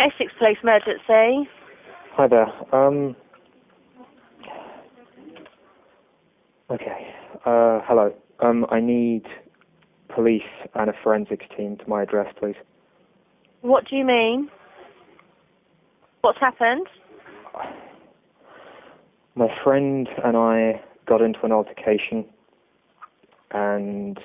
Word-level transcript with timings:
Essex 0.00 0.32
Police 0.38 0.58
Emergency. 0.62 1.48
Hi 2.12 2.26
there. 2.28 2.74
Um. 2.74 3.16
Okay. 6.70 7.14
Uh, 7.44 7.80
hello. 7.84 8.14
Um, 8.40 8.66
I 8.70 8.80
need 8.80 9.24
police 10.14 10.42
and 10.74 10.90
a 10.90 10.94
forensics 11.02 11.46
team 11.56 11.76
to 11.76 11.88
my 11.88 12.02
address, 12.02 12.32
please. 12.38 12.56
What 13.60 13.88
do 13.88 13.96
you 13.96 14.04
mean? 14.04 14.50
What's 16.22 16.38
happened? 16.40 16.86
My 19.34 19.48
friend 19.62 20.08
and 20.24 20.36
I 20.36 20.80
got 21.06 21.20
into 21.20 21.40
an 21.44 21.52
altercation, 21.52 22.24
and 23.50 24.18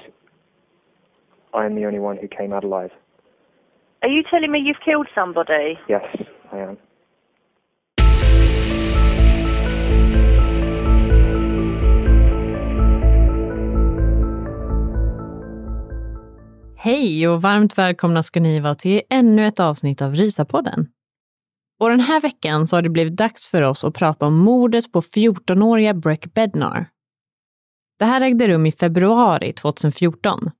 I'm 1.53 1.75
the 1.75 1.85
only 1.85 1.99
one 1.99 2.17
who 2.17 2.27
came 2.27 2.53
out 2.53 2.63
alive. 2.63 2.91
Are 4.01 4.09
you 4.09 4.23
telling 4.31 4.51
me 4.51 4.59
you've 4.59 4.79
killed 4.85 5.07
somebody? 5.15 5.77
Yes, 5.89 6.01
I 6.53 6.57
am. 6.57 6.77
Hej 16.77 17.27
och 17.27 17.41
varmt 17.41 17.77
välkomna 17.77 18.23
ska 18.23 18.39
ni 18.39 18.59
vara 18.59 18.75
till 18.75 19.01
ännu 19.09 19.47
ett 19.47 19.59
avsnitt 19.59 20.01
av 20.01 20.15
Rysapodden. 20.15 20.87
Och 21.79 21.89
den 21.89 21.99
här 21.99 22.21
veckan 22.21 22.67
så 22.67 22.77
har 22.77 22.81
det 22.81 22.89
blivit 22.89 23.15
dags 23.15 23.47
för 23.47 23.61
oss 23.61 23.83
att 23.83 23.93
prata 23.93 24.25
om 24.25 24.37
mordet 24.37 24.91
på 24.91 25.01
14-åriga 25.01 25.93
Breck 25.93 26.33
Bednar. 26.33 26.85
Det 27.99 28.05
här 28.05 28.21
ägde 28.21 28.47
rum 28.47 28.65
i 28.65 28.71
februari 28.71 29.53
2014. 29.53 30.51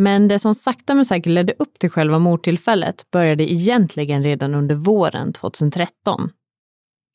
Men 0.00 0.28
det 0.28 0.38
som 0.38 0.54
sakta 0.54 0.94
men 0.94 1.04
säkert 1.04 1.32
ledde 1.32 1.54
upp 1.58 1.78
till 1.78 1.90
själva 1.90 2.18
mordtillfället 2.18 3.10
började 3.10 3.52
egentligen 3.52 4.22
redan 4.22 4.54
under 4.54 4.74
våren 4.74 5.32
2013. 5.32 6.30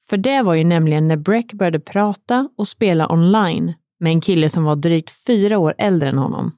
För 0.09 0.17
det 0.17 0.41
var 0.41 0.53
ju 0.53 0.63
nämligen 0.63 1.07
när 1.07 1.17
Breck 1.17 1.53
började 1.53 1.79
prata 1.79 2.49
och 2.57 2.67
spela 2.67 3.11
online 3.11 3.73
med 3.99 4.11
en 4.11 4.21
kille 4.21 4.49
som 4.49 4.63
var 4.63 4.75
drygt 4.75 5.25
fyra 5.27 5.57
år 5.57 5.75
äldre 5.77 6.09
än 6.09 6.17
honom. 6.17 6.51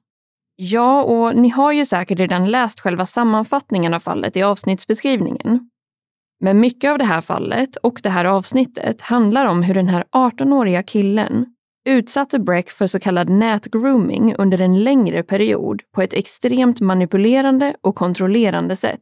Ja, 0.55 1.03
och 1.03 1.35
ni 1.35 1.49
har 1.49 1.71
ju 1.71 1.85
säkert 1.85 2.19
redan 2.19 2.51
läst 2.51 2.79
själva 2.79 3.05
sammanfattningen 3.05 3.93
av 3.93 3.99
fallet 3.99 4.37
i 4.37 4.43
avsnittsbeskrivningen. 4.43 5.69
Men 6.39 6.59
mycket 6.59 6.91
av 6.91 6.97
det 6.97 7.05
här 7.05 7.21
fallet 7.21 7.75
och 7.75 7.99
det 8.03 8.09
här 8.09 8.25
avsnittet 8.25 9.01
handlar 9.01 9.45
om 9.45 9.63
hur 9.63 9.73
den 9.73 9.89
här 9.89 10.03
18-åriga 10.11 10.83
killen 10.83 11.56
utsatte 11.87 12.39
Breck 12.39 12.69
för 12.69 12.87
så 12.87 12.99
kallad 12.99 13.29
nätgrooming 13.29 14.35
under 14.37 14.61
en 14.61 14.83
längre 14.83 15.23
period 15.23 15.81
på 15.95 16.01
ett 16.01 16.13
extremt 16.13 16.81
manipulerande 16.81 17.75
och 17.81 17.95
kontrollerande 17.95 18.75
sätt. 18.75 19.01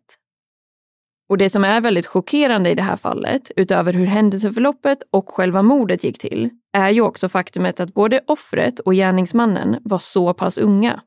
Och 1.29 1.38
det 1.38 1.50
som 1.50 1.63
är 1.63 1.81
väldigt 1.81 2.07
chockerande 2.07 2.69
i 2.69 2.75
det 2.75 2.81
här 2.81 2.95
fallet, 2.95 3.51
utöver 3.56 3.94
hur 3.94 4.06
händelseförloppet 4.06 4.97
och 5.12 5.29
själva 5.29 5.62
mordet 5.62 6.03
gick 6.03 6.19
till, 6.19 6.50
är 6.74 6.90
ju 6.90 7.01
också 7.01 7.29
faktumet 7.29 7.79
att 7.79 7.94
både 7.94 8.22
offret 8.28 8.79
och 8.79 8.94
gärningsmannen 8.94 9.78
var 9.84 9.97
så 9.97 10.34
pass 10.34 10.57
unga. 10.57 11.01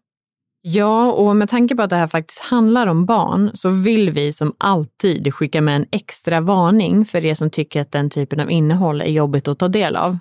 Ja, 0.61 1.13
och 1.13 1.37
med 1.37 1.49
tanke 1.49 1.77
på 1.77 1.83
att 1.83 1.91
det 1.91 1.97
här 1.97 2.07
faktiskt 2.07 2.41
handlar 2.41 2.87
om 2.87 3.07
barn 3.07 3.51
så 3.55 3.69
vill 3.69 4.11
vi 4.11 4.33
som 4.33 4.55
alltid 4.59 5.35
skicka 5.35 5.61
med 5.61 5.77
en 5.77 5.87
extra 5.91 6.41
varning 6.41 7.05
för 7.05 7.25
er 7.25 7.35
som 7.35 7.51
tycker 7.51 7.81
att 7.81 7.93
den 7.93 8.11
typen 8.11 8.41
av 8.41 8.51
innehåll 8.51 9.01
är 9.01 9.11
jobbigt 9.11 9.49
att 9.49 9.59
ta 9.59 9.69
del 9.69 9.97
av. 9.97 10.19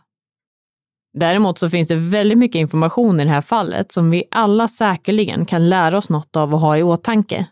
Däremot 1.19 1.59
så 1.59 1.69
finns 1.69 1.87
det 1.87 1.95
väldigt 1.95 2.37
mycket 2.37 2.59
information 2.59 3.19
i 3.19 3.23
det 3.23 3.29
här 3.29 3.41
fallet 3.41 3.91
som 3.91 4.09
vi 4.09 4.23
alla 4.31 4.67
säkerligen 4.67 5.45
kan 5.45 5.69
lära 5.69 5.97
oss 5.97 6.09
något 6.09 6.35
av 6.35 6.53
och 6.53 6.59
ha 6.59 6.77
i 6.77 6.83
åtanke. 6.83 7.47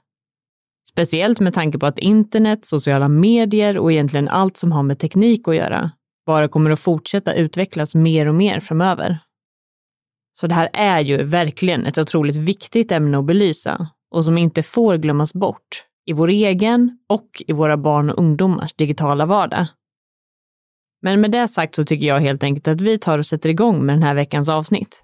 Speciellt 0.89 1.39
med 1.39 1.53
tanke 1.53 1.79
på 1.79 1.85
att 1.85 1.99
internet, 1.99 2.65
sociala 2.65 3.07
medier 3.07 3.77
och 3.77 3.91
egentligen 3.91 4.27
allt 4.27 4.57
som 4.57 4.71
har 4.71 4.83
med 4.83 4.99
teknik 4.99 5.47
att 5.47 5.55
göra 5.55 5.91
bara 6.25 6.47
kommer 6.47 6.69
att 6.69 6.79
fortsätta 6.79 7.33
utvecklas 7.33 7.95
mer 7.95 8.27
och 8.27 8.35
mer 8.35 8.59
framöver. 8.59 9.19
Så 10.39 10.47
det 10.47 10.53
här 10.53 10.69
är 10.73 10.99
ju 10.99 11.23
verkligen 11.23 11.85
ett 11.85 11.97
otroligt 11.97 12.35
viktigt 12.35 12.91
ämne 12.91 13.19
att 13.19 13.25
belysa 13.25 13.87
och 14.11 14.25
som 14.25 14.37
inte 14.37 14.63
får 14.63 14.97
glömmas 14.97 15.33
bort 15.33 15.83
i 16.05 16.13
vår 16.13 16.27
egen 16.27 16.99
och 17.09 17.43
i 17.47 17.53
våra 17.53 17.77
barn 17.77 18.09
och 18.09 18.19
ungdomars 18.19 18.73
digitala 18.73 19.25
vardag. 19.25 19.67
Men 21.05 21.21
med 21.21 21.31
det 21.31 21.47
sagt 21.47 21.75
så 21.75 21.85
tycker 21.85 22.07
jag 22.07 22.19
helt 22.19 22.43
enkelt 22.43 22.67
att 22.67 22.81
vi 22.81 22.97
tar 22.97 23.19
och 23.19 23.25
sätter 23.25 23.49
igång 23.49 23.85
med 23.85 23.95
den 23.95 24.03
här 24.03 24.15
veckans 24.15 24.49
avsnitt. 24.49 25.03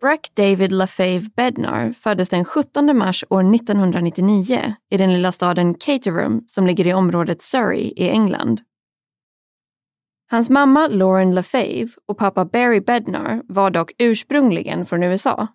Breck 0.00 0.34
David 0.34 0.72
LaFave 0.72 1.22
Bednar 1.36 1.92
föddes 1.92 2.28
den 2.28 2.44
17 2.44 2.98
mars 2.98 3.24
år 3.30 3.54
1999 3.54 4.74
i 4.90 4.96
den 4.96 5.12
lilla 5.12 5.32
staden 5.32 5.74
Caterham 5.74 6.44
som 6.46 6.66
ligger 6.66 6.86
i 6.86 6.94
området 6.94 7.42
Surrey 7.42 7.92
i 7.96 8.08
England. 8.08 8.60
Hans 10.30 10.50
mamma 10.50 10.88
Lauren 10.88 11.34
LaFave 11.34 11.88
och 12.06 12.18
pappa 12.18 12.44
Barry 12.44 12.80
Bednar 12.80 13.42
var 13.48 13.70
dock 13.70 13.92
ursprungligen 13.98 14.86
från 14.86 15.02
USA. 15.02 15.48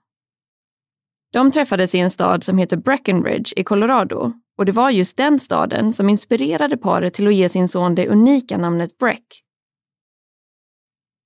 De 1.33 1.51
träffades 1.51 1.95
i 1.95 1.99
en 1.99 2.09
stad 2.09 2.43
som 2.43 2.57
heter 2.57 2.77
Breckenridge 2.77 3.53
i 3.55 3.63
Colorado 3.63 4.33
och 4.57 4.65
det 4.65 4.71
var 4.71 4.89
just 4.89 5.17
den 5.17 5.39
staden 5.39 5.93
som 5.93 6.09
inspirerade 6.09 6.77
paret 6.77 7.13
till 7.13 7.27
att 7.27 7.33
ge 7.33 7.49
sin 7.49 7.67
son 7.67 7.95
det 7.95 8.07
unika 8.07 8.57
namnet 8.57 8.97
Breck. 8.97 9.43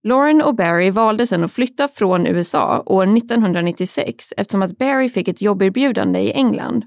Lauren 0.03 0.41
och 0.41 0.55
Barry 0.55 0.89
valde 0.89 1.27
sedan 1.27 1.43
att 1.43 1.51
flytta 1.51 1.87
från 1.87 2.27
USA 2.27 2.83
år 2.85 3.17
1996 3.17 4.33
eftersom 4.37 4.61
att 4.61 4.77
Barry 4.77 5.09
fick 5.09 5.27
ett 5.27 5.41
jobberbjudande 5.41 6.19
i 6.19 6.31
England. 6.31 6.85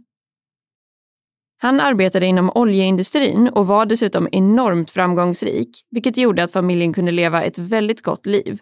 Han 1.58 1.80
arbetade 1.80 2.26
inom 2.26 2.50
oljeindustrin 2.54 3.48
och 3.48 3.66
var 3.66 3.86
dessutom 3.86 4.28
enormt 4.32 4.90
framgångsrik, 4.90 5.86
vilket 5.90 6.16
gjorde 6.16 6.44
att 6.44 6.52
familjen 6.52 6.92
kunde 6.92 7.12
leva 7.12 7.42
ett 7.42 7.58
väldigt 7.58 8.02
gott 8.02 8.26
liv. 8.26 8.60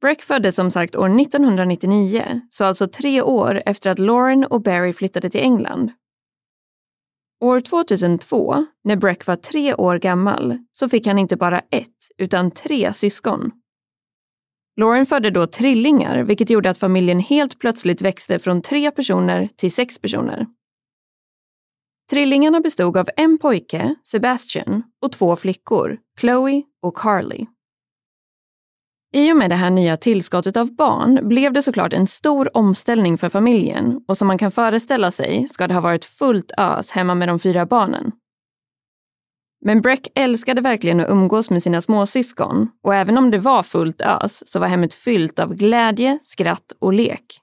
Breck 0.00 0.22
föddes 0.22 0.56
som 0.56 0.70
sagt 0.70 0.96
år 0.96 1.20
1999, 1.20 2.40
så 2.50 2.64
alltså 2.64 2.88
tre 2.88 3.22
år 3.22 3.62
efter 3.66 3.90
att 3.90 3.98
Lauren 3.98 4.44
och 4.44 4.62
Barry 4.62 4.92
flyttade 4.92 5.30
till 5.30 5.40
England. 5.40 5.90
År 7.40 7.60
2002, 7.60 8.66
när 8.84 8.96
Breck 8.96 9.26
var 9.26 9.36
tre 9.36 9.74
år 9.74 9.98
gammal, 9.98 10.58
så 10.72 10.88
fick 10.88 11.06
han 11.06 11.18
inte 11.18 11.36
bara 11.36 11.58
ett, 11.58 11.96
utan 12.18 12.50
tre 12.50 12.92
syskon. 12.92 13.50
Lauren 14.76 15.06
födde 15.06 15.30
då 15.30 15.46
trillingar, 15.46 16.22
vilket 16.22 16.50
gjorde 16.50 16.70
att 16.70 16.78
familjen 16.78 17.20
helt 17.20 17.58
plötsligt 17.58 18.02
växte 18.02 18.38
från 18.38 18.62
tre 18.62 18.90
personer 18.90 19.48
till 19.56 19.72
sex 19.72 19.98
personer. 19.98 20.46
Trillingarna 22.10 22.60
bestod 22.60 22.96
av 22.96 23.08
en 23.16 23.38
pojke, 23.38 23.94
Sebastian, 24.04 24.82
och 25.02 25.12
två 25.12 25.36
flickor, 25.36 25.98
Chloe 26.20 26.62
och 26.82 26.96
Carly. 26.96 27.46
I 29.12 29.32
och 29.32 29.36
med 29.36 29.50
det 29.50 29.56
här 29.56 29.70
nya 29.70 29.96
tillskottet 29.96 30.56
av 30.56 30.74
barn 30.74 31.28
blev 31.28 31.52
det 31.52 31.62
såklart 31.62 31.92
en 31.92 32.06
stor 32.06 32.56
omställning 32.56 33.18
för 33.18 33.28
familjen 33.28 34.00
och 34.08 34.16
som 34.16 34.28
man 34.28 34.38
kan 34.38 34.50
föreställa 34.50 35.10
sig 35.10 35.48
ska 35.48 35.66
det 35.66 35.74
ha 35.74 35.80
varit 35.80 36.04
fullt 36.04 36.52
ös 36.58 36.90
hemma 36.90 37.14
med 37.14 37.28
de 37.28 37.38
fyra 37.38 37.66
barnen. 37.66 38.12
Men 39.64 39.80
Breck 39.80 40.08
älskade 40.14 40.60
verkligen 40.60 41.00
att 41.00 41.10
umgås 41.10 41.50
med 41.50 41.62
sina 41.62 41.80
småsyskon 41.80 42.68
och 42.82 42.94
även 42.94 43.18
om 43.18 43.30
det 43.30 43.38
var 43.38 43.62
fullt 43.62 44.00
ös 44.00 44.48
så 44.48 44.60
var 44.60 44.66
hemmet 44.66 44.94
fyllt 44.94 45.38
av 45.38 45.54
glädje, 45.54 46.18
skratt 46.22 46.72
och 46.78 46.92
lek. 46.92 47.40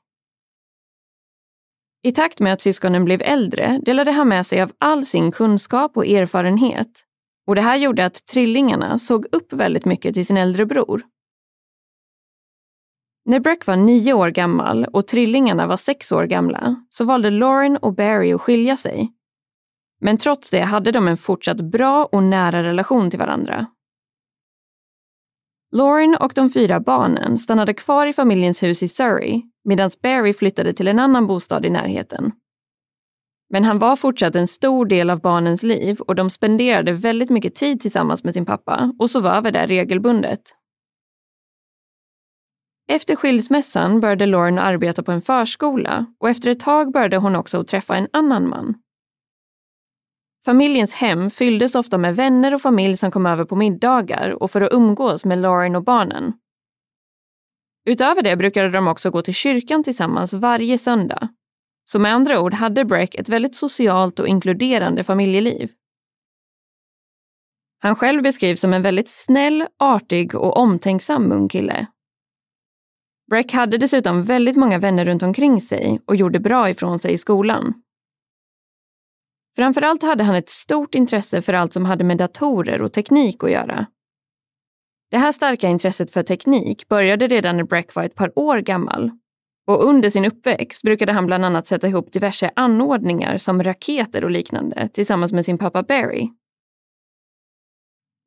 I 2.03 2.11
takt 2.11 2.39
med 2.39 2.53
att 2.53 2.61
syskonen 2.61 3.05
blev 3.05 3.21
äldre 3.21 3.79
delade 3.85 4.11
han 4.11 4.27
med 4.27 4.45
sig 4.45 4.61
av 4.61 4.71
all 4.77 5.05
sin 5.05 5.31
kunskap 5.31 5.97
och 5.97 6.07
erfarenhet 6.07 6.91
och 7.47 7.55
det 7.55 7.61
här 7.61 7.77
gjorde 7.77 8.05
att 8.05 8.25
trillingarna 8.25 8.97
såg 8.97 9.25
upp 9.31 9.53
väldigt 9.53 9.85
mycket 9.85 10.13
till 10.13 10.25
sin 10.25 10.37
äldre 10.37 10.65
bror. 10.65 11.01
När 13.27 13.39
Breck 13.39 13.67
var 13.67 13.75
nio 13.75 14.13
år 14.13 14.29
gammal 14.29 14.85
och 14.85 15.07
trillingarna 15.07 15.67
var 15.67 15.77
sex 15.77 16.11
år 16.11 16.25
gamla 16.25 16.85
så 16.89 17.05
valde 17.05 17.29
Lauren 17.29 17.77
och 17.77 17.95
Barry 17.95 18.33
att 18.33 18.41
skilja 18.41 18.77
sig. 18.77 19.11
Men 20.01 20.17
trots 20.17 20.49
det 20.49 20.61
hade 20.61 20.91
de 20.91 21.07
en 21.07 21.17
fortsatt 21.17 21.61
bra 21.61 22.05
och 22.11 22.23
nära 22.23 22.63
relation 22.63 23.09
till 23.09 23.19
varandra. 23.19 23.65
Lauren 25.71 26.15
och 26.19 26.31
de 26.35 26.49
fyra 26.49 26.79
barnen 26.79 27.37
stannade 27.37 27.73
kvar 27.73 28.07
i 28.07 28.13
familjens 28.13 28.63
hus 28.63 28.83
i 28.83 28.87
Surrey 28.87 29.41
medan 29.63 29.89
Barry 30.01 30.33
flyttade 30.33 30.73
till 30.73 30.87
en 30.87 30.99
annan 30.99 31.27
bostad 31.27 31.65
i 31.65 31.69
närheten. 31.69 32.31
Men 33.49 33.63
han 33.63 33.79
var 33.79 33.95
fortsatt 33.95 34.35
en 34.35 34.47
stor 34.47 34.85
del 34.85 35.09
av 35.09 35.21
barnens 35.21 35.63
liv 35.63 35.99
och 35.99 36.15
de 36.15 36.29
spenderade 36.29 36.91
väldigt 36.91 37.29
mycket 37.29 37.55
tid 37.55 37.81
tillsammans 37.81 38.23
med 38.23 38.33
sin 38.33 38.45
pappa 38.45 38.93
och 38.99 39.09
sov 39.09 39.27
över 39.27 39.51
där 39.51 39.67
regelbundet. 39.67 40.41
Efter 42.87 43.15
skilsmässan 43.15 43.99
började 43.99 44.25
Lauren 44.25 44.59
arbeta 44.59 45.03
på 45.03 45.11
en 45.11 45.21
förskola 45.21 46.05
och 46.19 46.29
efter 46.29 46.49
ett 46.49 46.59
tag 46.59 46.91
började 46.91 47.17
hon 47.17 47.35
också 47.35 47.63
träffa 47.63 47.95
en 47.95 48.07
annan 48.13 48.49
man. 48.49 48.75
Familjens 50.45 50.93
hem 50.93 51.29
fylldes 51.29 51.75
ofta 51.75 51.97
med 51.97 52.15
vänner 52.15 52.53
och 52.53 52.61
familj 52.61 52.97
som 52.97 53.11
kom 53.11 53.25
över 53.25 53.45
på 53.45 53.55
middagar 53.55 54.43
och 54.43 54.51
för 54.51 54.61
att 54.61 54.73
umgås 54.73 55.25
med 55.25 55.37
Lauren 55.37 55.75
och 55.75 55.83
barnen. 55.83 56.33
Utöver 57.85 58.21
det 58.21 58.35
brukade 58.35 58.69
de 58.69 58.87
också 58.87 59.11
gå 59.11 59.21
till 59.21 59.33
kyrkan 59.33 59.83
tillsammans 59.83 60.33
varje 60.33 60.77
söndag. 60.77 61.29
Så 61.85 61.99
med 61.99 62.13
andra 62.13 62.41
ord 62.41 62.53
hade 62.53 62.85
Breck 62.85 63.15
ett 63.15 63.29
väldigt 63.29 63.55
socialt 63.55 64.19
och 64.19 64.27
inkluderande 64.27 65.03
familjeliv. 65.03 65.71
Han 67.79 67.95
själv 67.95 68.23
beskrivs 68.23 68.59
som 68.59 68.73
en 68.73 68.81
väldigt 68.81 69.09
snäll, 69.09 69.67
artig 69.79 70.35
och 70.35 70.57
omtänksam 70.57 71.31
ung 71.31 71.49
kille. 71.49 71.87
Breck 73.29 73.51
hade 73.51 73.77
dessutom 73.77 74.23
väldigt 74.23 74.55
många 74.55 74.79
vänner 74.79 75.05
runt 75.05 75.23
omkring 75.23 75.61
sig 75.61 76.01
och 76.05 76.15
gjorde 76.15 76.39
bra 76.39 76.69
ifrån 76.69 76.99
sig 76.99 77.13
i 77.13 77.17
skolan. 77.17 77.73
Framförallt 79.55 80.03
hade 80.03 80.23
han 80.23 80.35
ett 80.35 80.49
stort 80.49 80.95
intresse 80.95 81.41
för 81.41 81.53
allt 81.53 81.73
som 81.73 81.85
hade 81.85 82.03
med 82.03 82.17
datorer 82.17 82.81
och 82.81 82.93
teknik 82.93 83.43
att 83.43 83.51
göra. 83.51 83.85
Det 85.11 85.17
här 85.17 85.31
starka 85.31 85.67
intresset 85.67 86.11
för 86.11 86.23
teknik 86.23 86.87
började 86.87 87.27
redan 87.27 87.57
när 87.57 87.63
Breck 87.63 87.95
var 87.95 88.03
ett 88.03 88.15
par 88.15 88.39
år 88.39 88.57
gammal. 88.57 89.11
Och 89.67 89.83
under 89.83 90.09
sin 90.09 90.25
uppväxt 90.25 90.81
brukade 90.81 91.11
han 91.11 91.25
bland 91.25 91.45
annat 91.45 91.67
sätta 91.67 91.87
ihop 91.87 92.11
diverse 92.11 92.51
anordningar 92.55 93.37
som 93.37 93.63
raketer 93.63 94.23
och 94.23 94.31
liknande 94.31 94.89
tillsammans 94.93 95.33
med 95.33 95.45
sin 95.45 95.57
pappa 95.57 95.83
Barry. 95.83 96.29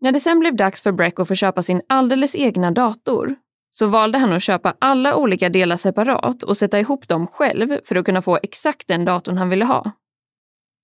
När 0.00 0.12
det 0.12 0.20
sen 0.20 0.40
blev 0.40 0.56
dags 0.56 0.82
för 0.82 0.92
Breck 0.92 1.20
att 1.20 1.28
få 1.28 1.34
köpa 1.34 1.62
sin 1.62 1.82
alldeles 1.88 2.34
egna 2.34 2.70
dator 2.70 3.36
så 3.70 3.86
valde 3.86 4.18
han 4.18 4.32
att 4.32 4.42
köpa 4.42 4.76
alla 4.78 5.16
olika 5.16 5.48
delar 5.48 5.76
separat 5.76 6.42
och 6.42 6.56
sätta 6.56 6.80
ihop 6.80 7.08
dem 7.08 7.26
själv 7.26 7.78
för 7.84 7.96
att 7.96 8.04
kunna 8.04 8.22
få 8.22 8.38
exakt 8.42 8.88
den 8.88 9.04
datorn 9.04 9.38
han 9.38 9.48
ville 9.48 9.64
ha. 9.64 9.92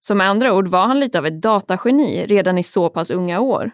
Så 0.00 0.14
med 0.14 0.28
andra 0.28 0.52
ord 0.54 0.68
var 0.68 0.86
han 0.86 1.00
lite 1.00 1.18
av 1.18 1.26
ett 1.26 1.42
datageni 1.42 2.26
redan 2.26 2.58
i 2.58 2.62
så 2.62 2.88
pass 2.88 3.10
unga 3.10 3.40
år. 3.40 3.70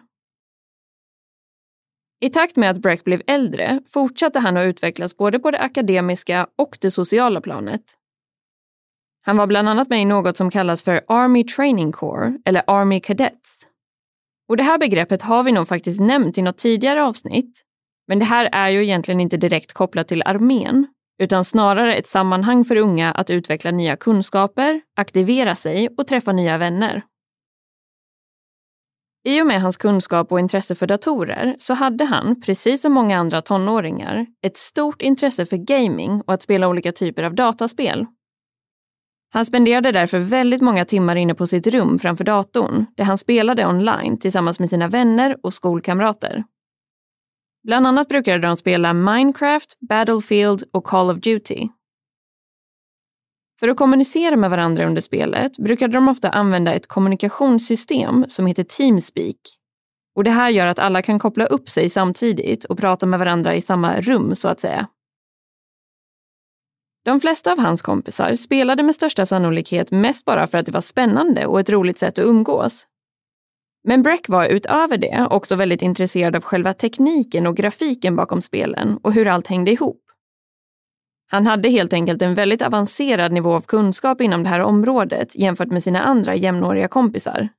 I 2.23 2.29
takt 2.29 2.55
med 2.55 2.69
att 2.69 2.81
Breck 2.81 3.03
blev 3.03 3.21
äldre 3.27 3.81
fortsatte 3.87 4.39
han 4.39 4.57
att 4.57 4.65
utvecklas 4.65 5.17
både 5.17 5.39
på 5.39 5.51
det 5.51 5.59
akademiska 5.59 6.47
och 6.57 6.77
det 6.81 6.91
sociala 6.91 7.41
planet. 7.41 7.81
Han 9.21 9.37
var 9.37 9.47
bland 9.47 9.69
annat 9.69 9.89
med 9.89 10.01
i 10.01 10.05
något 10.05 10.37
som 10.37 10.51
kallas 10.51 10.83
för 10.83 11.01
Army 11.07 11.43
Training 11.43 11.91
Corps, 11.91 12.33
eller 12.45 12.63
Army 12.67 12.99
Cadets. 12.99 13.67
Och 14.49 14.57
det 14.57 14.63
här 14.63 14.77
begreppet 14.77 15.21
har 15.21 15.43
vi 15.43 15.51
nog 15.51 15.67
faktiskt 15.67 15.99
nämnt 15.99 16.37
i 16.37 16.41
något 16.41 16.57
tidigare 16.57 17.03
avsnitt, 17.03 17.65
men 18.11 18.19
det 18.19 18.25
här 18.25 18.49
är 18.51 18.69
ju 18.69 18.83
egentligen 18.83 19.19
inte 19.19 19.37
direkt 19.37 19.73
kopplat 19.73 20.07
till 20.07 20.23
armén, 20.25 20.87
utan 21.21 21.45
snarare 21.45 21.95
ett 21.95 22.07
sammanhang 22.07 22.65
för 22.65 22.75
unga 22.75 23.11
att 23.11 23.29
utveckla 23.29 23.71
nya 23.71 23.95
kunskaper, 23.95 24.81
aktivera 24.95 25.55
sig 25.55 25.89
och 25.97 26.07
träffa 26.07 26.31
nya 26.31 26.57
vänner. 26.57 27.03
I 29.27 29.41
och 29.41 29.47
med 29.47 29.61
hans 29.61 29.77
kunskap 29.77 30.31
och 30.31 30.39
intresse 30.39 30.75
för 30.75 30.87
datorer 30.87 31.55
så 31.59 31.73
hade 31.73 32.05
han, 32.05 32.41
precis 32.41 32.81
som 32.81 32.93
många 32.93 33.17
andra 33.17 33.41
tonåringar, 33.41 34.25
ett 34.41 34.57
stort 34.57 35.01
intresse 35.01 35.45
för 35.45 35.57
gaming 35.57 36.21
och 36.21 36.33
att 36.33 36.41
spela 36.41 36.67
olika 36.67 36.91
typer 36.91 37.23
av 37.23 37.35
dataspel. 37.35 38.05
Han 39.33 39.45
spenderade 39.45 39.91
därför 39.91 40.19
väldigt 40.19 40.61
många 40.61 40.85
timmar 40.85 41.15
inne 41.15 41.35
på 41.35 41.47
sitt 41.47 41.67
rum 41.67 41.99
framför 41.99 42.23
datorn, 42.23 42.85
där 42.97 43.03
han 43.03 43.17
spelade 43.17 43.67
online 43.67 44.19
tillsammans 44.19 44.59
med 44.59 44.69
sina 44.69 44.87
vänner 44.87 45.37
och 45.43 45.53
skolkamrater. 45.53 46.43
Bland 47.63 47.87
annat 47.87 48.07
brukade 48.07 48.47
de 48.47 48.57
spela 48.57 48.93
Minecraft, 48.93 49.77
Battlefield 49.79 50.63
och 50.71 50.83
Call 50.83 51.09
of 51.09 51.17
Duty. 51.17 51.67
För 53.59 53.67
att 53.67 53.77
kommunicera 53.77 54.35
med 54.35 54.49
varandra 54.49 54.85
under 54.85 55.01
spelet 55.01 55.57
brukade 55.57 55.93
de 55.93 56.07
ofta 56.07 56.29
använda 56.29 56.73
ett 56.73 56.87
kommunikationssystem 56.87 58.25
som 58.27 58.45
heter 58.45 58.63
Teamspeak. 58.63 59.37
Och 60.15 60.23
det 60.23 60.31
här 60.31 60.49
gör 60.49 60.67
att 60.67 60.79
alla 60.79 61.01
kan 61.01 61.19
koppla 61.19 61.45
upp 61.45 61.69
sig 61.69 61.89
samtidigt 61.89 62.65
och 62.65 62.77
prata 62.77 63.05
med 63.05 63.19
varandra 63.19 63.55
i 63.55 63.61
samma 63.61 64.01
rum, 64.01 64.35
så 64.35 64.47
att 64.47 64.59
säga. 64.59 64.87
De 67.05 67.19
flesta 67.19 67.51
av 67.51 67.59
hans 67.59 67.81
kompisar 67.81 68.35
spelade 68.35 68.83
med 68.83 68.95
största 68.95 69.25
sannolikhet 69.25 69.91
mest 69.91 70.25
bara 70.25 70.47
för 70.47 70.57
att 70.57 70.65
det 70.65 70.71
var 70.71 70.81
spännande 70.81 71.45
och 71.45 71.59
ett 71.59 71.69
roligt 71.69 71.97
sätt 71.97 72.19
att 72.19 72.25
umgås. 72.25 72.87
Men 73.83 74.01
Breck 74.03 74.29
var 74.29 74.45
utöver 74.45 74.97
det 74.97 75.27
också 75.29 75.55
väldigt 75.55 75.81
intresserad 75.81 76.35
av 76.35 76.43
själva 76.43 76.73
tekniken 76.73 77.47
och 77.47 77.57
grafiken 77.57 78.15
bakom 78.15 78.41
spelen 78.41 78.97
och 78.97 79.13
hur 79.13 79.27
allt 79.27 79.47
hängde 79.47 79.71
ihop. 79.71 80.01
Han 81.27 81.47
hade 81.47 81.69
helt 81.69 81.93
enkelt 81.93 82.21
en 82.21 82.35
väldigt 82.35 82.61
avancerad 82.61 83.31
nivå 83.31 83.53
av 83.53 83.61
kunskap 83.61 84.21
inom 84.21 84.43
det 84.43 84.49
här 84.49 84.59
området 84.59 85.35
jämfört 85.35 85.71
med 85.71 85.83
sina 85.83 86.01
andra 86.01 86.35
jämnåriga 86.35 86.87
kompisar. 86.87 87.49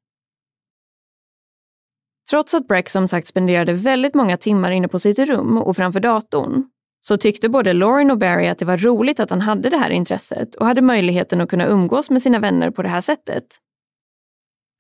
Trots 2.31 2.55
att 2.55 2.69
Breck 2.69 2.89
som 2.89 3.09
sagt 3.09 3.27
spenderade 3.29 3.73
väldigt 3.73 4.15
många 4.15 4.37
timmar 4.37 4.71
inne 4.71 4.89
på 4.89 4.99
sitt 4.99 5.19
rum 5.19 5.59
och 5.59 5.77
framför 5.77 6.01
datorn 6.01 6.65
så 7.01 7.17
tyckte 7.17 7.49
både 7.49 7.73
Lauren 7.73 8.11
och 8.11 8.19
Barry 8.19 8.47
att 8.47 8.59
det 8.59 8.65
var 8.65 8.77
roligt 8.77 9.21
att 9.21 9.31
han 9.31 9.41
hade 9.41 9.71
det 9.71 9.77
här 9.77 9.91
intresset 9.91 10.55
och 10.55 10.67
hade 10.67 10.83
möjligheten 10.83 11.41
att 11.41 11.49
kunna 11.49 11.67
umgås 11.67 12.11
med 12.11 12.23
sina 12.23 12.39
vänner 12.39 12.71
på 12.71 12.83
det 12.83 12.89
här 12.89 13.01
sättet. 13.01 13.45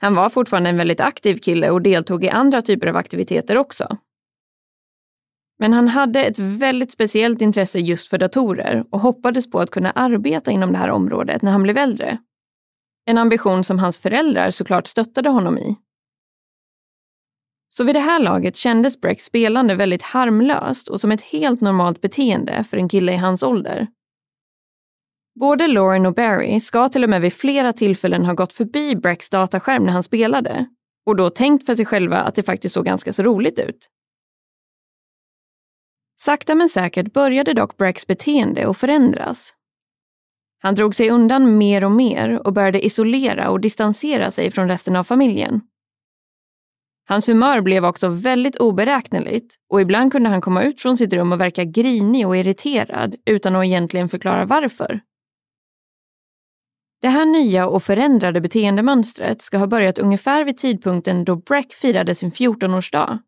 Han 0.02 0.14
var 0.14 0.30
fortfarande 0.30 0.70
en 0.70 0.76
väldigt 0.76 1.00
aktiv 1.00 1.36
kille 1.36 1.70
och 1.70 1.82
deltog 1.82 2.24
i 2.24 2.28
andra 2.28 2.62
typer 2.62 2.86
av 2.86 2.96
aktiviteter 2.96 3.56
också. 3.56 3.96
Men 5.58 5.72
han 5.72 5.88
hade 5.88 6.24
ett 6.24 6.38
väldigt 6.38 6.90
speciellt 6.90 7.42
intresse 7.42 7.78
just 7.78 8.08
för 8.08 8.18
datorer 8.18 8.84
och 8.90 9.00
hoppades 9.00 9.50
på 9.50 9.60
att 9.60 9.70
kunna 9.70 9.90
arbeta 9.90 10.50
inom 10.50 10.72
det 10.72 10.78
här 10.78 10.90
området 10.90 11.42
när 11.42 11.52
han 11.52 11.62
blev 11.62 11.76
äldre. 11.76 12.18
En 13.04 13.18
ambition 13.18 13.64
som 13.64 13.78
hans 13.78 13.98
föräldrar 13.98 14.50
såklart 14.50 14.86
stöttade 14.86 15.28
honom 15.28 15.58
i. 15.58 15.76
Så 17.68 17.84
vid 17.84 17.94
det 17.94 18.00
här 18.00 18.20
laget 18.20 18.56
kändes 18.56 19.00
Brecks 19.00 19.24
spelande 19.24 19.74
väldigt 19.74 20.02
harmlöst 20.02 20.88
och 20.88 21.00
som 21.00 21.12
ett 21.12 21.22
helt 21.22 21.60
normalt 21.60 22.00
beteende 22.00 22.64
för 22.64 22.76
en 22.76 22.88
kille 22.88 23.12
i 23.12 23.16
hans 23.16 23.42
ålder. 23.42 23.86
Både 25.40 25.66
Lauren 25.68 26.06
och 26.06 26.14
Barry 26.14 26.60
ska 26.60 26.88
till 26.88 27.04
och 27.04 27.10
med 27.10 27.20
vid 27.20 27.32
flera 27.32 27.72
tillfällen 27.72 28.26
ha 28.26 28.32
gått 28.32 28.52
förbi 28.52 28.96
Brecks 28.96 29.30
dataskärm 29.30 29.84
när 29.84 29.92
han 29.92 30.02
spelade 30.02 30.66
och 31.06 31.16
då 31.16 31.30
tänkt 31.30 31.66
för 31.66 31.74
sig 31.74 31.84
själva 31.84 32.16
att 32.16 32.34
det 32.34 32.42
faktiskt 32.42 32.74
såg 32.74 32.84
ganska 32.84 33.12
så 33.12 33.22
roligt 33.22 33.58
ut. 33.58 33.88
Sakta 36.20 36.54
men 36.54 36.68
säkert 36.68 37.12
började 37.12 37.54
dock 37.54 37.76
Brecks 37.76 38.06
beteende 38.06 38.68
att 38.68 38.76
förändras. 38.76 39.54
Han 40.58 40.74
drog 40.74 40.94
sig 40.94 41.10
undan 41.10 41.58
mer 41.58 41.84
och 41.84 41.90
mer 41.90 42.46
och 42.46 42.52
började 42.52 42.84
isolera 42.84 43.50
och 43.50 43.60
distansera 43.60 44.30
sig 44.30 44.50
från 44.50 44.68
resten 44.68 44.96
av 44.96 45.04
familjen. 45.04 45.60
Hans 47.08 47.28
humör 47.28 47.60
blev 47.60 47.84
också 47.84 48.08
väldigt 48.08 48.56
oberäkneligt 48.56 49.56
och 49.70 49.80
ibland 49.80 50.12
kunde 50.12 50.28
han 50.28 50.40
komma 50.40 50.62
ut 50.62 50.80
från 50.80 50.96
sitt 50.96 51.12
rum 51.12 51.32
och 51.32 51.40
verka 51.40 51.64
grinig 51.64 52.26
och 52.26 52.36
irriterad 52.36 53.14
utan 53.26 53.56
att 53.56 53.64
egentligen 53.64 54.08
förklara 54.08 54.44
varför. 54.44 55.00
Det 57.02 57.08
här 57.08 57.26
nya 57.26 57.66
och 57.66 57.82
förändrade 57.82 58.40
beteendemönstret 58.40 59.42
ska 59.42 59.58
ha 59.58 59.66
börjat 59.66 59.98
ungefär 59.98 60.44
vid 60.44 60.58
tidpunkten 60.58 61.24
då 61.24 61.36
Breck 61.36 61.72
firade 61.72 62.14
sin 62.14 62.30
14-årsdag, 62.30 63.18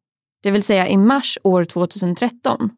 det 0.43 0.50
vill 0.50 0.62
säga 0.62 0.88
i 0.88 0.97
mars 0.97 1.38
år 1.43 1.64
2013. 1.64 2.71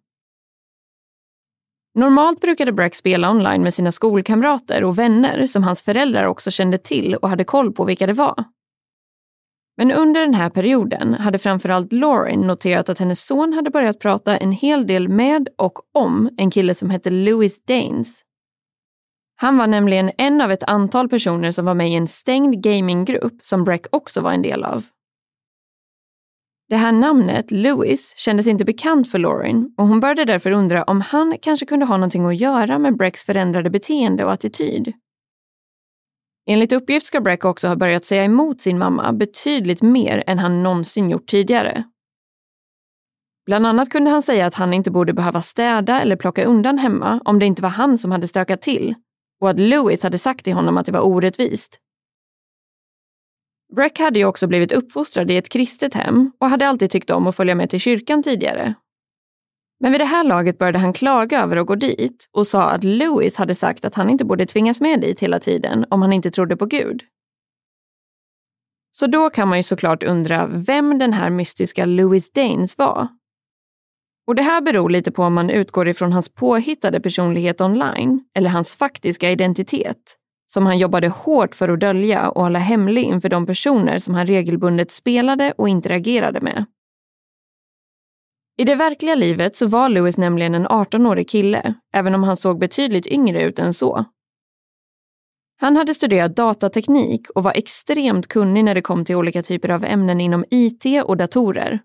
Normalt 1.95 2.41
brukade 2.41 2.73
Breck 2.73 2.95
spela 2.95 3.31
online 3.31 3.62
med 3.62 3.75
sina 3.75 3.93
skolkamrater 3.93 4.85
och 4.85 4.99
vänner 4.99 5.47
som 5.47 5.62
hans 5.62 5.83
föräldrar 5.83 6.25
också 6.25 6.50
kände 6.50 6.79
till 6.79 7.15
och 7.15 7.29
hade 7.29 7.45
koll 7.45 7.73
på 7.73 7.85
vilka 7.85 8.07
det 8.07 8.12
var. 8.12 8.45
Men 9.76 9.93
under 9.93 10.21
den 10.21 10.35
här 10.35 10.50
perioden 10.50 11.15
hade 11.15 11.38
framförallt 11.38 11.93
Lauren 11.93 12.41
noterat 12.41 12.88
att 12.88 12.99
hennes 12.99 13.26
son 13.26 13.53
hade 13.53 13.71
börjat 13.71 13.99
prata 13.99 14.37
en 14.37 14.53
hel 14.53 14.87
del 14.87 15.09
med 15.09 15.49
och 15.59 15.79
om 15.93 16.31
en 16.37 16.50
kille 16.50 16.75
som 16.75 16.91
hette 16.91 17.11
Louis 17.11 17.65
Danes. 17.65 18.25
Han 19.37 19.59
var 19.59 19.66
nämligen 19.66 20.11
en 20.19 20.40
av 20.40 20.52
ett 20.52 20.62
antal 20.62 21.09
personer 21.09 21.50
som 21.50 21.64
var 21.64 21.75
med 21.75 21.90
i 21.90 21.95
en 21.95 22.09
stängd 22.09 22.62
gaminggrupp 22.62 23.35
som 23.43 23.64
Breck 23.64 23.87
också 23.90 24.21
var 24.21 24.33
en 24.33 24.43
del 24.43 24.64
av. 24.64 24.85
Det 26.69 26.76
här 26.76 26.93
namnet, 26.93 27.50
Lewis, 27.50 28.16
kändes 28.16 28.47
inte 28.47 28.64
bekant 28.64 29.11
för 29.11 29.19
Lauren 29.19 29.75
och 29.76 29.87
hon 29.87 30.00
började 30.00 30.25
därför 30.25 30.50
undra 30.50 30.83
om 30.83 31.00
han 31.00 31.37
kanske 31.43 31.66
kunde 31.66 31.87
ha 31.87 31.97
någonting 31.97 32.26
att 32.26 32.37
göra 32.37 32.78
med 32.78 32.97
Brecks 32.97 33.25
förändrade 33.25 33.71
beteende 33.71 34.25
och 34.25 34.33
attityd. 34.33 34.93
Enligt 36.49 36.73
uppgift 36.73 37.07
ska 37.07 37.21
Breck 37.21 37.45
också 37.45 37.69
ha 37.69 37.76
börjat 37.76 38.05
säga 38.05 38.25
emot 38.25 38.61
sin 38.61 38.78
mamma 38.78 39.12
betydligt 39.12 39.83
mer 39.83 40.25
än 40.26 40.38
han 40.38 40.62
någonsin 40.62 41.11
gjort 41.11 41.26
tidigare. 41.28 41.85
Bland 43.47 43.66
annat 43.66 43.90
kunde 43.90 44.11
han 44.11 44.23
säga 44.23 44.47
att 44.47 44.55
han 44.55 44.75
inte 44.75 44.90
borde 44.90 45.12
behöva 45.12 45.43
städa 45.43 46.00
eller 46.00 46.16
plocka 46.16 46.45
undan 46.45 46.78
hemma 46.78 47.21
om 47.25 47.38
det 47.38 47.47
inte 47.47 47.62
var 47.62 47.71
han 47.71 47.99
som 47.99 48.11
hade 48.11 48.28
stökat 48.28 48.62
till 48.62 48.95
och 49.40 49.50
att 49.50 49.59
Lewis 49.59 50.02
hade 50.02 50.19
sagt 50.19 50.45
till 50.45 50.55
honom 50.55 50.76
att 50.76 50.87
det 50.87 50.93
var 50.93 51.00
orättvist. 51.00 51.81
Breck 53.76 53.99
hade 53.99 54.19
ju 54.19 54.25
också 54.25 54.47
blivit 54.47 54.73
uppfostrad 54.73 55.31
i 55.31 55.37
ett 55.37 55.49
kristet 55.49 55.95
hem 55.95 56.33
och 56.38 56.50
hade 56.50 56.69
alltid 56.69 56.90
tyckt 56.90 57.11
om 57.11 57.26
att 57.26 57.37
följa 57.37 57.55
med 57.55 57.71
till 57.71 57.81
kyrkan 57.81 58.23
tidigare. 58.23 58.75
Men 59.81 59.93
vid 59.93 60.00
det 60.00 60.05
här 60.05 60.25
laget 60.25 60.59
började 60.59 60.78
han 60.78 60.93
klaga 60.93 61.43
över 61.43 61.57
att 61.57 61.66
gå 61.66 61.75
dit 61.75 62.28
och 62.33 62.47
sa 62.47 62.71
att 62.71 62.85
Lewis 62.85 63.37
hade 63.37 63.55
sagt 63.55 63.85
att 63.85 63.95
han 63.95 64.11
inte 64.11 64.25
borde 64.25 64.47
tvingas 64.47 64.81
med 64.81 65.00
dit 65.00 65.21
hela 65.21 65.40
tiden 65.40 65.87
om 65.90 66.02
han 66.02 66.12
inte 66.12 66.31
trodde 66.31 66.57
på 66.57 66.66
Gud. 66.66 67.02
Så 68.93 69.07
då 69.07 69.31
kan 69.31 69.49
man 69.49 69.59
ju 69.59 69.62
såklart 69.62 70.02
undra 70.02 70.47
vem 70.47 70.99
den 70.99 71.12
här 71.12 71.31
mystiska 71.31 71.85
Louis 71.85 72.33
Danes 72.33 72.78
var. 72.78 73.09
Och 74.26 74.35
det 74.35 74.42
här 74.42 74.61
beror 74.61 74.90
lite 74.90 75.11
på 75.11 75.23
om 75.23 75.35
man 75.35 75.50
utgår 75.50 75.88
ifrån 75.88 76.12
hans 76.12 76.28
påhittade 76.28 77.00
personlighet 77.00 77.61
online 77.61 78.25
eller 78.35 78.50
hans 78.50 78.76
faktiska 78.76 79.30
identitet, 79.30 80.16
som 80.52 80.66
han 80.66 80.78
jobbade 80.78 81.09
hårt 81.09 81.54
för 81.54 81.68
att 81.68 81.80
dölja 81.80 82.30
och 82.30 82.42
hålla 82.42 82.59
hemlig 82.59 83.04
inför 83.04 83.28
de 83.28 83.47
personer 83.47 83.99
som 83.99 84.14
han 84.14 84.26
regelbundet 84.26 84.90
spelade 84.90 85.52
och 85.59 85.68
interagerade 85.68 86.40
med. 86.40 86.64
I 88.59 88.64
det 88.64 88.75
verkliga 88.75 89.14
livet 89.14 89.56
så 89.56 89.66
var 89.66 89.88
Lewis 89.88 90.16
nämligen 90.16 90.54
en 90.54 90.66
18-årig 90.66 91.28
kille, 91.28 91.75
även 91.92 92.14
om 92.14 92.23
han 92.23 92.37
såg 92.37 92.59
betydligt 92.59 93.06
yngre 93.06 93.42
ut 93.42 93.59
än 93.59 93.75
så. 93.75 94.04
Han 95.61 95.76
hade 95.76 95.95
studerat 95.95 96.37
datateknik 96.37 97.30
och 97.30 97.42
var 97.42 97.52
extremt 97.56 98.28
kunnig 98.28 98.64
när 98.64 98.75
det 98.75 98.83
kom 98.83 99.04
till 99.04 99.16
olika 99.16 99.42
typer 99.42 99.68
av 99.68 99.85
ämnen 99.85 100.21
inom 100.21 100.45
IT 100.50 101.04
och 101.04 101.16
datorer. 101.16 101.80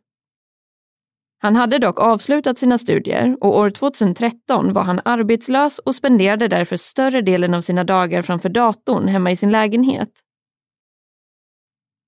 Han 1.43 1.55
hade 1.55 1.79
dock 1.79 1.99
avslutat 1.99 2.57
sina 2.57 2.77
studier 2.77 3.37
och 3.41 3.57
år 3.57 3.69
2013 3.69 4.73
var 4.73 4.83
han 4.83 5.01
arbetslös 5.05 5.79
och 5.79 5.95
spenderade 5.95 6.47
därför 6.47 6.77
större 6.77 7.21
delen 7.21 7.53
av 7.53 7.61
sina 7.61 7.83
dagar 7.83 8.21
framför 8.21 8.49
datorn 8.49 9.07
hemma 9.07 9.31
i 9.31 9.35
sin 9.35 9.51
lägenhet. 9.51 10.11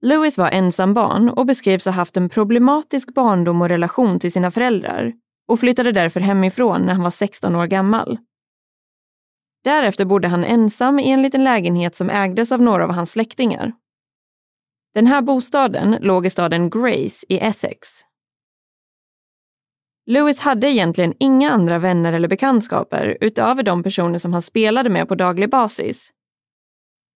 Lewis 0.02 0.38
var 0.38 0.50
ensam 0.50 0.94
barn 0.94 1.30
och 1.30 1.46
beskrevs 1.46 1.86
ha 1.86 1.92
haft 1.92 2.18
en 2.18 2.30
problematisk 2.30 3.14
barndom 3.14 3.62
och 3.62 3.70
relation 3.70 4.20
till 4.20 4.32
sina 4.32 4.52
föräldrar 4.52 5.14
och 5.48 5.60
flyttade 5.60 5.92
därför 5.92 6.20
hemifrån 6.20 6.82
när 6.82 6.94
han 6.94 7.04
var 7.04 7.10
16 7.10 7.56
år 7.56 7.68
gammal. 7.68 8.18
Därefter 9.64 10.06
bodde 10.06 10.28
han 10.28 10.44
ensam 10.44 11.00
i 11.00 11.12
en 11.12 11.22
liten 11.22 11.44
lägenhet 11.44 11.96
som 11.96 12.10
ägdes 12.10 12.52
av 12.52 12.62
några 12.62 12.84
av 12.84 12.92
hans 12.92 13.12
släktingar. 13.12 13.74
Den 14.94 15.08
här 15.08 15.22
bostaden 15.22 15.98
låg 16.02 16.26
i 16.26 16.30
staden 16.30 16.70
Grace 16.70 17.26
i 17.30 17.40
Essex. 17.40 18.06
Lewis 20.06 20.40
hade 20.40 20.72
egentligen 20.72 21.14
inga 21.20 21.52
andra 21.52 21.80
vänner 21.80 22.14
eller 22.14 22.28
bekantskaper 22.28 23.18
utöver 23.22 23.64
de 23.64 23.84
personer 23.84 24.20
som 24.20 24.34
han 24.34 24.42
spelade 24.42 24.90
med 24.90 25.08
på 25.08 25.16
daglig 25.16 25.50
basis 25.50 26.12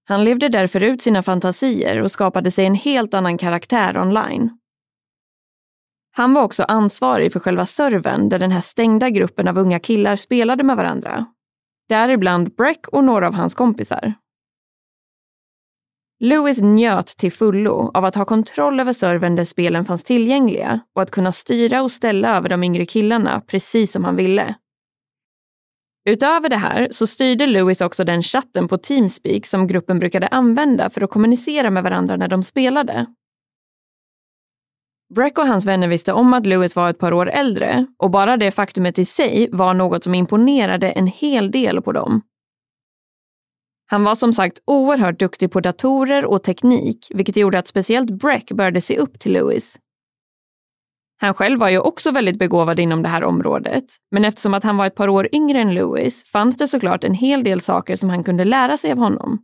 han 0.09 0.23
levde 0.23 0.49
därför 0.49 0.83
ut 0.83 1.01
sina 1.01 1.23
fantasier 1.23 2.01
och 2.01 2.11
skapade 2.11 2.51
sig 2.51 2.65
en 2.65 2.75
helt 2.75 3.13
annan 3.13 3.37
karaktär 3.37 3.97
online. 3.97 4.57
Han 6.11 6.33
var 6.33 6.43
också 6.43 6.63
ansvarig 6.63 7.33
för 7.33 7.39
själva 7.39 7.65
servern 7.65 8.29
där 8.29 8.39
den 8.39 8.51
här 8.51 8.61
stängda 8.61 9.09
gruppen 9.09 9.47
av 9.47 9.57
unga 9.57 9.79
killar 9.79 10.15
spelade 10.15 10.63
med 10.63 10.77
varandra. 10.77 11.25
Däribland 11.89 12.55
Breck 12.55 12.87
och 12.87 13.03
några 13.03 13.27
av 13.27 13.33
hans 13.33 13.55
kompisar. 13.55 14.13
Lewis 16.19 16.61
njöt 16.61 17.07
till 17.07 17.31
fullo 17.31 17.91
av 17.93 18.05
att 18.05 18.15
ha 18.15 18.25
kontroll 18.25 18.79
över 18.79 18.93
servern 18.93 19.35
där 19.35 19.43
spelen 19.43 19.85
fanns 19.85 20.03
tillgängliga 20.03 20.79
och 20.95 21.01
att 21.01 21.11
kunna 21.11 21.31
styra 21.31 21.81
och 21.81 21.91
ställa 21.91 22.37
över 22.37 22.49
de 22.49 22.63
yngre 22.63 22.85
killarna 22.85 23.41
precis 23.47 23.91
som 23.91 24.05
han 24.05 24.15
ville. 24.15 24.55
Utöver 26.09 26.49
det 26.49 26.57
här 26.57 26.87
så 26.91 27.07
styrde 27.07 27.47
Lewis 27.47 27.81
också 27.81 28.03
den 28.03 28.23
chatten 28.23 28.67
på 28.67 28.77
Teamspeak 28.77 29.45
som 29.45 29.67
gruppen 29.67 29.99
brukade 29.99 30.27
använda 30.27 30.89
för 30.89 31.01
att 31.01 31.09
kommunicera 31.09 31.69
med 31.69 31.83
varandra 31.83 32.15
när 32.15 32.27
de 32.27 32.43
spelade. 32.43 33.05
Breck 35.15 35.37
och 35.37 35.47
hans 35.47 35.65
vänner 35.65 35.87
visste 35.87 36.13
om 36.13 36.33
att 36.33 36.45
Lewis 36.45 36.75
var 36.75 36.89
ett 36.89 36.99
par 36.99 37.13
år 37.13 37.29
äldre 37.29 37.85
och 37.97 38.11
bara 38.11 38.37
det 38.37 38.51
faktumet 38.51 38.99
i 38.99 39.05
sig 39.05 39.49
var 39.51 39.73
något 39.73 40.03
som 40.03 40.15
imponerade 40.15 40.91
en 40.91 41.07
hel 41.07 41.51
del 41.51 41.81
på 41.81 41.91
dem. 41.91 42.21
Han 43.89 44.03
var 44.03 44.15
som 44.15 44.33
sagt 44.33 44.59
oerhört 44.65 45.19
duktig 45.19 45.51
på 45.51 45.59
datorer 45.59 46.25
och 46.25 46.43
teknik, 46.43 47.07
vilket 47.09 47.37
gjorde 47.37 47.59
att 47.59 47.67
speciellt 47.67 48.09
Breck 48.09 48.51
började 48.51 48.81
se 48.81 48.97
upp 48.97 49.19
till 49.19 49.33
Lewis. 49.33 49.79
Han 51.19 51.33
själv 51.33 51.59
var 51.59 51.69
ju 51.69 51.79
också 51.79 52.11
väldigt 52.11 52.39
begåvad 52.39 52.79
inom 52.79 53.03
det 53.03 53.09
här 53.09 53.23
området, 53.23 53.85
men 54.11 54.25
eftersom 54.25 54.53
att 54.53 54.63
han 54.63 54.77
var 54.77 54.87
ett 54.87 54.95
par 54.95 55.07
år 55.07 55.29
yngre 55.31 55.59
än 55.59 55.73
Lewis 55.73 56.31
fanns 56.31 56.57
det 56.57 56.67
såklart 56.67 57.03
en 57.03 57.13
hel 57.13 57.43
del 57.43 57.61
saker 57.61 57.95
som 57.95 58.09
han 58.09 58.23
kunde 58.23 58.45
lära 58.45 58.77
sig 58.77 58.91
av 58.91 58.97
honom. 58.97 59.43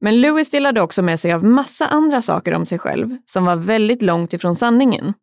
Men 0.00 0.20
Lewis 0.20 0.50
delade 0.50 0.80
också 0.80 1.02
med 1.02 1.20
sig 1.20 1.32
av 1.32 1.44
massa 1.44 1.86
andra 1.86 2.22
saker 2.22 2.54
om 2.54 2.66
sig 2.66 2.78
själv 2.78 3.16
som 3.24 3.44
var 3.44 3.56
väldigt 3.56 4.02
långt 4.02 4.32
ifrån 4.32 4.56
sanningen. 4.56 5.14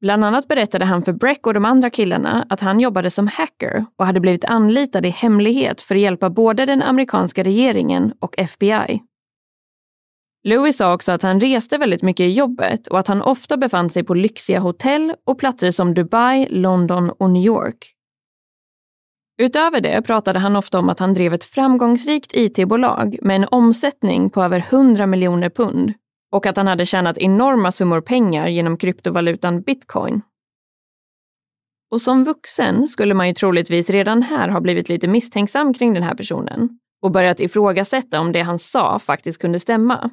Bland 0.00 0.24
annat 0.24 0.48
berättade 0.48 0.84
han 0.84 1.02
för 1.02 1.12
Breck 1.12 1.46
och 1.46 1.54
de 1.54 1.64
andra 1.64 1.90
killarna 1.90 2.46
att 2.48 2.60
han 2.60 2.80
jobbade 2.80 3.10
som 3.10 3.28
hacker 3.28 3.86
och 3.98 4.06
hade 4.06 4.20
blivit 4.20 4.44
anlitad 4.44 5.06
i 5.06 5.10
hemlighet 5.10 5.80
för 5.80 5.94
att 5.94 6.00
hjälpa 6.00 6.30
både 6.30 6.66
den 6.66 6.82
amerikanska 6.82 7.44
regeringen 7.44 8.12
och 8.20 8.38
FBI. 8.38 9.02
Louis 10.44 10.76
sa 10.76 10.94
också 10.94 11.12
att 11.12 11.22
han 11.22 11.40
reste 11.40 11.78
väldigt 11.78 12.02
mycket 12.02 12.24
i 12.24 12.30
jobbet 12.30 12.86
och 12.86 12.98
att 12.98 13.08
han 13.08 13.22
ofta 13.22 13.56
befann 13.56 13.90
sig 13.90 14.04
på 14.04 14.14
lyxiga 14.14 14.60
hotell 14.60 15.14
och 15.24 15.38
platser 15.38 15.70
som 15.70 15.94
Dubai, 15.94 16.46
London 16.50 17.10
och 17.10 17.30
New 17.30 17.44
York. 17.44 17.92
Utöver 19.38 19.80
det 19.80 20.02
pratade 20.02 20.38
han 20.38 20.56
ofta 20.56 20.78
om 20.78 20.88
att 20.88 21.00
han 21.00 21.14
drev 21.14 21.34
ett 21.34 21.44
framgångsrikt 21.44 22.30
IT-bolag 22.34 23.18
med 23.22 23.36
en 23.36 23.48
omsättning 23.50 24.30
på 24.30 24.42
över 24.42 24.58
100 24.70 25.06
miljoner 25.06 25.50
pund 25.50 25.92
och 26.32 26.46
att 26.46 26.56
han 26.56 26.66
hade 26.66 26.86
tjänat 26.86 27.18
enorma 27.18 27.72
summor 27.72 28.00
pengar 28.00 28.48
genom 28.48 28.76
kryptovalutan 28.76 29.62
bitcoin. 29.62 30.22
Och 31.90 32.00
som 32.00 32.24
vuxen 32.24 32.88
skulle 32.88 33.14
man 33.14 33.28
ju 33.28 33.34
troligtvis 33.34 33.90
redan 33.90 34.22
här 34.22 34.48
ha 34.48 34.60
blivit 34.60 34.88
lite 34.88 35.08
misstänksam 35.08 35.74
kring 35.74 35.94
den 35.94 36.02
här 36.02 36.14
personen 36.14 36.78
och 37.02 37.10
börjat 37.10 37.40
ifrågasätta 37.40 38.20
om 38.20 38.32
det 38.32 38.42
han 38.42 38.58
sa 38.58 38.98
faktiskt 38.98 39.40
kunde 39.40 39.58
stämma. 39.58 40.10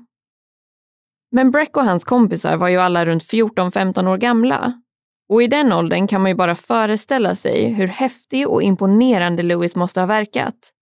Men 1.32 1.52
Breck 1.52 1.78
och 1.78 1.86
hans 1.86 2.04
kompisar 2.04 2.58
var 2.58 2.68
ju 2.68 2.78
alla 2.78 3.06
runt 3.06 3.24
14-15 3.24 4.08
år 4.08 4.18
gamla. 4.18 4.82
Och 5.30 5.44
i 5.44 5.48
den 5.48 5.74
åldern 5.74 6.08
kan 6.08 6.22
man 6.22 6.32
ju 6.32 6.36
bara 6.36 6.56
föreställa 6.56 7.36
sig 7.36 7.74
hur 7.74 7.88
häftig 7.88 8.48
och 8.48 8.64
imponerande 8.64 9.44
Lewis 9.44 9.76
måste 9.76 10.00
ha 10.00 10.08
verkat. 10.08 10.73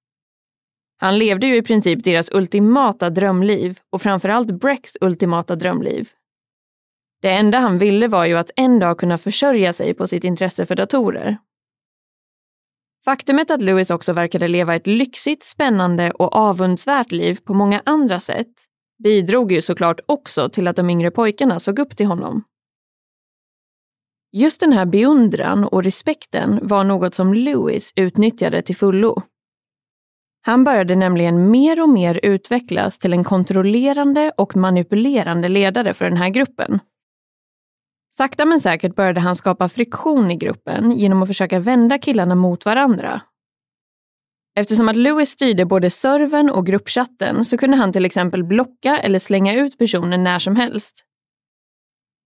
Han 1.04 1.18
levde 1.18 1.48
ju 1.48 1.56
i 1.56 1.62
princip 1.62 2.04
deras 2.04 2.32
ultimata 2.32 3.10
drömliv 3.10 3.80
och 3.90 4.02
framförallt 4.02 4.52
Brecks 4.52 4.98
ultimata 5.02 5.56
drömliv. 5.56 6.10
Det 7.22 7.30
enda 7.30 7.60
han 7.60 7.80
ville 7.80 8.08
var 8.08 8.26
ju 8.26 8.38
att 8.38 8.52
en 8.56 8.80
dag 8.80 8.98
kunna 8.98 9.18
försörja 9.18 9.74
sig 9.74 9.94
på 9.94 10.08
sitt 10.08 10.24
intresse 10.24 10.66
för 10.66 10.76
datorer. 10.76 11.38
Faktumet 13.06 13.52
att 13.52 13.62
Lewis 13.62 13.92
också 13.92 14.14
verkade 14.14 14.48
leva 14.48 14.76
ett 14.76 14.88
lyxigt, 14.88 15.44
spännande 15.44 16.12
och 16.12 16.36
avundsvärt 16.36 17.12
liv 17.12 17.38
på 17.44 17.54
många 17.54 17.82
andra 17.86 18.20
sätt 18.20 18.54
bidrog 19.04 19.52
ju 19.52 19.62
såklart 19.62 20.00
också 20.06 20.50
till 20.50 20.68
att 20.68 20.76
de 20.76 20.90
yngre 20.90 21.12
pojkarna 21.12 21.60
såg 21.60 21.80
upp 21.80 21.98
till 21.98 22.06
honom. 22.06 22.44
Just 24.32 24.60
den 24.60 24.74
här 24.74 24.86
beundran 24.86 25.64
och 25.64 25.84
respekten 25.84 26.60
var 26.68 26.84
något 26.84 27.14
som 27.14 27.34
Lewis 27.34 27.94
utnyttjade 27.96 28.62
till 28.62 28.76
fullo. 28.76 29.24
Han 30.42 30.64
började 30.64 30.96
nämligen 30.96 31.52
mer 31.52 31.82
och 31.82 31.90
mer 31.90 32.20
utvecklas 32.24 33.00
till 33.00 33.14
en 33.14 33.24
kontrollerande 33.24 34.32
och 34.38 34.56
manipulerande 34.56 35.50
ledare 35.50 35.94
för 35.94 36.06
den 36.06 36.18
här 36.18 36.30
gruppen. 36.30 36.80
Sakta 38.16 38.46
men 38.46 38.62
säkert 38.62 38.96
började 38.96 39.20
han 39.20 39.36
skapa 39.36 39.70
friktion 39.70 40.32
i 40.32 40.36
gruppen 40.36 40.92
genom 40.92 41.22
att 41.22 41.30
försöka 41.30 41.60
vända 41.60 41.98
killarna 41.98 42.36
mot 42.36 42.66
varandra. 42.66 43.22
Eftersom 44.56 44.90
att 44.90 44.96
Lewis 44.96 45.30
styrde 45.30 45.66
både 45.66 45.90
servern 45.90 46.50
och 46.50 46.66
gruppchatten 46.66 47.46
så 47.46 47.58
kunde 47.58 47.78
han 47.78 47.94
till 47.94 48.06
exempel 48.06 48.44
blocka 48.44 48.98
eller 48.98 49.20
slänga 49.20 49.56
ut 49.56 49.78
personer 49.78 50.18
när 50.18 50.40
som 50.40 50.56
helst. 50.56 51.06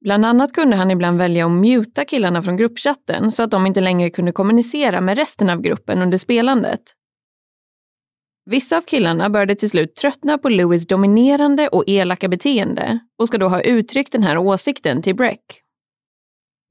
Bland 0.01 0.25
annat 0.25 0.53
kunde 0.53 0.75
han 0.75 0.91
ibland 0.91 1.17
välja 1.17 1.45
att 1.45 1.51
muta 1.51 2.05
killarna 2.05 2.41
från 2.41 2.57
gruppchatten 2.57 3.31
så 3.31 3.43
att 3.43 3.51
de 3.51 3.65
inte 3.65 3.81
längre 3.81 4.09
kunde 4.09 4.31
kommunicera 4.31 5.01
med 5.01 5.17
resten 5.17 5.49
av 5.49 5.61
gruppen 5.61 6.01
under 6.01 6.17
spelandet. 6.17 6.81
Vissa 8.45 8.77
av 8.77 8.81
killarna 8.81 9.29
började 9.29 9.55
till 9.55 9.69
slut 9.69 9.95
tröttna 9.95 10.37
på 10.37 10.49
Lewis 10.49 10.87
dominerande 10.87 11.67
och 11.67 11.83
elaka 11.87 12.27
beteende 12.27 12.99
och 13.19 13.27
ska 13.27 13.37
då 13.37 13.47
ha 13.47 13.61
uttryckt 13.61 14.11
den 14.11 14.23
här 14.23 14.37
åsikten 14.37 15.01
till 15.01 15.15
Breck. 15.15 15.61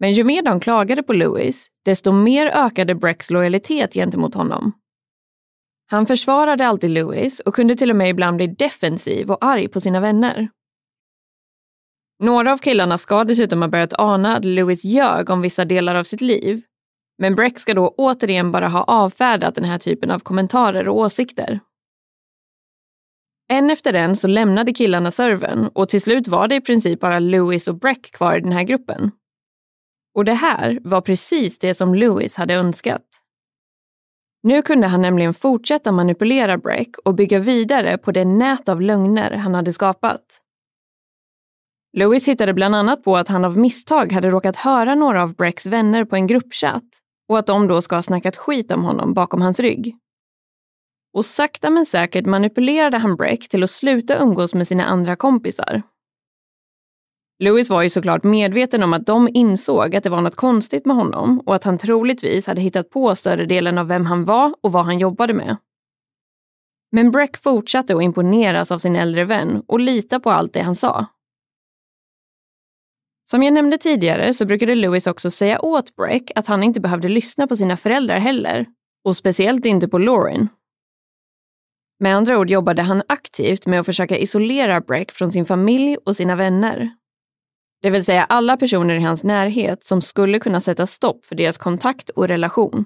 Men 0.01 0.13
ju 0.13 0.25
mer 0.25 0.43
de 0.43 0.61
klagade 0.61 1.03
på 1.03 1.13
Lewis, 1.13 1.69
desto 1.85 2.13
mer 2.13 2.47
ökade 2.47 2.95
Brecks 2.95 3.31
lojalitet 3.31 3.95
gentemot 3.95 4.35
honom. 4.35 4.73
Han 5.87 6.07
försvarade 6.07 6.67
alltid 6.67 6.91
Lewis 6.91 7.41
och 7.41 7.55
kunde 7.55 7.77
till 7.77 7.91
och 7.91 7.97
med 7.97 8.11
ibland 8.11 8.37
bli 8.37 8.47
defensiv 8.47 9.31
och 9.31 9.45
arg 9.45 9.69
på 9.69 9.81
sina 9.81 10.01
vänner. 10.01 10.49
Några 12.23 12.53
av 12.53 12.59
killarna 12.59 12.99
ska 12.99 13.25
dessutom 13.25 13.63
ha 13.63 13.69
börjat 13.69 13.95
ana 13.99 14.37
att 14.37 14.45
Lewis 14.45 14.85
ljög 14.85 15.31
om 15.31 15.41
vissa 15.41 15.65
delar 15.65 15.95
av 15.95 16.05
sitt 16.05 16.21
liv. 16.21 16.63
Men 17.19 17.35
Breck 17.35 17.59
ska 17.59 17.75
då 17.75 17.95
återigen 17.97 18.53
bara 18.53 18.69
ha 18.69 18.83
avfärdat 18.83 19.55
den 19.55 19.65
här 19.65 19.79
typen 19.79 20.11
av 20.11 20.19
kommentarer 20.19 20.89
och 20.89 20.97
åsikter. 20.97 21.61
En 23.49 23.71
efter 23.71 23.95
en 23.95 24.17
så 24.17 24.29
lämnade 24.29 24.73
killarna 24.73 25.11
servern 25.11 25.71
och 25.75 25.89
till 25.89 26.01
slut 26.01 26.29
var 26.29 26.49
det 26.49 26.55
i 26.55 26.61
princip 26.61 27.01
bara 27.01 27.19
Lewis 27.19 27.69
och 27.69 27.79
Breck 27.79 28.11
kvar 28.13 28.37
i 28.37 28.41
den 28.41 28.53
här 28.53 28.63
gruppen. 28.63 29.11
Och 30.15 30.25
det 30.25 30.35
här 30.35 30.79
var 30.85 31.01
precis 31.01 31.59
det 31.59 31.75
som 31.75 31.95
Lewis 31.95 32.37
hade 32.37 32.55
önskat. 32.55 33.03
Nu 34.43 34.63
kunde 34.63 34.87
han 34.87 35.03
nämligen 35.03 35.35
fortsätta 35.35 35.93
manipulera 35.93 36.59
Breck 36.59 36.97
och 37.05 37.15
bygga 37.15 37.39
vidare 37.39 37.99
på 37.99 38.13
det 38.13 38.25
nät 38.25 38.69
av 38.69 38.81
lögner 38.81 39.31
han 39.31 39.55
hade 39.55 39.73
skapat. 39.73 40.41
Lewis 41.97 42.29
hittade 42.29 42.55
bland 42.55 42.75
annat 42.75 43.05
på 43.05 43.17
att 43.17 43.29
han 43.29 43.45
av 43.45 43.59
misstag 43.59 44.13
hade 44.13 44.31
råkat 44.31 44.57
höra 44.57 44.95
några 44.95 45.23
av 45.23 45.35
Brecks 45.35 45.67
vänner 45.67 46.05
på 46.05 46.17
en 46.17 46.27
gruppchatt 46.27 47.04
och 47.29 47.39
att 47.39 47.47
de 47.47 47.69
då 47.69 47.83
ska 47.83 47.95
ha 47.95 48.03
snackat 48.03 48.37
skit 48.37 48.73
om 48.73 48.85
honom 48.85 49.15
bakom 49.15 49.43
hans 49.43 49.61
rygg. 49.61 49.97
Och 51.15 51.27
sakta 51.27 51.71
men 51.71 51.87
säkert 51.87 52.27
manipulerade 52.27 52.99
han 52.99 53.17
Breck 53.17 53.49
till 53.49 53.63
att 53.63 53.71
sluta 53.71 54.19
umgås 54.19 54.55
med 54.55 54.69
sina 54.69 54.85
andra 54.85 55.17
kompisar. 55.17 55.83
Lewis 57.39 57.71
var 57.71 57.83
ju 57.83 57.91
såklart 57.91 58.25
medveten 58.25 58.83
om 58.83 58.93
att 58.93 59.07
de 59.07 59.29
insåg 59.35 59.97
att 59.97 60.05
det 60.05 60.11
var 60.11 60.21
något 60.21 60.37
konstigt 60.37 60.87
med 60.87 60.97
honom 60.97 61.41
och 61.41 61.55
att 61.55 61.65
han 61.65 61.79
troligtvis 61.79 62.47
hade 62.47 62.61
hittat 62.61 62.91
på 62.91 63.15
större 63.15 63.47
delen 63.47 63.79
av 63.79 63.87
vem 63.87 64.07
han 64.07 64.25
var 64.25 64.55
och 64.61 64.73
vad 64.73 64.85
han 64.85 64.99
jobbade 64.99 65.35
med. 65.35 65.57
Men 66.93 67.11
Breck 67.11 67.37
fortsatte 67.43 67.97
att 67.97 68.03
imponeras 68.03 68.73
av 68.73 68.79
sin 68.79 68.97
äldre 68.97 69.25
vän 69.25 69.63
och 69.67 69.81
lita 69.81 70.21
på 70.21 70.31
allt 70.31 70.53
det 70.53 70.63
han 70.63 70.77
sa. 70.77 71.07
Som 73.25 73.43
jag 73.43 73.55
nämnde 73.55 73.79
tidigare 73.79 74.35
så 74.35 74.47
brukade 74.47 74.75
Lewis 74.75 75.07
också 75.07 75.31
säga 75.31 75.61
åt 75.61 75.97
Breck 75.97 76.31
att 76.35 76.47
han 76.47 76.63
inte 76.63 76.81
behövde 76.81 77.09
lyssna 77.09 77.47
på 77.47 77.57
sina 77.57 77.77
föräldrar 77.77 78.19
heller. 78.19 78.67
Och 79.05 79.17
speciellt 79.17 79.67
inte 79.67 79.89
på 79.89 79.99
Lauren. 79.99 80.49
Med 82.01 82.17
andra 82.17 82.39
ord 82.39 82.51
jobbade 82.51 82.83
han 82.83 83.03
aktivt 83.09 83.67
med 83.67 83.81
att 83.81 83.87
försöka 83.87 84.19
isolera 84.19 84.81
Breck 84.81 85.13
från 85.13 85.33
sin 85.33 85.47
familj 85.47 85.97
och 85.97 86.17
sina 86.17 86.37
vänner. 86.37 86.91
Det 87.83 87.91
vill 87.91 88.05
säga 88.05 88.25
alla 88.25 88.57
personer 88.57 88.95
i 88.95 89.01
hans 89.01 89.25
närhet 89.25 89.85
som 89.85 90.03
skulle 90.03 90.39
kunna 90.39 90.61
sätta 90.61 90.87
stopp 90.87 91.27
för 91.27 91.35
deras 91.35 91.59
kontakt 91.59 92.11
och 92.11 92.29
relation. 92.29 92.85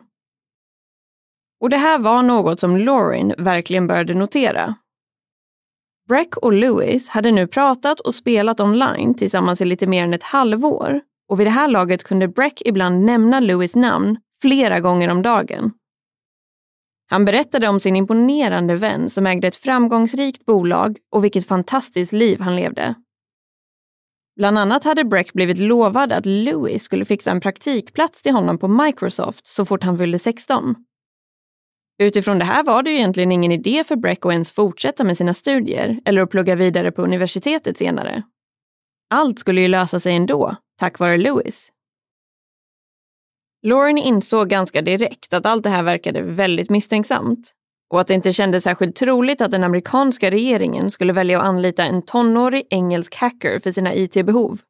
Och 1.60 1.70
det 1.70 1.76
här 1.76 1.98
var 1.98 2.22
något 2.22 2.60
som 2.60 2.76
Lauren 2.76 3.34
verkligen 3.38 3.86
började 3.86 4.14
notera. 4.14 4.74
Breck 6.08 6.36
och 6.36 6.52
Lewis 6.52 7.08
hade 7.08 7.30
nu 7.30 7.46
pratat 7.46 8.00
och 8.00 8.14
spelat 8.14 8.60
online 8.60 9.14
tillsammans 9.14 9.60
i 9.60 9.64
lite 9.64 9.86
mer 9.86 10.04
än 10.04 10.14
ett 10.14 10.22
halvår 10.22 11.00
och 11.28 11.40
vid 11.40 11.46
det 11.46 11.50
här 11.50 11.68
laget 11.68 12.04
kunde 12.04 12.28
Breck 12.28 12.62
ibland 12.64 13.04
nämna 13.04 13.40
Lewis 13.40 13.76
namn 13.76 14.16
flera 14.42 14.80
gånger 14.80 15.10
om 15.10 15.22
dagen. 15.22 15.72
Han 17.10 17.24
berättade 17.24 17.68
om 17.68 17.80
sin 17.80 17.96
imponerande 17.96 18.76
vän 18.76 19.10
som 19.10 19.26
ägde 19.26 19.48
ett 19.48 19.56
framgångsrikt 19.56 20.44
bolag 20.46 20.98
och 21.12 21.24
vilket 21.24 21.46
fantastiskt 21.46 22.12
liv 22.12 22.40
han 22.40 22.56
levde. 22.56 22.94
Bland 24.36 24.58
annat 24.58 24.84
hade 24.84 25.04
Breck 25.04 25.32
blivit 25.32 25.58
lovad 25.58 26.12
att 26.12 26.26
Lewis 26.26 26.82
skulle 26.82 27.04
fixa 27.04 27.30
en 27.30 27.40
praktikplats 27.40 28.22
till 28.22 28.32
honom 28.32 28.58
på 28.58 28.68
Microsoft 28.68 29.46
så 29.46 29.64
fort 29.64 29.84
han 29.84 29.98
fyllde 29.98 30.18
16. 30.18 30.74
Utifrån 31.98 32.38
det 32.38 32.44
här 32.44 32.64
var 32.64 32.82
det 32.82 32.90
ju 32.90 32.96
egentligen 32.96 33.32
ingen 33.32 33.52
idé 33.52 33.84
för 33.84 33.96
Breck 33.96 34.26
att 34.26 34.32
ens 34.32 34.52
fortsätta 34.52 35.04
med 35.04 35.16
sina 35.16 35.34
studier 35.34 36.00
eller 36.04 36.22
att 36.22 36.30
plugga 36.30 36.54
vidare 36.54 36.92
på 36.92 37.02
universitetet 37.02 37.78
senare. 37.78 38.22
Allt 39.10 39.38
skulle 39.38 39.60
ju 39.60 39.68
lösa 39.68 40.00
sig 40.00 40.16
ändå, 40.16 40.56
tack 40.78 40.98
vare 40.98 41.16
Lewis. 41.16 41.72
Lauren 43.62 43.98
insåg 43.98 44.48
ganska 44.48 44.82
direkt 44.82 45.34
att 45.34 45.46
allt 45.46 45.64
det 45.64 45.70
här 45.70 45.82
verkade 45.82 46.22
väldigt 46.22 46.70
misstänksamt 46.70 47.54
och 47.90 48.00
att 48.00 48.06
det 48.06 48.14
inte 48.14 48.32
kändes 48.32 48.64
särskilt 48.64 48.96
troligt 48.96 49.40
att 49.40 49.50
den 49.50 49.64
amerikanska 49.64 50.30
regeringen 50.30 50.90
skulle 50.90 51.12
välja 51.12 51.40
att 51.40 51.46
anlita 51.46 51.84
en 51.84 52.02
tonårig 52.02 52.66
engelsk 52.70 53.14
hacker 53.14 53.58
för 53.58 53.70
sina 53.70 53.94
IT-behov. 53.94 54.60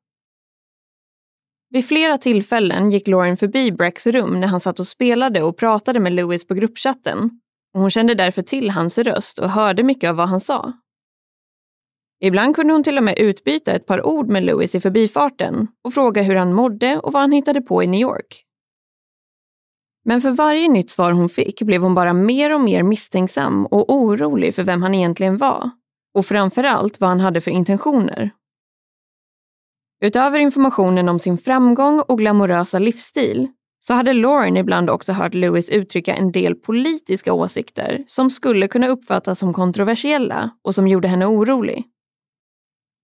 Vid 1.71 1.85
flera 1.85 2.19
tillfällen 2.19 2.91
gick 2.91 3.09
Lauren 3.09 3.37
förbi 3.37 3.73
Brecks 3.73 4.07
rum 4.07 4.41
när 4.41 4.49
han 4.49 4.61
satt 4.61 4.81
och 4.81 4.87
spelade 4.87 5.43
och 5.43 5.57
pratade 5.57 6.01
med 6.01 6.13
Lewis 6.13 6.47
på 6.47 6.55
gruppchatten. 6.55 7.31
Och 7.75 7.81
hon 7.81 7.91
kände 7.91 8.15
därför 8.15 8.43
till 8.43 8.71
hans 8.71 8.99
röst 8.99 9.39
och 9.39 9.51
hörde 9.51 9.83
mycket 9.83 10.11
av 10.11 10.17
vad 10.17 10.29
han 10.29 10.41
sa. 10.41 10.73
Ibland 12.21 12.57
kunde 12.57 12.73
hon 12.73 12.83
till 12.83 12.99
och 12.99 13.05
med 13.05 13.19
utbyta 13.19 13.73
ett 13.73 13.87
par 13.87 14.07
ord 14.07 14.29
med 14.29 14.43
Lewis 14.43 14.75
i 14.75 14.81
förbifarten 14.81 15.69
och 15.85 15.95
fråga 15.95 16.23
hur 16.23 16.37
han 16.37 16.53
mådde 16.53 16.99
och 16.99 17.13
vad 17.13 17.23
han 17.23 17.33
hittade 17.33 17.61
på 17.61 17.83
i 17.83 17.87
New 17.87 18.01
York. 18.01 18.45
Men 20.05 20.21
för 20.21 20.31
varje 20.31 20.69
nytt 20.69 20.91
svar 20.91 21.13
hon 21.13 21.29
fick 21.29 21.63
blev 21.63 21.83
hon 21.83 21.95
bara 21.95 22.13
mer 22.13 22.55
och 22.55 22.61
mer 22.61 22.83
misstänksam 22.83 23.67
och 23.67 23.95
orolig 23.95 24.55
för 24.55 24.63
vem 24.63 24.83
han 24.83 24.95
egentligen 24.95 25.37
var. 25.37 25.71
Och 26.15 26.27
framförallt 26.27 27.01
vad 27.01 27.09
han 27.09 27.21
hade 27.21 27.41
för 27.41 27.51
intentioner. 27.51 28.31
Utöver 30.01 30.39
informationen 30.39 31.09
om 31.09 31.19
sin 31.19 31.39
framgång 31.39 32.01
och 32.01 32.19
glamorösa 32.19 32.79
livsstil 32.79 33.49
så 33.81 33.95
hade 33.95 34.13
Lauren 34.13 34.57
ibland 34.57 34.91
också 34.91 35.13
hört 35.13 35.35
Lewis 35.35 35.71
uttrycka 35.71 36.15
en 36.15 36.33
del 36.33 36.55
politiska 36.55 37.33
åsikter 37.33 38.05
som 38.07 38.31
skulle 38.31 38.69
kunna 38.69 38.89
uppfattas 38.89 39.39
som 39.39 39.55
kontroversiella 39.55 40.51
och 40.65 40.75
som 40.75 40.89
gjorde 40.89 41.09
henne 41.09 41.27
orolig. 41.27 41.85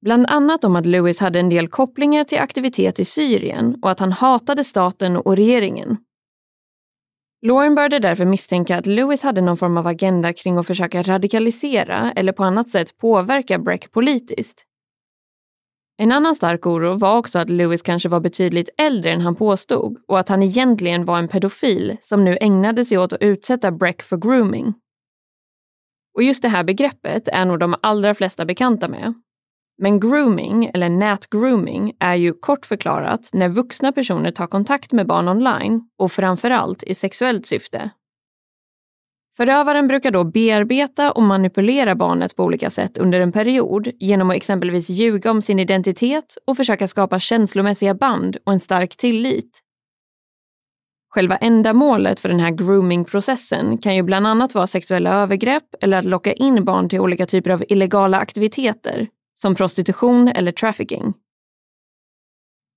Bland 0.02 0.26
annat 0.26 0.64
om 0.64 0.76
att 0.76 0.86
Lewis 0.86 1.20
hade 1.20 1.40
en 1.40 1.48
del 1.48 1.68
kopplingar 1.68 2.24
till 2.24 2.38
aktivitet 2.38 3.00
i 3.00 3.04
Syrien 3.04 3.76
och 3.82 3.90
att 3.90 4.00
han 4.00 4.12
hatade 4.12 4.64
staten 4.64 5.16
och 5.16 5.36
regeringen. 5.36 5.96
Lauren 7.46 7.74
började 7.74 7.98
därför 7.98 8.24
misstänka 8.24 8.78
att 8.78 8.86
Lewis 8.86 9.22
hade 9.22 9.40
någon 9.40 9.56
form 9.56 9.76
av 9.76 9.86
agenda 9.86 10.32
kring 10.32 10.58
att 10.58 10.66
försöka 10.66 11.02
radikalisera 11.02 12.12
eller 12.16 12.32
på 12.32 12.44
annat 12.44 12.70
sätt 12.70 12.98
påverka 12.98 13.58
Breck 13.58 13.92
politiskt 13.92 14.66
en 15.96 16.12
annan 16.12 16.34
stark 16.34 16.66
oro 16.66 16.94
var 16.94 17.18
också 17.18 17.38
att 17.38 17.50
Lewis 17.50 17.82
kanske 17.82 18.08
var 18.08 18.20
betydligt 18.20 18.68
äldre 18.78 19.10
än 19.10 19.20
han 19.20 19.34
påstod 19.34 19.96
och 20.08 20.18
att 20.18 20.28
han 20.28 20.42
egentligen 20.42 21.04
var 21.04 21.18
en 21.18 21.28
pedofil 21.28 21.96
som 22.00 22.24
nu 22.24 22.38
ägnade 22.40 22.84
sig 22.84 22.98
åt 22.98 23.12
att 23.12 23.22
utsätta 23.22 23.70
Breck 23.70 24.02
för 24.02 24.16
grooming. 24.16 24.74
Och 26.14 26.22
just 26.22 26.42
det 26.42 26.48
här 26.48 26.64
begreppet 26.64 27.28
är 27.28 27.44
nog 27.44 27.58
de 27.58 27.74
allra 27.82 28.14
flesta 28.14 28.44
bekanta 28.44 28.88
med. 28.88 29.14
Men 29.78 30.00
grooming, 30.00 30.70
eller 30.74 30.88
nätgrooming, 30.88 31.92
är 32.00 32.14
ju 32.14 32.32
kort 32.32 32.66
förklarat 32.66 33.30
när 33.32 33.48
vuxna 33.48 33.92
personer 33.92 34.30
tar 34.30 34.46
kontakt 34.46 34.92
med 34.92 35.06
barn 35.06 35.28
online 35.28 35.88
och 35.98 36.12
framförallt 36.12 36.82
i 36.82 36.94
sexuellt 36.94 37.46
syfte. 37.46 37.90
Förövaren 39.36 39.88
brukar 39.88 40.10
då 40.10 40.24
bearbeta 40.24 41.12
och 41.12 41.22
manipulera 41.22 41.94
barnet 41.94 42.36
på 42.36 42.44
olika 42.44 42.70
sätt 42.70 42.98
under 42.98 43.20
en 43.20 43.32
period 43.32 43.90
genom 43.98 44.30
att 44.30 44.36
exempelvis 44.36 44.90
ljuga 44.90 45.30
om 45.30 45.42
sin 45.42 45.58
identitet 45.58 46.36
och 46.46 46.56
försöka 46.56 46.88
skapa 46.88 47.20
känslomässiga 47.20 47.94
band 47.94 48.36
och 48.46 48.52
en 48.52 48.60
stark 48.60 48.96
tillit. 48.96 49.60
Själva 51.14 51.36
ändamålet 51.36 52.20
för 52.20 52.28
den 52.28 52.40
här 52.40 52.50
groomingprocessen 52.50 53.78
kan 53.78 53.94
ju 53.96 54.02
bland 54.02 54.26
annat 54.26 54.54
vara 54.54 54.66
sexuella 54.66 55.14
övergrepp 55.14 55.74
eller 55.80 55.98
att 55.98 56.04
locka 56.04 56.32
in 56.32 56.64
barn 56.64 56.88
till 56.88 57.00
olika 57.00 57.26
typer 57.26 57.50
av 57.50 57.64
illegala 57.68 58.18
aktiviteter, 58.18 59.08
som 59.40 59.54
prostitution 59.54 60.28
eller 60.28 60.52
trafficking. 60.52 61.14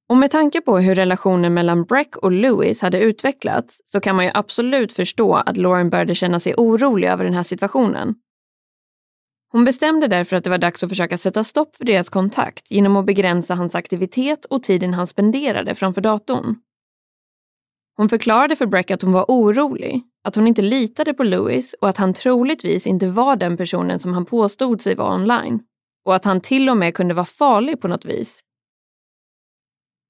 Och 0.10 0.17
med 0.17 0.32
tanke 0.32 0.62
på 0.62 0.78
hur 0.80 0.96
relationen 0.96 1.54
mellan 1.54 1.84
Breck 1.84 2.15
och 2.15 2.32
Lewis 2.32 2.82
hade 2.82 3.00
utvecklats 3.00 3.82
så 3.86 4.00
kan 4.00 4.15
man 4.15 4.26
ju 4.26 4.32
absolut 4.34 4.91
förstå 4.91 5.36
att 5.36 5.58
Lauren 5.58 5.89
började 5.89 6.15
känna 6.15 6.39
sig 6.39 6.54
orolig 6.56 7.08
över 7.08 7.24
den 7.24 7.34
här 7.34 7.43
situationen. 7.43 8.15
Hon 9.52 9.65
bestämde 9.65 10.08
därför 10.08 10.36
att 10.36 10.43
det 10.43 10.50
var 10.50 10.58
dags 10.58 10.84
att 10.84 10.89
försöka 10.89 11.17
sätta 11.17 11.43
stopp 11.43 11.76
för 11.76 11.86
deras 11.86 12.10
kontakt 12.10 12.72
genom 12.72 12.96
att 12.96 13.06
begränsa 13.06 13.56
hans 13.56 13.76
aktivitet 13.76 14.46
och 14.46 14.63
tiden 14.63 14.93
han 14.93 15.08
spenderade 15.08 15.76
framför 15.76 16.02
datorn. 16.02 16.56
Hon 17.98 18.10
förklarade 18.10 18.56
för 18.56 18.65
Breck 18.65 18.91
att 18.91 19.02
hon 19.02 19.12
var 19.12 19.26
orolig, 19.28 20.04
att 20.24 20.36
hon 20.36 20.48
inte 20.48 20.62
litade 20.62 21.13
på 21.13 21.24
Lewis 21.24 21.76
och 21.82 21.89
att 21.89 21.98
han 21.98 22.13
troligtvis 22.13 22.88
inte 22.88 23.08
var 23.08 23.36
den 23.36 23.58
personen 23.58 24.00
som 24.00 24.13
han 24.13 24.26
påstod 24.26 24.82
sig 24.82 24.96
vara 24.96 25.15
online. 25.15 25.60
Och 26.06 26.15
att 26.15 26.26
han 26.26 26.41
till 26.41 26.70
och 26.70 26.78
med 26.78 26.93
kunde 26.93 27.13
vara 27.13 27.26
farlig 27.26 27.82
på 27.82 27.88
något 27.88 28.06
vis. 28.06 28.43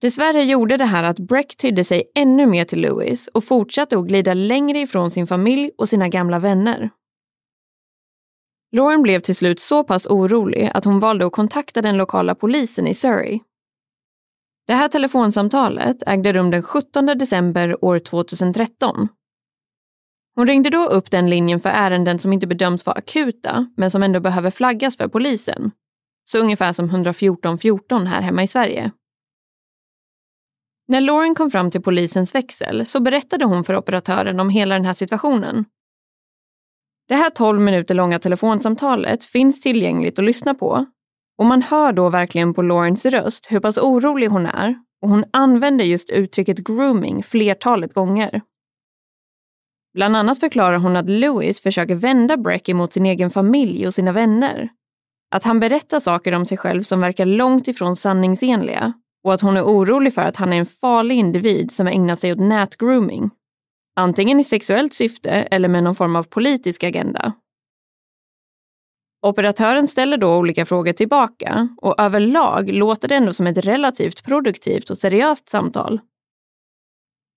Dessvärre 0.01 0.43
gjorde 0.43 0.77
det 0.77 0.85
här 0.85 1.03
att 1.03 1.19
Breck 1.19 1.57
tydde 1.57 1.83
sig 1.83 2.11
ännu 2.15 2.45
mer 2.45 2.65
till 2.65 2.81
Lewis 2.81 3.27
och 3.27 3.43
fortsatte 3.43 3.97
att 3.97 4.07
glida 4.07 4.33
längre 4.33 4.79
ifrån 4.79 5.11
sin 5.11 5.27
familj 5.27 5.71
och 5.77 5.89
sina 5.89 6.09
gamla 6.09 6.39
vänner. 6.39 6.89
Lauren 8.71 9.01
blev 9.01 9.19
till 9.19 9.35
slut 9.35 9.59
så 9.59 9.83
pass 9.83 10.07
orolig 10.07 10.71
att 10.73 10.85
hon 10.85 10.99
valde 10.99 11.25
att 11.25 11.31
kontakta 11.31 11.81
den 11.81 11.97
lokala 11.97 12.35
polisen 12.35 12.87
i 12.87 12.93
Surrey. 12.93 13.39
Det 14.67 14.73
här 14.73 14.87
telefonsamtalet 14.87 16.03
ägde 16.07 16.33
rum 16.33 16.51
den 16.51 16.63
17 16.63 17.05
december 17.05 17.85
år 17.85 17.99
2013. 17.99 19.07
Hon 20.35 20.47
ringde 20.47 20.69
då 20.69 20.85
upp 20.85 21.11
den 21.11 21.29
linjen 21.29 21.59
för 21.59 21.69
ärenden 21.69 22.19
som 22.19 22.33
inte 22.33 22.47
bedöms 22.47 22.85
vara 22.85 22.97
akuta 22.97 23.67
men 23.77 23.91
som 23.91 24.03
ändå 24.03 24.19
behöver 24.19 24.49
flaggas 24.49 24.97
för 24.97 25.07
polisen. 25.07 25.71
Så 26.23 26.39
ungefär 26.39 26.73
som 26.73 26.85
114 26.85 27.57
14 27.57 28.07
här 28.07 28.21
hemma 28.21 28.43
i 28.43 28.47
Sverige. 28.47 28.91
När 30.87 31.01
Lauren 31.01 31.35
kom 31.35 31.51
fram 31.51 31.71
till 31.71 31.81
polisens 31.81 32.35
växel 32.35 32.85
så 32.85 32.99
berättade 32.99 33.45
hon 33.45 33.63
för 33.63 33.75
operatören 33.75 34.39
om 34.39 34.49
hela 34.49 34.75
den 34.75 34.85
här 34.85 34.93
situationen. 34.93 35.65
Det 37.07 37.15
här 37.15 37.29
12 37.29 37.61
minuter 37.61 37.95
långa 37.95 38.19
telefonsamtalet 38.19 39.23
finns 39.23 39.61
tillgängligt 39.61 40.19
att 40.19 40.25
lyssna 40.25 40.53
på 40.53 40.85
och 41.37 41.45
man 41.45 41.61
hör 41.61 41.93
då 41.93 42.09
verkligen 42.09 42.53
på 42.53 42.61
Laurens 42.61 43.05
röst 43.05 43.47
hur 43.49 43.59
pass 43.59 43.77
orolig 43.77 44.27
hon 44.27 44.45
är 44.45 44.75
och 45.01 45.09
hon 45.09 45.25
använder 45.33 45.85
just 45.85 46.09
uttrycket 46.09 46.57
grooming 46.57 47.23
flertalet 47.23 47.93
gånger. 47.93 48.41
Bland 49.93 50.15
annat 50.15 50.39
förklarar 50.39 50.77
hon 50.77 50.95
att 50.95 51.09
Louis 51.09 51.61
försöker 51.61 51.95
vända 51.95 52.37
Breck 52.37 52.67
mot 52.67 52.93
sin 52.93 53.05
egen 53.05 53.29
familj 53.29 53.87
och 53.87 53.93
sina 53.93 54.11
vänner. 54.11 54.69
Att 55.31 55.43
han 55.43 55.59
berättar 55.59 55.99
saker 55.99 56.31
om 56.31 56.45
sig 56.45 56.57
själv 56.57 56.83
som 56.83 56.99
verkar 56.99 57.25
långt 57.25 57.67
ifrån 57.67 57.95
sanningsenliga 57.95 58.93
och 59.27 59.33
att 59.33 59.41
hon 59.41 59.57
är 59.57 59.63
orolig 59.63 60.13
för 60.13 60.21
att 60.21 60.35
han 60.35 60.53
är 60.53 60.57
en 60.57 60.65
farlig 60.65 61.15
individ 61.15 61.71
som 61.71 61.87
ägnar 61.87 62.15
sig 62.15 62.31
åt 62.31 62.39
nätgrooming. 62.39 63.29
Antingen 63.95 64.39
i 64.39 64.43
sexuellt 64.43 64.93
syfte 64.93 65.29
eller 65.29 65.67
med 65.67 65.83
någon 65.83 65.95
form 65.95 66.15
av 66.15 66.23
politisk 66.23 66.83
agenda. 66.83 67.33
Operatören 69.21 69.87
ställer 69.87 70.17
då 70.17 70.37
olika 70.37 70.65
frågor 70.65 70.93
tillbaka 70.93 71.67
och 71.77 72.01
överlag 72.01 72.69
låter 72.69 73.07
det 73.07 73.15
ändå 73.15 73.33
som 73.33 73.47
ett 73.47 73.57
relativt 73.57 74.23
produktivt 74.23 74.89
och 74.89 74.97
seriöst 74.97 75.49
samtal. 75.49 75.99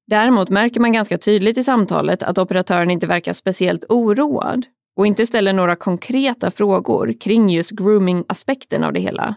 Däremot 0.07 0.49
märker 0.49 0.81
man 0.81 0.93
ganska 0.93 1.19
tydligt 1.19 1.59
i 1.59 1.65
samtalet 1.65 2.23
att 2.23 2.39
operatören 2.39 2.91
inte 2.91 3.07
verkar 3.07 3.33
speciellt 3.33 3.85
oroad 3.89 4.67
och 4.97 5.07
inte 5.07 5.27
ställer 5.27 5.53
några 5.53 5.77
konkreta 5.77 6.51
frågor 6.51 7.15
kring 7.21 7.51
just 7.51 7.71
grooming-aspekten 7.71 8.85
av 8.85 8.93
det 8.93 9.01
hela. 9.01 9.37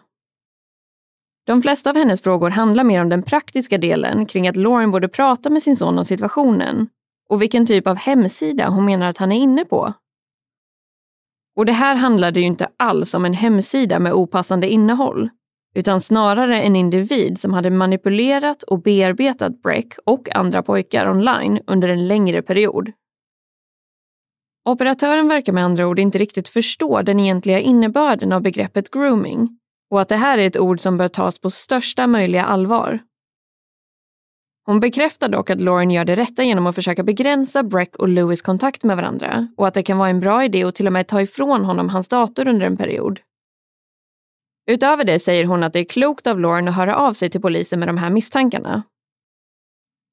De 1.45 1.61
flesta 1.61 1.89
av 1.89 1.95
hennes 1.95 2.21
frågor 2.21 2.49
handlar 2.49 2.83
mer 2.83 3.01
om 3.01 3.09
den 3.09 3.23
praktiska 3.23 3.77
delen 3.77 4.25
kring 4.25 4.47
att 4.47 4.55
Lauren 4.55 4.91
borde 4.91 5.07
prata 5.07 5.49
med 5.49 5.63
sin 5.63 5.75
son 5.75 5.99
om 5.99 6.05
situationen 6.05 6.87
och 7.29 7.41
vilken 7.41 7.65
typ 7.65 7.87
av 7.87 7.97
hemsida 7.97 8.69
hon 8.69 8.85
menar 8.85 9.09
att 9.09 9.17
han 9.17 9.31
är 9.31 9.39
inne 9.39 9.65
på. 9.65 9.93
Och 11.55 11.65
det 11.65 11.71
här 11.71 11.95
handlade 11.95 12.39
ju 12.39 12.45
inte 12.45 12.67
alls 12.77 13.13
om 13.13 13.25
en 13.25 13.33
hemsida 13.33 13.99
med 13.99 14.13
opassande 14.13 14.69
innehåll, 14.69 15.29
utan 15.75 16.01
snarare 16.01 16.61
en 16.61 16.75
individ 16.75 17.39
som 17.39 17.53
hade 17.53 17.69
manipulerat 17.69 18.63
och 18.63 18.81
bearbetat 18.81 19.61
Breck 19.61 19.93
och 20.05 20.35
andra 20.35 20.63
pojkar 20.63 21.09
online 21.09 21.59
under 21.67 21.89
en 21.89 22.07
längre 22.07 22.41
period. 22.41 22.91
Operatören 24.69 25.27
verkar 25.27 25.53
med 25.53 25.63
andra 25.63 25.87
ord 25.87 25.99
inte 25.99 26.17
riktigt 26.17 26.47
förstå 26.47 27.01
den 27.01 27.19
egentliga 27.19 27.59
innebörden 27.59 28.31
av 28.31 28.41
begreppet 28.41 28.91
grooming 28.91 29.59
och 29.93 30.01
att 30.01 30.09
det 30.09 30.15
här 30.15 30.37
är 30.37 30.47
ett 30.47 30.57
ord 30.57 30.81
som 30.81 30.97
bör 30.97 31.07
tas 31.07 31.39
på 31.39 31.49
största 31.49 32.07
möjliga 32.07 32.45
allvar. 32.45 32.99
Hon 34.65 34.79
bekräftar 34.79 35.29
dock 35.29 35.49
att 35.49 35.61
Lauren 35.61 35.91
gör 35.91 36.05
det 36.05 36.15
rätta 36.15 36.43
genom 36.43 36.67
att 36.67 36.75
försöka 36.75 37.03
begränsa 37.03 37.63
Breck 37.63 37.95
och 37.95 38.07
Lewis 38.07 38.41
kontakt 38.41 38.83
med 38.83 38.97
varandra 38.97 39.47
och 39.57 39.67
att 39.67 39.73
det 39.73 39.83
kan 39.83 39.97
vara 39.97 40.09
en 40.09 40.19
bra 40.19 40.43
idé 40.43 40.63
att 40.63 40.75
till 40.75 40.87
och 40.87 40.93
med 40.93 41.07
ta 41.07 41.21
ifrån 41.21 41.65
honom 41.65 41.89
hans 41.89 42.07
dator 42.07 42.47
under 42.47 42.65
en 42.65 42.77
period. 42.77 43.19
Utöver 44.67 45.03
det 45.03 45.19
säger 45.19 45.45
hon 45.45 45.63
att 45.63 45.73
det 45.73 45.79
är 45.79 45.85
klokt 45.85 46.27
av 46.27 46.39
Lauren 46.39 46.67
att 46.67 46.75
höra 46.75 46.95
av 46.95 47.13
sig 47.13 47.29
till 47.29 47.41
polisen 47.41 47.79
med 47.79 47.89
de 47.89 47.97
här 47.97 48.09
misstankarna. 48.09 48.83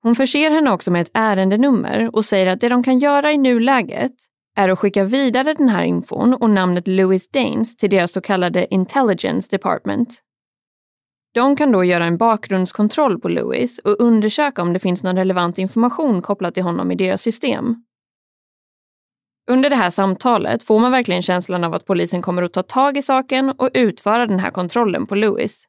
Hon 0.02 0.16
förser 0.16 0.50
henne 0.50 0.70
också 0.70 0.90
med 0.90 1.02
ett 1.02 1.10
ärendenummer 1.14 2.16
och 2.16 2.24
säger 2.24 2.46
att 2.46 2.60
det 2.60 2.68
de 2.68 2.82
kan 2.82 2.98
göra 2.98 3.32
i 3.32 3.38
nuläget 3.38 4.29
är 4.56 4.68
att 4.68 4.78
skicka 4.78 5.04
vidare 5.04 5.54
den 5.54 5.68
här 5.68 5.84
infon 5.84 6.34
och 6.34 6.50
namnet 6.50 6.88
Louis 6.88 7.28
Danes 7.28 7.76
till 7.76 7.90
deras 7.90 8.12
så 8.12 8.20
kallade 8.20 8.74
Intelligence 8.74 9.48
Department. 9.50 10.22
De 11.34 11.56
kan 11.56 11.72
då 11.72 11.84
göra 11.84 12.04
en 12.04 12.16
bakgrundskontroll 12.16 13.20
på 13.20 13.28
Louis 13.28 13.78
och 13.78 14.00
undersöka 14.00 14.62
om 14.62 14.72
det 14.72 14.78
finns 14.78 15.02
någon 15.02 15.16
relevant 15.16 15.58
information 15.58 16.22
kopplat 16.22 16.54
till 16.54 16.62
honom 16.62 16.90
i 16.90 16.94
deras 16.94 17.22
system. 17.22 17.84
Under 19.50 19.70
det 19.70 19.76
här 19.76 19.90
samtalet 19.90 20.62
får 20.62 20.80
man 20.80 20.92
verkligen 20.92 21.22
känslan 21.22 21.64
av 21.64 21.74
att 21.74 21.84
polisen 21.84 22.22
kommer 22.22 22.42
att 22.42 22.52
ta 22.52 22.62
tag 22.62 22.96
i 22.96 23.02
saken 23.02 23.50
och 23.50 23.70
utföra 23.74 24.26
den 24.26 24.38
här 24.38 24.50
kontrollen 24.50 25.06
på 25.06 25.14
Louis. 25.14 25.64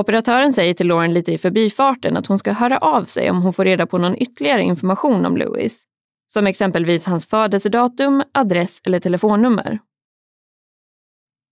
Operatören 0.00 0.52
säger 0.52 0.74
till 0.74 0.86
Lauren 0.86 1.14
lite 1.14 1.32
i 1.32 1.38
förbifarten 1.38 2.16
att 2.16 2.26
hon 2.26 2.38
ska 2.38 2.52
höra 2.52 2.78
av 2.78 3.04
sig 3.04 3.30
om 3.30 3.42
hon 3.42 3.52
får 3.52 3.64
reda 3.64 3.86
på 3.86 3.98
någon 3.98 4.16
ytterligare 4.16 4.62
information 4.62 5.26
om 5.26 5.36
Louis. 5.36 5.86
Som 6.32 6.46
exempelvis 6.46 7.06
hans 7.06 7.26
födelsedatum, 7.26 8.22
adress 8.32 8.80
eller 8.84 9.00
telefonnummer. 9.00 9.78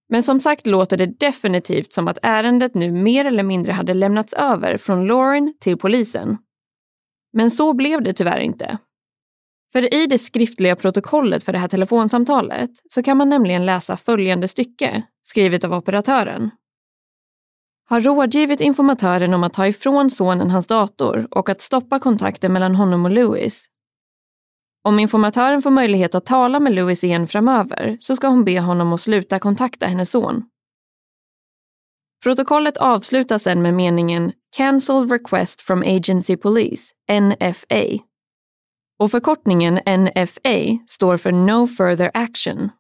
Men 0.09 0.23
som 0.23 0.41
sagt 0.41 0.67
låter 0.67 0.97
det 0.97 1.07
definitivt 1.07 1.93
som 1.93 2.09
att 2.09 2.19
ärendet 2.23 2.75
nu 2.75 2.93
mer 2.93 3.25
eller 3.25 3.43
mindre 3.43 3.73
hade 3.73 3.95
lämnats 3.95 4.33
över 4.33 4.77
från 4.77 5.07
Lauren 5.07 5.55
till 5.61 5.77
polisen. 5.77 6.39
Men 7.33 7.51
så 7.51 7.75
blev 7.75 8.03
det 8.03 8.13
tyvärr 8.13 8.41
inte. 8.41 8.79
För 9.73 9.95
i 9.95 10.07
det 10.07 10.19
skriftliga 10.19 10.77
protokollet 10.77 11.45
för 11.45 11.53
det 11.53 11.59
här 11.59 11.69
telefonsamtalet 11.69 12.71
så 12.91 13.03
kan 13.03 13.17
man 13.17 13.29
nämligen 13.29 13.67
läsa 13.67 13.97
följande 13.97 14.49
stycke, 14.49 15.03
skrivet 15.23 15.65
av 15.65 15.73
operatören. 15.73 16.51
Har 17.89 18.01
rådgivit 18.01 18.61
informatören 18.61 19.35
om 19.35 19.45
att 19.45 19.53
ta 19.53 19.67
ifrån 19.67 20.11
sonen 20.11 20.51
hans 20.51 20.67
dator 20.67 21.29
och 21.31 21.49
att 21.49 21.61
stoppa 21.61 21.99
kontakten 21.99 22.53
mellan 22.53 22.75
honom 22.75 23.05
och 23.05 23.11
Louis. 23.11 23.67
Om 24.83 24.99
informatören 24.99 25.63
får 25.63 25.71
möjlighet 25.71 26.15
att 26.15 26.27
tala 26.27 26.61
med 26.61 26.75
Louis 26.75 27.05
igen 27.05 27.27
framöver 27.27 27.97
så 28.01 28.17
ska 28.17 28.29
hon 28.29 28.45
be 28.45 28.61
honom 28.61 28.93
att 28.93 29.01
sluta 29.01 29.39
kontakta 29.39 29.87
hennes 29.87 30.11
son. 30.11 30.45
Protokollet 32.23 32.77
avslutas 32.77 33.43
sedan 33.43 33.63
med 33.63 33.75
meningen 33.75 34.33
“Cancel 34.57 35.09
request 35.09 35.63
from 35.63 35.83
agency 35.83 36.37
police, 36.37 36.95
NFA” 37.13 38.05
och 38.99 39.11
förkortningen 39.11 39.75
NFA 39.75 40.85
står 40.87 41.17
för 41.17 41.33
No 41.33 41.67
further 41.67 42.11
action. 42.15 42.71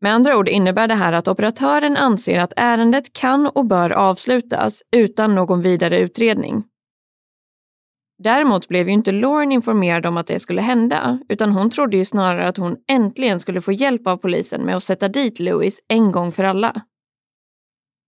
Med 0.00 0.14
andra 0.14 0.36
ord 0.36 0.48
innebär 0.48 0.88
det 0.88 0.94
här 0.94 1.12
att 1.12 1.28
operatören 1.28 1.96
anser 1.96 2.38
att 2.38 2.52
ärendet 2.56 3.12
kan 3.12 3.46
och 3.46 3.66
bör 3.66 3.90
avslutas 3.90 4.82
utan 4.96 5.34
någon 5.34 5.62
vidare 5.62 5.98
utredning. 5.98 6.64
Däremot 8.18 8.68
blev 8.68 8.86
ju 8.86 8.92
inte 8.92 9.12
Lauren 9.12 9.52
informerad 9.52 10.06
om 10.06 10.16
att 10.16 10.26
det 10.26 10.40
skulle 10.40 10.60
hända, 10.60 11.18
utan 11.28 11.52
hon 11.52 11.70
trodde 11.70 11.96
ju 11.96 12.04
snarare 12.04 12.48
att 12.48 12.56
hon 12.56 12.76
äntligen 12.88 13.40
skulle 13.40 13.60
få 13.60 13.72
hjälp 13.72 14.06
av 14.06 14.16
polisen 14.16 14.62
med 14.62 14.76
att 14.76 14.84
sätta 14.84 15.08
dit 15.08 15.40
Louis 15.40 15.80
en 15.88 16.12
gång 16.12 16.32
för 16.32 16.44
alla. 16.44 16.82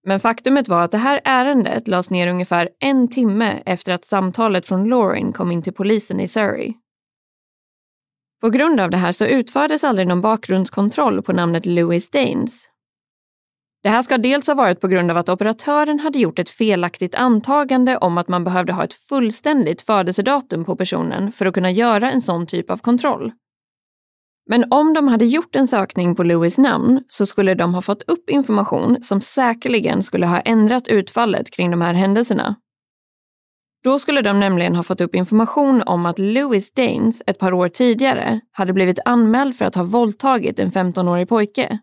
Men 0.06 0.20
faktumet 0.20 0.68
var 0.68 0.82
att 0.82 0.90
det 0.90 0.98
här 0.98 1.20
ärendet 1.24 1.88
lades 1.88 2.10
ner 2.10 2.28
ungefär 2.28 2.68
en 2.78 3.08
timme 3.08 3.62
efter 3.66 3.92
att 3.92 4.04
samtalet 4.04 4.66
från 4.66 4.88
Lauren 4.88 5.32
kom 5.32 5.52
in 5.52 5.62
till 5.62 5.74
polisen 5.74 6.20
i 6.20 6.28
Surrey. 6.28 6.74
På 8.40 8.50
grund 8.50 8.80
av 8.80 8.90
det 8.90 8.96
här 8.96 9.12
så 9.12 9.26
utfördes 9.26 9.84
aldrig 9.84 10.08
någon 10.08 10.20
bakgrundskontroll 10.20 11.22
på 11.22 11.32
namnet 11.32 11.66
Louis 11.66 12.10
Danes. 12.10 12.68
Det 13.86 13.90
här 13.90 14.02
ska 14.02 14.18
dels 14.18 14.46
ha 14.46 14.54
varit 14.54 14.80
på 14.80 14.88
grund 14.88 15.10
av 15.10 15.16
att 15.16 15.28
operatören 15.28 16.00
hade 16.00 16.18
gjort 16.18 16.38
ett 16.38 16.50
felaktigt 16.50 17.14
antagande 17.14 17.96
om 17.96 18.18
att 18.18 18.28
man 18.28 18.44
behövde 18.44 18.72
ha 18.72 18.84
ett 18.84 18.94
fullständigt 18.94 19.82
födelsedatum 19.82 20.64
på 20.64 20.76
personen 20.76 21.32
för 21.32 21.46
att 21.46 21.54
kunna 21.54 21.70
göra 21.70 22.10
en 22.10 22.22
sån 22.22 22.46
typ 22.46 22.70
av 22.70 22.76
kontroll. 22.76 23.32
Men 24.50 24.72
om 24.72 24.94
de 24.94 25.08
hade 25.08 25.24
gjort 25.24 25.56
en 25.56 25.68
sökning 25.68 26.16
på 26.16 26.22
Louis 26.22 26.58
namn 26.58 27.04
så 27.08 27.26
skulle 27.26 27.54
de 27.54 27.74
ha 27.74 27.82
fått 27.82 28.02
upp 28.02 28.30
information 28.30 29.02
som 29.02 29.20
säkerligen 29.20 30.02
skulle 30.02 30.26
ha 30.26 30.40
ändrat 30.40 30.88
utfallet 30.88 31.50
kring 31.50 31.70
de 31.70 31.80
här 31.80 31.94
händelserna. 31.94 32.56
Då 33.84 33.98
skulle 33.98 34.22
de 34.22 34.40
nämligen 34.40 34.76
ha 34.76 34.82
fått 34.82 35.00
upp 35.00 35.14
information 35.14 35.82
om 35.82 36.06
att 36.06 36.18
Louis 36.18 36.72
Danes 36.72 37.22
ett 37.26 37.38
par 37.38 37.52
år 37.52 37.68
tidigare 37.68 38.40
hade 38.52 38.72
blivit 38.72 38.98
anmäld 39.04 39.56
för 39.56 39.64
att 39.64 39.74
ha 39.74 39.84
våldtagit 39.84 40.58
en 40.58 40.70
15-årig 40.70 41.28
pojke. 41.28 41.78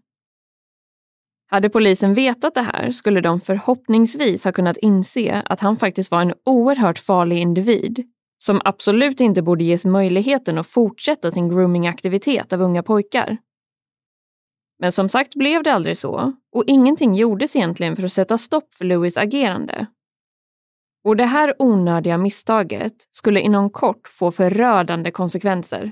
Hade 1.53 1.69
polisen 1.69 2.13
vetat 2.13 2.53
det 2.53 2.61
här 2.61 2.91
skulle 2.91 3.21
de 3.21 3.41
förhoppningsvis 3.41 4.45
ha 4.45 4.51
kunnat 4.51 4.77
inse 4.77 5.41
att 5.45 5.59
han 5.59 5.77
faktiskt 5.77 6.11
var 6.11 6.21
en 6.21 6.33
oerhört 6.45 6.99
farlig 6.99 7.37
individ 7.37 8.03
som 8.37 8.61
absolut 8.65 9.19
inte 9.19 9.41
borde 9.41 9.63
ges 9.63 9.85
möjligheten 9.85 10.57
att 10.57 10.67
fortsätta 10.67 11.31
sin 11.31 11.49
groomingaktivitet 11.49 12.53
av 12.53 12.61
unga 12.61 12.83
pojkar. 12.83 13.37
Men 14.79 14.91
som 14.91 15.09
sagt 15.09 15.35
blev 15.35 15.63
det 15.63 15.73
aldrig 15.73 15.97
så 15.97 16.33
och 16.51 16.63
ingenting 16.67 17.15
gjordes 17.15 17.55
egentligen 17.55 17.95
för 17.95 18.03
att 18.03 18.13
sätta 18.13 18.37
stopp 18.37 18.73
för 18.73 18.85
Louis 18.85 19.17
agerande. 19.17 19.87
Och 21.03 21.15
det 21.15 21.25
här 21.25 21.55
onödiga 21.59 22.17
misstaget 22.17 22.95
skulle 23.11 23.39
inom 23.39 23.69
kort 23.69 24.07
få 24.07 24.31
förödande 24.31 25.11
konsekvenser. 25.11 25.91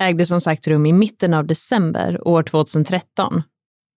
ägde 0.00 0.26
som 0.26 0.40
sagt 0.40 0.68
rum 0.68 0.86
i 0.86 0.92
mitten 0.92 1.34
av 1.34 1.46
december 1.46 2.28
år 2.28 2.42
2013. 2.42 3.42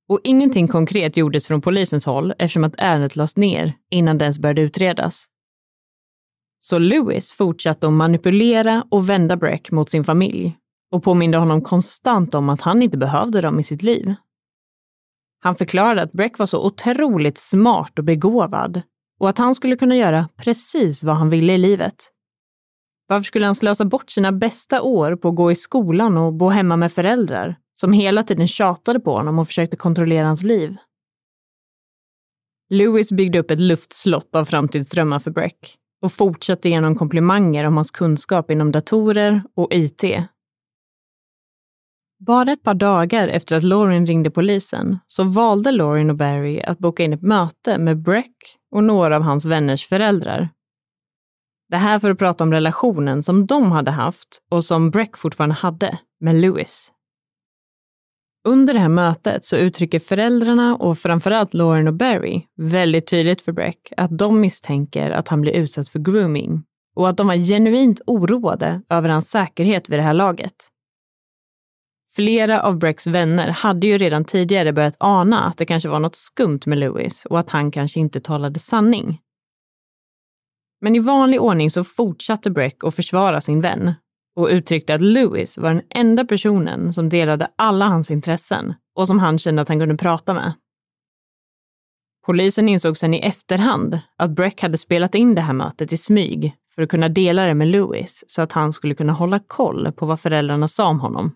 Och 0.09 0.19
ingenting 0.23 0.67
konkret 0.67 1.17
gjordes 1.17 1.47
från 1.47 1.61
polisens 1.61 2.05
håll 2.05 2.33
eftersom 2.39 2.63
att 2.63 2.75
ärendet 2.77 3.15
lades 3.15 3.37
ner 3.37 3.73
innan 3.91 4.17
det 4.17 4.25
ens 4.25 4.39
började 4.39 4.61
utredas. 4.61 5.25
Så 6.59 6.79
Lewis 6.79 7.33
fortsatte 7.33 7.87
att 7.87 7.93
manipulera 7.93 8.83
och 8.91 9.09
vända 9.09 9.35
Breck 9.35 9.71
mot 9.71 9.89
sin 9.89 10.03
familj 10.03 10.57
och 10.91 11.03
påminde 11.03 11.37
honom 11.37 11.61
konstant 11.61 12.35
om 12.35 12.49
att 12.49 12.61
han 12.61 12.81
inte 12.81 12.97
behövde 12.97 13.41
dem 13.41 13.59
i 13.59 13.63
sitt 13.63 13.83
liv. 13.83 14.13
Han 15.39 15.55
förklarade 15.55 16.01
att 16.01 16.11
Breck 16.11 16.37
var 16.37 16.45
så 16.45 16.65
otroligt 16.65 17.37
smart 17.37 17.99
och 17.99 18.05
begåvad 18.05 18.81
och 19.19 19.29
att 19.29 19.37
han 19.37 19.55
skulle 19.55 19.75
kunna 19.75 19.95
göra 19.95 20.29
precis 20.37 21.03
vad 21.03 21.15
han 21.15 21.29
ville 21.29 21.53
i 21.53 21.57
livet. 21.57 22.11
Varför 23.07 23.23
skulle 23.23 23.45
han 23.45 23.55
slösa 23.55 23.85
bort 23.85 24.09
sina 24.09 24.31
bästa 24.31 24.81
år 24.81 25.15
på 25.15 25.29
att 25.29 25.35
gå 25.35 25.51
i 25.51 25.55
skolan 25.55 26.17
och 26.17 26.33
bo 26.33 26.49
hemma 26.49 26.75
med 26.75 26.93
föräldrar 26.93 27.55
som 27.75 27.93
hela 27.93 28.23
tiden 28.23 28.47
tjatade 28.47 28.99
på 28.99 29.11
honom 29.11 29.39
och 29.39 29.47
försökte 29.47 29.77
kontrollera 29.77 30.27
hans 30.27 30.43
liv? 30.43 30.75
Lewis 32.69 33.11
byggde 33.11 33.39
upp 33.39 33.51
ett 33.51 33.59
luftslott 33.59 34.35
av 34.35 34.45
framtidsdrömmar 34.45 35.19
för 35.19 35.31
Breck 35.31 35.77
och 36.01 36.13
fortsatte 36.13 36.69
genom 36.69 36.95
komplimanger 36.95 37.63
om 37.63 37.75
hans 37.75 37.91
kunskap 37.91 38.51
inom 38.51 38.71
datorer 38.71 39.43
och 39.55 39.73
IT. 39.73 40.03
Bara 42.19 42.51
ett 42.51 42.63
par 42.63 42.73
dagar 42.73 43.27
efter 43.27 43.55
att 43.55 43.63
Lauren 43.63 44.05
ringde 44.05 44.31
polisen 44.31 44.99
så 45.07 45.23
valde 45.23 45.71
Lauren 45.71 46.09
och 46.09 46.15
Barry 46.15 46.61
att 46.61 46.79
boka 46.79 47.03
in 47.03 47.13
ett 47.13 47.21
möte 47.21 47.77
med 47.77 47.97
Breck 48.01 48.35
och 48.71 48.83
några 48.83 49.15
av 49.15 49.21
hans 49.21 49.45
vänners 49.45 49.87
föräldrar. 49.87 50.49
Det 51.69 51.77
här 51.77 51.99
för 51.99 52.11
att 52.11 52.19
prata 52.19 52.43
om 52.43 52.53
relationen 52.53 53.23
som 53.23 53.45
de 53.45 53.71
hade 53.71 53.91
haft 53.91 54.41
och 54.51 54.65
som 54.65 54.91
Breck 54.91 55.17
fortfarande 55.17 55.55
hade 55.55 55.99
med 56.19 56.35
Lewis. 56.35 56.91
Under 58.47 58.73
det 58.73 58.79
här 58.79 58.89
mötet 58.89 59.45
så 59.45 59.55
uttrycker 59.55 59.99
föräldrarna 59.99 60.75
och 60.75 60.97
framförallt 60.97 61.53
Lauren 61.53 61.87
och 61.87 61.93
Barry 61.93 62.41
väldigt 62.55 63.07
tydligt 63.07 63.41
för 63.41 63.51
Breck 63.51 63.93
att 63.97 64.17
de 64.17 64.39
misstänker 64.39 65.11
att 65.11 65.27
han 65.27 65.41
blir 65.41 65.53
utsatt 65.53 65.89
för 65.89 65.99
grooming 65.99 66.63
och 66.95 67.09
att 67.09 67.17
de 67.17 67.27
var 67.27 67.35
genuint 67.35 68.01
oroade 68.07 68.81
över 68.89 69.09
hans 69.09 69.29
säkerhet 69.29 69.89
vid 69.89 69.99
det 69.99 70.03
här 70.03 70.13
laget. 70.13 70.53
Flera 72.15 72.61
av 72.61 72.77
Brecks 72.77 73.07
vänner 73.07 73.47
hade 73.47 73.87
ju 73.87 73.97
redan 73.97 74.25
tidigare 74.25 74.73
börjat 74.73 74.95
ana 74.99 75.43
att 75.43 75.57
det 75.57 75.65
kanske 75.65 75.89
var 75.89 75.99
något 75.99 76.15
skumt 76.15 76.59
med 76.65 76.77
Lewis 76.77 77.25
och 77.25 77.39
att 77.39 77.49
han 77.49 77.71
kanske 77.71 77.99
inte 77.99 78.19
talade 78.19 78.59
sanning. 78.59 79.19
Men 80.81 80.95
i 80.95 80.99
vanlig 80.99 81.41
ordning 81.41 81.71
så 81.71 81.83
fortsatte 81.83 82.49
Breck 82.49 82.83
att 82.83 82.95
försvara 82.95 83.41
sin 83.41 83.61
vän 83.61 83.93
och 84.35 84.47
uttryckte 84.47 84.93
att 84.93 85.01
Lewis 85.01 85.57
var 85.57 85.73
den 85.73 85.83
enda 85.89 86.25
personen 86.25 86.93
som 86.93 87.09
delade 87.09 87.51
alla 87.55 87.85
hans 87.87 88.11
intressen 88.11 88.73
och 88.95 89.07
som 89.07 89.19
han 89.19 89.37
kände 89.37 89.61
att 89.61 89.67
han 89.67 89.79
kunde 89.79 89.97
prata 89.97 90.33
med. 90.33 90.53
Polisen 92.25 92.69
insåg 92.69 92.97
sen 92.97 93.13
i 93.13 93.19
efterhand 93.19 93.99
att 94.15 94.31
Breck 94.31 94.61
hade 94.61 94.77
spelat 94.77 95.15
in 95.15 95.35
det 95.35 95.41
här 95.41 95.53
mötet 95.53 95.93
i 95.93 95.97
smyg 95.97 96.53
för 96.75 96.81
att 96.81 96.89
kunna 96.89 97.09
dela 97.09 97.45
det 97.45 97.53
med 97.53 97.67
Lewis 97.67 98.23
så 98.27 98.41
att 98.41 98.51
han 98.51 98.73
skulle 98.73 98.95
kunna 98.95 99.13
hålla 99.13 99.39
koll 99.39 99.91
på 99.91 100.05
vad 100.05 100.19
föräldrarna 100.19 100.67
sa 100.67 100.87
om 100.87 100.99
honom. 100.99 101.35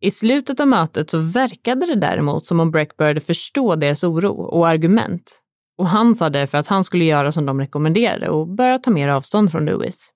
I 0.00 0.10
slutet 0.10 0.60
av 0.60 0.68
mötet 0.68 1.10
så 1.10 1.18
verkade 1.18 1.86
det 1.86 1.94
däremot 1.94 2.46
som 2.46 2.60
om 2.60 2.70
Breck 2.70 2.96
började 2.96 3.20
förstå 3.20 3.76
deras 3.76 4.04
oro 4.04 4.32
och 4.32 4.68
argument 4.68 5.40
och 5.78 5.86
han 5.88 6.14
sa 6.14 6.30
därför 6.30 6.58
att 6.58 6.66
han 6.66 6.84
skulle 6.84 7.04
göra 7.04 7.32
som 7.32 7.46
de 7.46 7.60
rekommenderade 7.60 8.28
och 8.28 8.48
börja 8.48 8.78
ta 8.78 8.90
mer 8.90 9.08
avstånd 9.08 9.52
från 9.52 9.64
Lewis. 9.64 10.10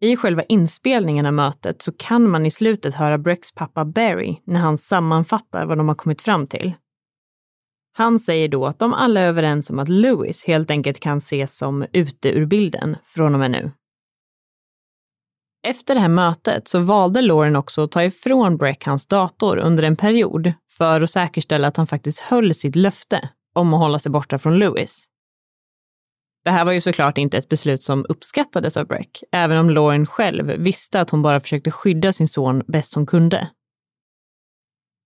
I 0.00 0.16
själva 0.16 0.42
inspelningen 0.42 1.26
av 1.26 1.32
mötet 1.32 1.82
så 1.82 1.92
kan 1.92 2.30
man 2.30 2.46
i 2.46 2.50
slutet 2.50 2.94
höra 2.94 3.18
Brecks 3.18 3.52
pappa 3.52 3.84
Barry 3.84 4.36
när 4.44 4.60
han 4.60 4.78
sammanfattar 4.78 5.66
vad 5.66 5.78
de 5.78 5.88
har 5.88 5.94
kommit 5.94 6.22
fram 6.22 6.46
till. 6.46 6.72
Han 7.92 8.18
säger 8.18 8.48
då 8.48 8.66
att 8.66 8.78
de 8.78 8.94
alla 8.94 9.20
är 9.20 9.28
överens 9.28 9.70
om 9.70 9.78
att 9.78 9.88
Lewis 9.88 10.44
helt 10.46 10.70
enkelt 10.70 11.00
kan 11.00 11.18
ses 11.18 11.58
som 11.58 11.86
ute 11.92 12.28
ur 12.28 12.46
bilden 12.46 12.96
från 13.04 13.34
och 13.34 13.40
med 13.40 13.50
nu. 13.50 13.70
Efter 15.66 15.94
det 15.94 16.00
här 16.00 16.08
mötet 16.08 16.68
så 16.68 16.78
valde 16.78 17.22
Lauren 17.22 17.56
också 17.56 17.82
att 17.84 17.92
ta 17.92 18.04
ifrån 18.04 18.56
Breck 18.56 18.84
hans 18.84 19.06
dator 19.06 19.58
under 19.58 19.82
en 19.82 19.96
period 19.96 20.52
för 20.70 21.00
att 21.00 21.10
säkerställa 21.10 21.68
att 21.68 21.76
han 21.76 21.86
faktiskt 21.86 22.20
höll 22.20 22.54
sitt 22.54 22.76
löfte 22.76 23.30
om 23.56 23.74
att 23.74 23.80
hålla 23.80 23.98
sig 23.98 24.12
borta 24.12 24.38
från 24.38 24.58
Lewis. 24.58 25.08
Det 26.44 26.50
här 26.50 26.64
var 26.64 26.72
ju 26.72 26.80
såklart 26.80 27.18
inte 27.18 27.38
ett 27.38 27.48
beslut 27.48 27.82
som 27.82 28.06
uppskattades 28.08 28.76
av 28.76 28.86
Breck, 28.86 29.22
även 29.32 29.58
om 29.58 29.70
Lauren 29.70 30.06
själv 30.06 30.46
visste 30.46 31.00
att 31.00 31.10
hon 31.10 31.22
bara 31.22 31.40
försökte 31.40 31.70
skydda 31.70 32.12
sin 32.12 32.28
son 32.28 32.62
bäst 32.66 32.94
hon 32.94 33.06
kunde. 33.06 33.50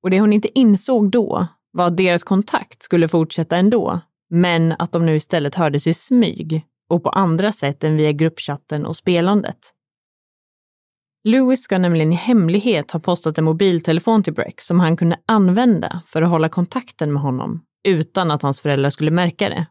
Och 0.02 0.10
det 0.10 0.20
hon 0.20 0.32
inte 0.32 0.58
insåg 0.58 1.10
då 1.10 1.46
var 1.70 1.86
att 1.86 1.96
deras 1.96 2.22
kontakt 2.22 2.82
skulle 2.82 3.08
fortsätta 3.08 3.56
ändå, 3.56 4.00
men 4.30 4.72
att 4.78 4.92
de 4.92 5.06
nu 5.06 5.16
istället 5.16 5.54
hördes 5.54 5.86
i 5.86 5.94
smyg 5.94 6.66
och 6.88 7.02
på 7.02 7.10
andra 7.10 7.52
sätt 7.52 7.84
än 7.84 7.96
via 7.96 8.12
gruppchatten 8.12 8.86
och 8.86 8.96
spelandet. 8.96 9.74
Lewis 11.24 11.62
ska 11.62 11.78
nämligen 11.78 12.12
i 12.12 12.16
hemlighet 12.16 12.90
ha 12.90 13.00
postat 13.00 13.38
en 13.38 13.44
mobiltelefon 13.44 14.22
till 14.22 14.34
Breck 14.34 14.60
som 14.60 14.80
han 14.80 14.96
kunde 14.96 15.20
använda 15.26 16.02
för 16.06 16.22
att 16.22 16.30
hålla 16.30 16.48
kontakten 16.48 17.12
med 17.12 17.22
honom 17.22 17.62
utan 17.88 18.30
att 18.30 18.42
hans 18.42 18.60
föräldrar 18.60 18.90
skulle 18.90 19.10
märka 19.10 19.48
det. 19.48 19.66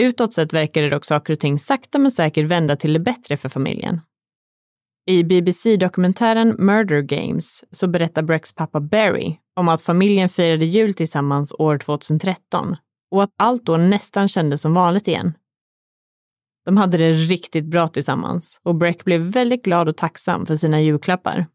Utåt 0.00 0.34
sett 0.34 0.52
verkade 0.52 0.90
dock 0.90 1.04
saker 1.04 1.32
och 1.32 1.40
ting 1.40 1.58
sakta 1.58 1.98
men 1.98 2.10
säkert 2.10 2.46
vända 2.46 2.76
till 2.76 2.92
det 2.92 2.98
bättre 2.98 3.36
för 3.36 3.48
familjen. 3.48 4.00
I 5.06 5.24
BBC-dokumentären 5.24 6.56
Murder 6.58 7.00
Games 7.00 7.64
så 7.70 7.88
berättar 7.88 8.22
Brecks 8.22 8.54
pappa 8.54 8.80
Barry 8.80 9.36
om 9.56 9.68
att 9.68 9.82
familjen 9.82 10.28
firade 10.28 10.64
jul 10.64 10.94
tillsammans 10.94 11.52
år 11.58 11.78
2013 11.78 12.76
och 13.10 13.22
att 13.22 13.30
allt 13.36 13.64
då 13.64 13.76
nästan 13.76 14.28
kändes 14.28 14.62
som 14.62 14.74
vanligt 14.74 15.08
igen. 15.08 15.34
De 16.64 16.76
hade 16.76 16.96
det 16.96 17.12
riktigt 17.12 17.64
bra 17.64 17.88
tillsammans 17.88 18.60
och 18.64 18.74
Breck 18.74 19.04
blev 19.04 19.20
väldigt 19.20 19.64
glad 19.64 19.88
och 19.88 19.96
tacksam 19.96 20.46
för 20.46 20.56
sina 20.56 20.80
julklappar. 20.80 21.46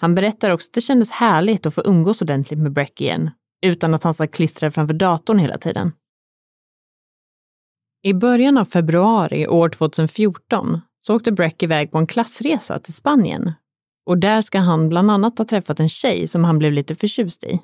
Han 0.00 0.14
berättar 0.14 0.50
också 0.50 0.68
att 0.68 0.74
det 0.74 0.80
kändes 0.80 1.10
härligt 1.10 1.66
att 1.66 1.74
få 1.74 1.82
umgås 1.84 2.22
ordentligt 2.22 2.58
med 2.58 2.72
Breck 2.72 3.00
igen, 3.00 3.30
utan 3.62 3.94
att 3.94 4.04
han 4.04 4.14
satt 4.14 4.30
klistrad 4.30 4.74
framför 4.74 4.94
datorn 4.94 5.38
hela 5.38 5.58
tiden. 5.58 5.92
I 8.02 8.14
början 8.14 8.58
av 8.58 8.64
februari 8.64 9.46
år 9.46 9.68
2014 9.68 10.80
så 11.00 11.16
åkte 11.16 11.32
Breck 11.32 11.62
iväg 11.62 11.90
på 11.90 11.98
en 11.98 12.06
klassresa 12.06 12.78
till 12.78 12.94
Spanien. 12.94 13.52
Och 14.06 14.18
där 14.18 14.42
ska 14.42 14.58
han 14.58 14.88
bland 14.88 15.10
annat 15.10 15.38
ha 15.38 15.44
träffat 15.44 15.80
en 15.80 15.88
tjej 15.88 16.26
som 16.26 16.44
han 16.44 16.58
blev 16.58 16.72
lite 16.72 16.94
förtjust 16.94 17.44
i. 17.44 17.60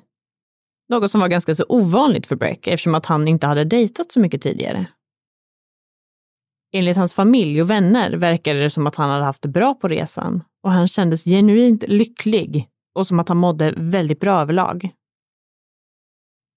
Något 0.89 1.11
som 1.11 1.21
var 1.21 1.27
ganska 1.27 1.55
så 1.55 1.65
ovanligt 1.69 2.27
för 2.27 2.35
Breck 2.35 2.67
eftersom 2.67 2.95
att 2.95 3.05
han 3.05 3.27
inte 3.27 3.47
hade 3.47 3.63
dejtat 3.63 4.11
så 4.11 4.19
mycket 4.19 4.41
tidigare. 4.41 4.85
Enligt 6.73 6.97
hans 6.97 7.13
familj 7.13 7.61
och 7.61 7.69
vänner 7.69 8.11
verkade 8.11 8.59
det 8.59 8.69
som 8.69 8.87
att 8.87 8.95
han 8.95 9.09
hade 9.09 9.23
haft 9.23 9.41
det 9.41 9.47
bra 9.47 9.73
på 9.73 9.87
resan 9.87 10.43
och 10.65 10.71
han 10.71 10.87
kändes 10.87 11.23
genuint 11.23 11.83
lycklig 11.87 12.69
och 12.95 13.07
som 13.07 13.19
att 13.19 13.29
han 13.29 13.37
mådde 13.37 13.73
väldigt 13.77 14.19
bra 14.19 14.41
överlag. 14.41 14.89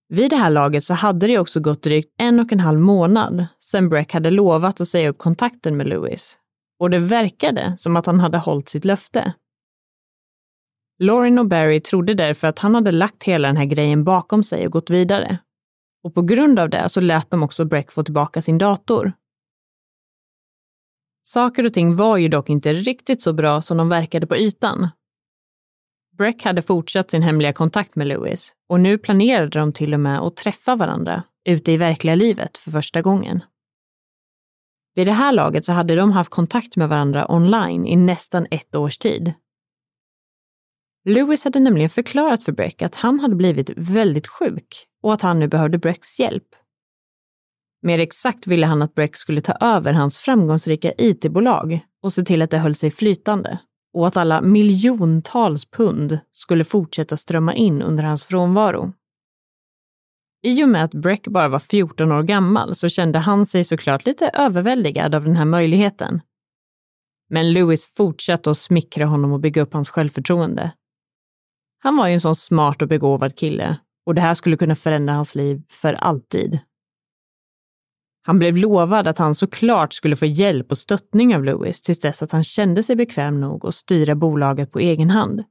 Vid 0.09 0.31
det 0.31 0.37
här 0.37 0.51
laget 0.51 0.85
så 0.85 0.94
hade 0.94 1.27
det 1.27 1.38
också 1.38 1.61
gått 1.61 1.83
drygt 1.83 2.14
en 2.18 2.40
och 2.40 2.53
en 2.53 2.61
halv 2.61 2.81
månad 2.81 3.47
sedan 3.59 3.88
Breck 3.88 4.12
hade 4.12 4.31
lovat 4.31 4.81
att 4.81 4.88
säga 4.88 5.09
upp 5.09 5.18
kontakten 5.18 5.77
med 5.77 5.88
Lewis. 5.88 6.38
Och 6.79 6.90
det 6.90 6.99
verkade 6.99 7.75
som 7.79 7.97
att 7.97 8.07
han 8.07 8.21
hade 8.21 8.38
hållit 8.38 8.68
sitt 8.68 8.85
löfte. 8.85 9.33
Lauren 10.99 11.38
och 11.38 11.47
Barry 11.47 11.81
trodde 11.81 12.14
därför 12.14 12.49
att 12.49 12.59
han 12.59 12.75
hade 12.75 12.92
lagt 12.92 13.25
hela 13.25 13.49
den 13.49 13.57
här 13.57 13.64
grejen 13.64 14.05
bakom 14.05 14.44
sig 14.44 14.66
och 14.66 14.73
gått 14.73 14.90
vidare. 14.90 15.38
Och 16.05 16.14
på 16.14 16.23
grund 16.23 16.59
av 16.59 16.71
det 16.71 16.88
så 16.88 17.01
lät 17.01 17.31
de 17.31 17.42
också 17.42 17.64
Breck 17.64 17.92
få 17.92 18.05
tillbaka 18.05 18.42
sin 18.42 18.59
dator. 18.59 19.12
Saker 21.29 21.67
och 21.67 21.73
ting 21.73 21.97
var 21.97 22.17
ju 22.17 22.29
dock 22.29 22.51
inte 22.51 22.73
riktigt 22.73 23.23
så 23.23 23.33
bra 23.33 23.61
som 23.61 23.77
de 23.77 23.88
verkade 23.88 24.27
på 24.27 24.37
ytan. 24.37 24.88
Breck 26.19 26.45
hade 26.45 26.62
fortsatt 26.62 27.11
sin 27.11 27.23
hemliga 27.23 27.53
kontakt 27.53 27.97
med 27.97 28.07
Lewis 28.07 28.53
och 28.69 28.81
nu 28.81 28.99
planerade 28.99 29.59
de 29.59 29.73
till 29.73 29.95
och 29.95 30.01
med 30.01 30.21
att 30.21 30.37
träffa 30.37 30.77
varandra 30.77 31.23
ute 31.45 31.73
i 31.73 31.77
verkliga 31.77 32.14
livet 32.14 32.59
för 32.59 32.71
första 32.71 33.03
gången. 33.03 33.43
Vid 34.95 35.07
det 35.07 35.12
här 35.12 35.33
laget 35.33 35.64
så 35.64 35.73
hade 35.73 35.97
de 35.97 36.12
haft 36.12 36.31
kontakt 36.31 36.77
med 36.77 36.88
varandra 36.88 37.33
online 37.33 37.87
i 37.87 37.97
nästan 37.97 38.47
ett 38.51 38.75
års 38.75 38.99
tid. 38.99 39.33
Lewis 41.05 41.45
hade 41.45 41.61
nämligen 41.61 41.91
förklarat 41.91 42.45
för 42.45 42.53
Breck 42.53 42.83
att 42.83 42.95
han 42.95 43.21
hade 43.21 43.35
blivit 43.35 43.71
väldigt 43.77 44.27
sjuk 44.27 44.87
och 45.03 45.14
att 45.14 45.23
han 45.23 45.38
nu 45.38 45.49
behövde 45.49 45.79
Brecks 45.79 46.19
hjälp. 46.19 46.55
Mer 47.83 47.99
exakt 47.99 48.47
ville 48.47 48.67
han 48.67 48.83
att 48.83 48.95
Breck 48.95 49.17
skulle 49.17 49.41
ta 49.41 49.53
över 49.53 49.93
hans 49.93 50.19
framgångsrika 50.19 50.93
IT-bolag 50.99 51.81
och 52.03 52.12
se 52.12 52.23
till 52.23 52.43
att 52.43 52.51
det 52.51 52.59
höll 52.59 52.75
sig 52.75 52.91
flytande 52.91 53.59
och 53.95 54.07
att 54.07 54.17
alla 54.17 54.41
miljontals 54.41 55.71
pund 55.71 56.19
skulle 56.33 56.64
fortsätta 56.64 57.17
strömma 57.17 57.55
in 57.55 57.83
under 57.83 58.05
hans 58.05 58.27
frånvaro. 58.27 58.93
I 60.43 60.64
och 60.64 60.69
med 60.69 60.85
att 60.85 60.95
Breck 60.95 61.29
bara 61.29 61.49
var 61.49 61.59
14 61.59 62.12
år 62.12 62.23
gammal 62.23 62.75
så 62.75 62.88
kände 62.88 63.19
han 63.19 63.47
sig 63.47 63.64
såklart 63.64 64.07
lite 64.07 64.31
överväldigad 64.35 65.14
av 65.14 65.25
den 65.25 65.37
här 65.37 65.45
möjligheten. 65.45 66.21
Men 67.31 67.53
Lewis 67.53 67.95
fortsatte 67.95 68.51
att 68.51 68.59
smickra 68.59 69.07
honom 69.07 69.33
och 69.33 69.41
bygga 69.41 69.62
upp 69.62 69.73
hans 69.73 69.88
självförtroende. 69.91 70.73
Han 71.79 71.97
var 71.97 72.09
ju 72.09 72.14
en 72.14 72.21
sån 72.21 72.37
smart 72.37 72.83
och 72.83 72.88
begåvad 72.88 73.37
kille 73.37 73.79
och 74.07 74.14
det 74.14 74.21
här 74.21 74.35
skulle 74.35 74.57
kunna 74.57 74.77
förändra 74.77 75.14
hans 75.14 75.35
liv 75.35 75.62
för 75.69 75.95
alltid. 75.95 76.59
Han 78.29 78.38
blev 78.38 78.57
lovad 78.57 79.09
att 79.09 79.19
han 79.19 79.35
såklart 79.35 79.93
skulle 79.93 80.17
få 80.17 80.27
hjälp 80.27 80.71
och 80.71 80.79
stöttning 80.79 81.37
av 81.37 81.45
Lewis 81.45 81.83
tills 81.83 82.01
dess 82.01 82.23
att 82.23 82.33
han 82.33 82.45
kände 82.45 82.83
sig 82.83 82.97
bekväm 82.97 83.41
nog 83.41 83.67
att 83.67 83.75
styra 83.75 84.14
bolaget 84.14 84.73
på 84.73 84.79
egen 84.79 85.11
hand. 85.11 85.45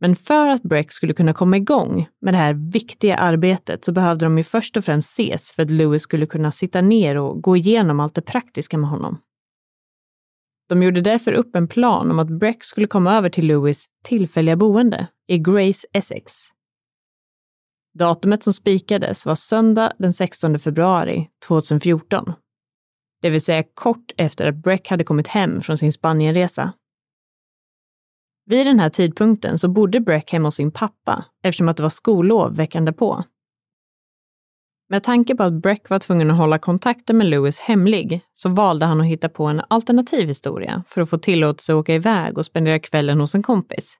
Men 0.00 0.16
för 0.16 0.48
att 0.48 0.62
Breck 0.62 0.92
skulle 0.92 1.14
kunna 1.14 1.32
komma 1.32 1.56
igång 1.56 2.08
med 2.20 2.34
det 2.34 2.38
här 2.38 2.54
viktiga 2.72 3.16
arbetet 3.16 3.84
så 3.84 3.92
behövde 3.92 4.26
de 4.26 4.38
ju 4.38 4.44
först 4.44 4.76
och 4.76 4.84
främst 4.84 5.10
ses 5.10 5.52
för 5.52 5.62
att 5.62 5.70
Lewis 5.70 6.02
skulle 6.02 6.26
kunna 6.26 6.50
sitta 6.50 6.80
ner 6.80 7.16
och 7.16 7.42
gå 7.42 7.56
igenom 7.56 8.00
allt 8.00 8.14
det 8.14 8.22
praktiska 8.22 8.78
med 8.78 8.90
honom. 8.90 9.18
De 10.68 10.82
gjorde 10.82 11.00
därför 11.00 11.32
upp 11.32 11.56
en 11.56 11.68
plan 11.68 12.10
om 12.10 12.18
att 12.18 12.38
Breck 12.38 12.64
skulle 12.64 12.86
komma 12.86 13.16
över 13.16 13.28
till 13.28 13.46
Lewis 13.46 13.86
tillfälliga 14.04 14.56
boende 14.56 15.06
i 15.28 15.38
Grace, 15.38 15.86
Essex. 15.92 16.53
Datumet 17.98 18.44
som 18.44 18.52
spikades 18.52 19.26
var 19.26 19.34
söndag 19.34 19.92
den 19.98 20.12
16 20.12 20.58
februari 20.58 21.28
2014. 21.46 22.32
Det 23.22 23.30
vill 23.30 23.42
säga 23.42 23.64
kort 23.74 24.12
efter 24.16 24.46
att 24.46 24.54
Breck 24.54 24.88
hade 24.88 25.04
kommit 25.04 25.28
hem 25.28 25.60
från 25.60 25.78
sin 25.78 25.92
Spanienresa. 25.92 26.72
Vid 28.46 28.66
den 28.66 28.80
här 28.80 28.90
tidpunkten 28.90 29.58
så 29.58 29.68
bodde 29.68 30.00
Breck 30.00 30.32
hemma 30.32 30.48
hos 30.48 30.54
sin 30.54 30.70
pappa 30.70 31.24
eftersom 31.42 31.68
att 31.68 31.76
det 31.76 31.82
var 31.82 31.90
skollov 31.90 32.56
veckan 32.56 32.84
därpå. 32.84 33.24
Med 34.88 35.02
tanke 35.02 35.36
på 35.36 35.42
att 35.42 35.52
Breck 35.52 35.90
var 35.90 35.98
tvungen 35.98 36.30
att 36.30 36.36
hålla 36.36 36.58
kontakten 36.58 37.18
med 37.18 37.26
Lewis 37.26 37.60
hemlig 37.60 38.20
så 38.32 38.48
valde 38.48 38.86
han 38.86 39.00
att 39.00 39.06
hitta 39.06 39.28
på 39.28 39.44
en 39.44 39.62
alternativ 39.68 40.28
historia 40.28 40.84
för 40.88 41.00
att 41.00 41.10
få 41.10 41.18
tillåtelse 41.18 41.72
att 41.72 41.76
åka 41.76 41.94
iväg 41.94 42.38
och 42.38 42.46
spendera 42.46 42.78
kvällen 42.78 43.20
hos 43.20 43.34
en 43.34 43.42
kompis. 43.42 43.98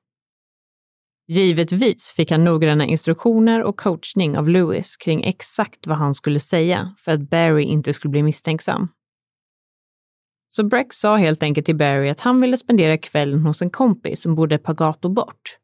Givetvis 1.27 2.13
fick 2.17 2.31
han 2.31 2.45
noggranna 2.45 2.87
instruktioner 2.87 3.63
och 3.63 3.77
coachning 3.77 4.39
av 4.39 4.49
Lewis 4.49 4.97
kring 4.97 5.25
exakt 5.25 5.87
vad 5.87 5.99
han 5.99 6.15
skulle 6.15 6.41
säga 6.41 6.95
för 6.99 7.13
att 7.13 7.31
Barry 7.31 7.63
inte 7.63 7.93
skulle 7.93 8.11
bli 8.11 8.23
misstänksam. 8.23 8.89
Så 10.49 10.65
Breck 10.65 10.95
sa 10.95 11.17
helt 11.17 11.43
enkelt 11.43 11.67
till 11.67 11.77
Barry 11.77 12.09
att 12.09 12.21
han 12.21 12.41
ville 12.41 12.57
spendera 12.57 12.99
kvällen 12.99 13.41
hos 13.41 13.63
en 13.63 13.71
kompis 13.71 14.23
som 14.23 14.35
bodde 14.35 14.55
ett 14.55 14.63
par 14.63 14.75
gator 14.75 15.09
bort. 15.09 15.59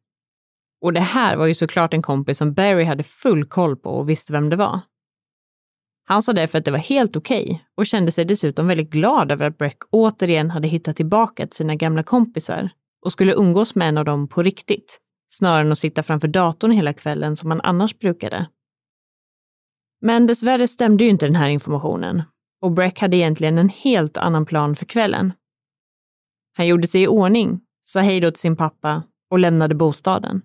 Och 0.80 0.92
det 0.92 1.00
här 1.00 1.36
var 1.36 1.46
ju 1.46 1.54
såklart 1.54 1.94
en 1.94 2.02
kompis 2.02 2.38
som 2.38 2.54
Barry 2.54 2.84
hade 2.84 3.02
full 3.02 3.44
koll 3.44 3.76
på 3.76 3.90
och 3.90 4.08
visste 4.08 4.32
vem 4.32 4.50
det 4.50 4.56
var. 4.56 4.80
Han 6.04 6.22
sa 6.22 6.32
därför 6.32 6.58
att 6.58 6.64
det 6.64 6.70
var 6.70 6.78
helt 6.78 7.16
okej 7.16 7.44
okay 7.44 7.58
och 7.74 7.86
kände 7.86 8.12
sig 8.12 8.24
dessutom 8.24 8.66
väldigt 8.66 8.90
glad 8.90 9.32
över 9.32 9.46
att 9.46 9.58
Breck 9.58 9.78
återigen 9.90 10.50
hade 10.50 10.68
hittat 10.68 10.96
tillbaka 10.96 11.46
till 11.46 11.56
sina 11.56 11.74
gamla 11.74 12.02
kompisar 12.02 12.70
och 13.04 13.12
skulle 13.12 13.34
umgås 13.34 13.74
med 13.74 13.88
en 13.88 13.98
av 13.98 14.04
dem 14.04 14.28
på 14.28 14.42
riktigt, 14.42 15.00
snarare 15.30 15.60
än 15.60 15.72
att 15.72 15.78
sitta 15.78 16.02
framför 16.02 16.28
datorn 16.28 16.70
hela 16.70 16.92
kvällen 16.92 17.36
som 17.36 17.50
han 17.50 17.60
annars 17.60 17.98
brukade. 17.98 18.46
Men 20.00 20.26
dessvärre 20.26 20.68
stämde 20.68 21.04
ju 21.04 21.10
inte 21.10 21.26
den 21.26 21.36
här 21.36 21.48
informationen 21.48 22.22
och 22.60 22.72
Breck 22.72 23.00
hade 23.00 23.16
egentligen 23.16 23.58
en 23.58 23.68
helt 23.68 24.16
annan 24.16 24.46
plan 24.46 24.76
för 24.76 24.84
kvällen. 24.84 25.32
Han 26.56 26.66
gjorde 26.66 26.86
sig 26.86 27.02
i 27.02 27.08
ordning, 27.08 27.60
sa 27.84 28.00
hej 28.00 28.20
då 28.20 28.30
till 28.30 28.40
sin 28.40 28.56
pappa 28.56 29.02
och 29.30 29.38
lämnade 29.38 29.74
bostaden. 29.74 30.42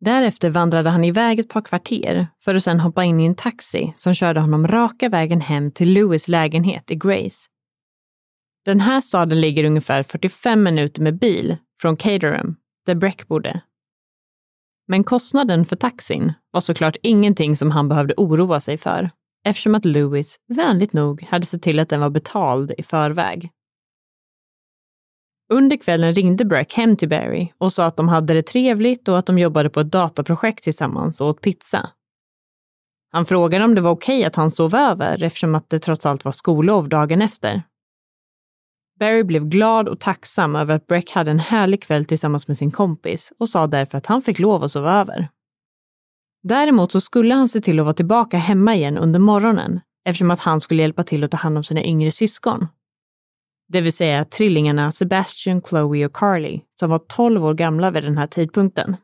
Därefter 0.00 0.50
vandrade 0.50 0.90
han 0.90 1.04
iväg 1.04 1.38
ett 1.38 1.48
par 1.48 1.60
kvarter 1.60 2.26
för 2.40 2.54
att 2.54 2.64
sedan 2.64 2.80
hoppa 2.80 3.04
in 3.04 3.20
i 3.20 3.24
en 3.24 3.34
taxi 3.34 3.92
som 3.96 4.14
körde 4.14 4.40
honom 4.40 4.68
raka 4.68 5.08
vägen 5.08 5.40
hem 5.40 5.70
till 5.70 5.92
Louis 5.92 6.28
lägenhet 6.28 6.90
i 6.90 6.94
Grace. 6.94 7.48
Den 8.64 8.80
här 8.80 9.00
staden 9.00 9.40
ligger 9.40 9.64
ungefär 9.64 10.02
45 10.02 10.62
minuter 10.62 11.02
med 11.02 11.18
bil 11.18 11.56
från 11.80 11.96
Caterham, 11.96 12.56
där 12.86 12.94
Breck 12.94 13.28
bodde. 13.28 13.60
Men 14.88 15.04
kostnaden 15.04 15.64
för 15.64 15.76
taxin 15.76 16.32
var 16.50 16.60
såklart 16.60 16.96
ingenting 17.02 17.56
som 17.56 17.70
han 17.70 17.88
behövde 17.88 18.14
oroa 18.16 18.60
sig 18.60 18.78
för 18.78 19.10
eftersom 19.44 19.74
att 19.74 19.84
Lewis 19.84 20.36
vänligt 20.48 20.92
nog 20.92 21.22
hade 21.22 21.46
sett 21.46 21.62
till 21.62 21.78
att 21.78 21.88
den 21.88 22.00
var 22.00 22.10
betald 22.10 22.72
i 22.78 22.82
förväg. 22.82 23.50
Under 25.52 25.76
kvällen 25.76 26.14
ringde 26.14 26.44
Breck 26.44 26.74
hem 26.74 26.96
till 26.96 27.08
Barry 27.08 27.52
och 27.58 27.72
sa 27.72 27.84
att 27.84 27.96
de 27.96 28.08
hade 28.08 28.34
det 28.34 28.42
trevligt 28.42 29.08
och 29.08 29.18
att 29.18 29.26
de 29.26 29.38
jobbade 29.38 29.70
på 29.70 29.80
ett 29.80 29.90
dataprojekt 29.90 30.64
tillsammans 30.64 31.20
och 31.20 31.28
åt 31.28 31.40
pizza. 31.40 31.90
Han 33.10 33.26
frågade 33.26 33.64
om 33.64 33.74
det 33.74 33.80
var 33.80 33.90
okej 33.90 34.24
att 34.24 34.36
han 34.36 34.50
sov 34.50 34.74
över 34.74 35.22
eftersom 35.22 35.54
att 35.54 35.70
det 35.70 35.78
trots 35.78 36.06
allt 36.06 36.24
var 36.24 36.32
skollov 36.32 36.88
dagen 36.88 37.22
efter. 37.22 37.62
Barry 39.02 39.22
blev 39.22 39.48
glad 39.48 39.88
och 39.88 40.00
tacksam 40.00 40.56
över 40.56 40.74
att 40.74 40.86
Breck 40.86 41.10
hade 41.10 41.30
en 41.30 41.38
härlig 41.38 41.82
kväll 41.82 42.04
tillsammans 42.04 42.48
med 42.48 42.56
sin 42.56 42.70
kompis 42.70 43.32
och 43.38 43.48
sa 43.48 43.66
därför 43.66 43.98
att 43.98 44.06
han 44.06 44.22
fick 44.22 44.38
lov 44.38 44.64
att 44.64 44.72
sova 44.72 45.00
över. 45.00 45.28
Däremot 46.42 46.92
så 46.92 47.00
skulle 47.00 47.34
han 47.34 47.48
se 47.48 47.60
till 47.60 47.78
att 47.78 47.84
vara 47.84 47.94
tillbaka 47.94 48.38
hemma 48.38 48.74
igen 48.74 48.98
under 48.98 49.20
morgonen 49.20 49.80
eftersom 50.04 50.30
att 50.30 50.40
han 50.40 50.60
skulle 50.60 50.82
hjälpa 50.82 51.04
till 51.04 51.24
att 51.24 51.30
ta 51.30 51.36
hand 51.36 51.56
om 51.56 51.64
sina 51.64 51.84
yngre 51.84 52.12
syskon. 52.12 52.66
Det 53.68 53.80
vill 53.80 53.92
säga 53.92 54.24
trillingarna 54.24 54.92
Sebastian, 54.92 55.62
Chloe 55.62 56.06
och 56.06 56.16
Carly 56.16 56.60
som 56.80 56.90
var 56.90 56.98
12 56.98 57.44
år 57.44 57.54
gamla 57.54 57.90
vid 57.90 58.02
den 58.04 58.18
här 58.18 58.26
tidpunkten. 58.26 58.96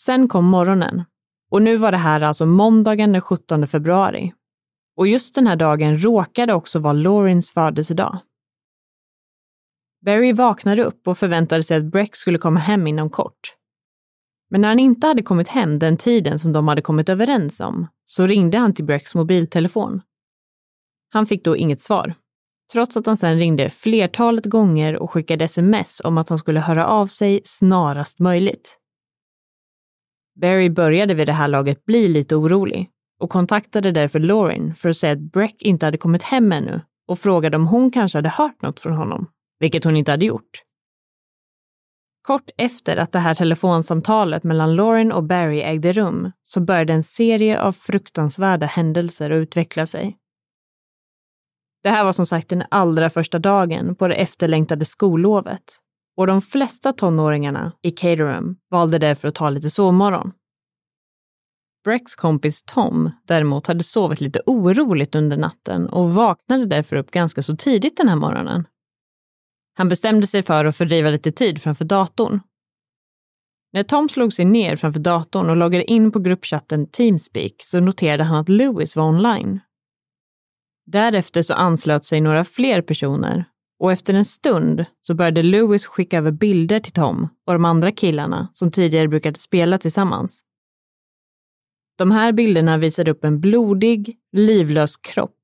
Sen 0.00 0.28
kom 0.28 0.44
morgonen 0.44 1.04
och 1.50 1.62
nu 1.62 1.76
var 1.76 1.92
det 1.92 1.98
här 1.98 2.20
alltså 2.20 2.46
måndagen 2.46 3.12
den 3.12 3.20
17 3.20 3.68
februari. 3.68 4.32
Och 5.00 5.06
just 5.06 5.34
den 5.34 5.46
här 5.46 5.56
dagen 5.56 5.98
råkade 5.98 6.54
också 6.54 6.78
vara 6.78 6.92
Laurens 6.92 7.50
födelsedag. 7.50 8.18
Barry 10.04 10.32
vaknade 10.32 10.84
upp 10.84 11.08
och 11.08 11.18
förväntade 11.18 11.62
sig 11.62 11.76
att 11.76 11.84
Breck 11.84 12.16
skulle 12.16 12.38
komma 12.38 12.60
hem 12.60 12.86
inom 12.86 13.10
kort. 13.10 13.56
Men 14.50 14.60
när 14.60 14.68
han 14.68 14.78
inte 14.78 15.06
hade 15.06 15.22
kommit 15.22 15.48
hem 15.48 15.78
den 15.78 15.96
tiden 15.96 16.38
som 16.38 16.52
de 16.52 16.68
hade 16.68 16.82
kommit 16.82 17.08
överens 17.08 17.60
om 17.60 17.86
så 18.04 18.26
ringde 18.26 18.58
han 18.58 18.74
till 18.74 18.84
Brecks 18.84 19.14
mobiltelefon. 19.14 20.00
Han 21.08 21.26
fick 21.26 21.44
då 21.44 21.56
inget 21.56 21.80
svar, 21.80 22.14
trots 22.72 22.96
att 22.96 23.06
han 23.06 23.16
sedan 23.16 23.38
ringde 23.38 23.70
flertalet 23.70 24.44
gånger 24.44 24.96
och 24.96 25.10
skickade 25.10 25.44
sms 25.44 26.00
om 26.04 26.18
att 26.18 26.28
han 26.28 26.38
skulle 26.38 26.60
höra 26.60 26.86
av 26.86 27.06
sig 27.06 27.40
snarast 27.44 28.18
möjligt. 28.18 28.78
Barry 30.40 30.70
började 30.70 31.14
vid 31.14 31.28
det 31.28 31.32
här 31.32 31.48
laget 31.48 31.84
bli 31.84 32.08
lite 32.08 32.36
orolig 32.36 32.90
och 33.20 33.30
kontaktade 33.30 33.92
därför 33.92 34.18
Lauren 34.18 34.74
för 34.74 34.88
att 34.88 34.96
säga 34.96 35.12
att 35.12 35.18
Breck 35.18 35.62
inte 35.62 35.86
hade 35.86 35.98
kommit 35.98 36.22
hem 36.22 36.52
ännu 36.52 36.80
och 37.08 37.18
frågade 37.18 37.56
om 37.56 37.66
hon 37.66 37.90
kanske 37.90 38.18
hade 38.18 38.28
hört 38.28 38.62
något 38.62 38.80
från 38.80 38.96
honom, 38.96 39.26
vilket 39.58 39.84
hon 39.84 39.96
inte 39.96 40.10
hade 40.10 40.24
gjort. 40.24 40.62
Kort 42.22 42.50
efter 42.56 42.96
att 42.96 43.12
det 43.12 43.18
här 43.18 43.34
telefonsamtalet 43.34 44.44
mellan 44.44 44.76
Lauren 44.76 45.12
och 45.12 45.24
Barry 45.24 45.60
ägde 45.60 45.92
rum 45.92 46.32
så 46.44 46.60
började 46.60 46.92
en 46.92 47.02
serie 47.02 47.60
av 47.60 47.72
fruktansvärda 47.72 48.66
händelser 48.66 49.30
att 49.30 49.42
utveckla 49.42 49.86
sig. 49.86 50.16
Det 51.82 51.90
här 51.90 52.04
var 52.04 52.12
som 52.12 52.26
sagt 52.26 52.48
den 52.48 52.64
allra 52.70 53.10
första 53.10 53.38
dagen 53.38 53.94
på 53.94 54.08
det 54.08 54.14
efterlängtade 54.14 54.84
skollovet 54.84 55.64
och 56.16 56.26
de 56.26 56.42
flesta 56.42 56.92
tonåringarna 56.92 57.72
i 57.82 57.90
Caterham 57.90 58.56
valde 58.70 58.98
därför 58.98 59.28
att 59.28 59.34
ta 59.34 59.50
lite 59.50 59.70
sovmorgon. 59.70 60.32
Brecks 61.84 62.14
kompis 62.14 62.62
Tom 62.62 63.10
däremot 63.24 63.66
hade 63.66 63.84
sovit 63.84 64.20
lite 64.20 64.42
oroligt 64.46 65.14
under 65.14 65.36
natten 65.36 65.88
och 65.88 66.14
vaknade 66.14 66.66
därför 66.66 66.96
upp 66.96 67.10
ganska 67.10 67.42
så 67.42 67.56
tidigt 67.56 67.96
den 67.96 68.08
här 68.08 68.16
morgonen. 68.16 68.66
Han 69.74 69.88
bestämde 69.88 70.26
sig 70.26 70.42
för 70.42 70.64
att 70.64 70.76
fördriva 70.76 71.10
lite 71.10 71.32
tid 71.32 71.62
framför 71.62 71.84
datorn. 71.84 72.40
När 73.72 73.82
Tom 73.82 74.08
slog 74.08 74.32
sig 74.32 74.44
ner 74.44 74.76
framför 74.76 75.00
datorn 75.00 75.50
och 75.50 75.56
loggade 75.56 75.84
in 75.84 76.12
på 76.12 76.18
gruppchatten 76.18 76.86
Teamspeak 76.86 77.54
så 77.58 77.80
noterade 77.80 78.24
han 78.24 78.38
att 78.38 78.48
Lewis 78.48 78.96
var 78.96 79.04
online. 79.04 79.60
Därefter 80.86 81.42
så 81.42 81.54
anslöt 81.54 82.04
sig 82.04 82.20
några 82.20 82.44
fler 82.44 82.82
personer 82.82 83.44
och 83.78 83.92
efter 83.92 84.14
en 84.14 84.24
stund 84.24 84.84
så 85.00 85.14
började 85.14 85.42
Lewis 85.42 85.86
skicka 85.86 86.18
över 86.18 86.30
bilder 86.30 86.80
till 86.80 86.92
Tom 86.92 87.28
och 87.46 87.52
de 87.52 87.64
andra 87.64 87.92
killarna 87.92 88.48
som 88.54 88.70
tidigare 88.70 89.08
brukade 89.08 89.38
spela 89.38 89.78
tillsammans. 89.78 90.44
De 92.00 92.10
här 92.10 92.32
bilderna 92.32 92.78
visade 92.78 93.10
upp 93.10 93.24
en 93.24 93.40
blodig, 93.40 94.16
livlös 94.32 94.96
kropp 94.96 95.36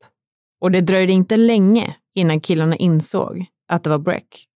och 0.61 0.70
det 0.70 0.80
dröjde 0.80 1.12
inte 1.12 1.36
länge 1.36 1.96
innan 2.14 2.40
killarna 2.40 2.76
insåg 2.76 3.46
att 3.68 3.84
det 3.84 3.90
var 3.90 3.98
Breck. 3.98 4.46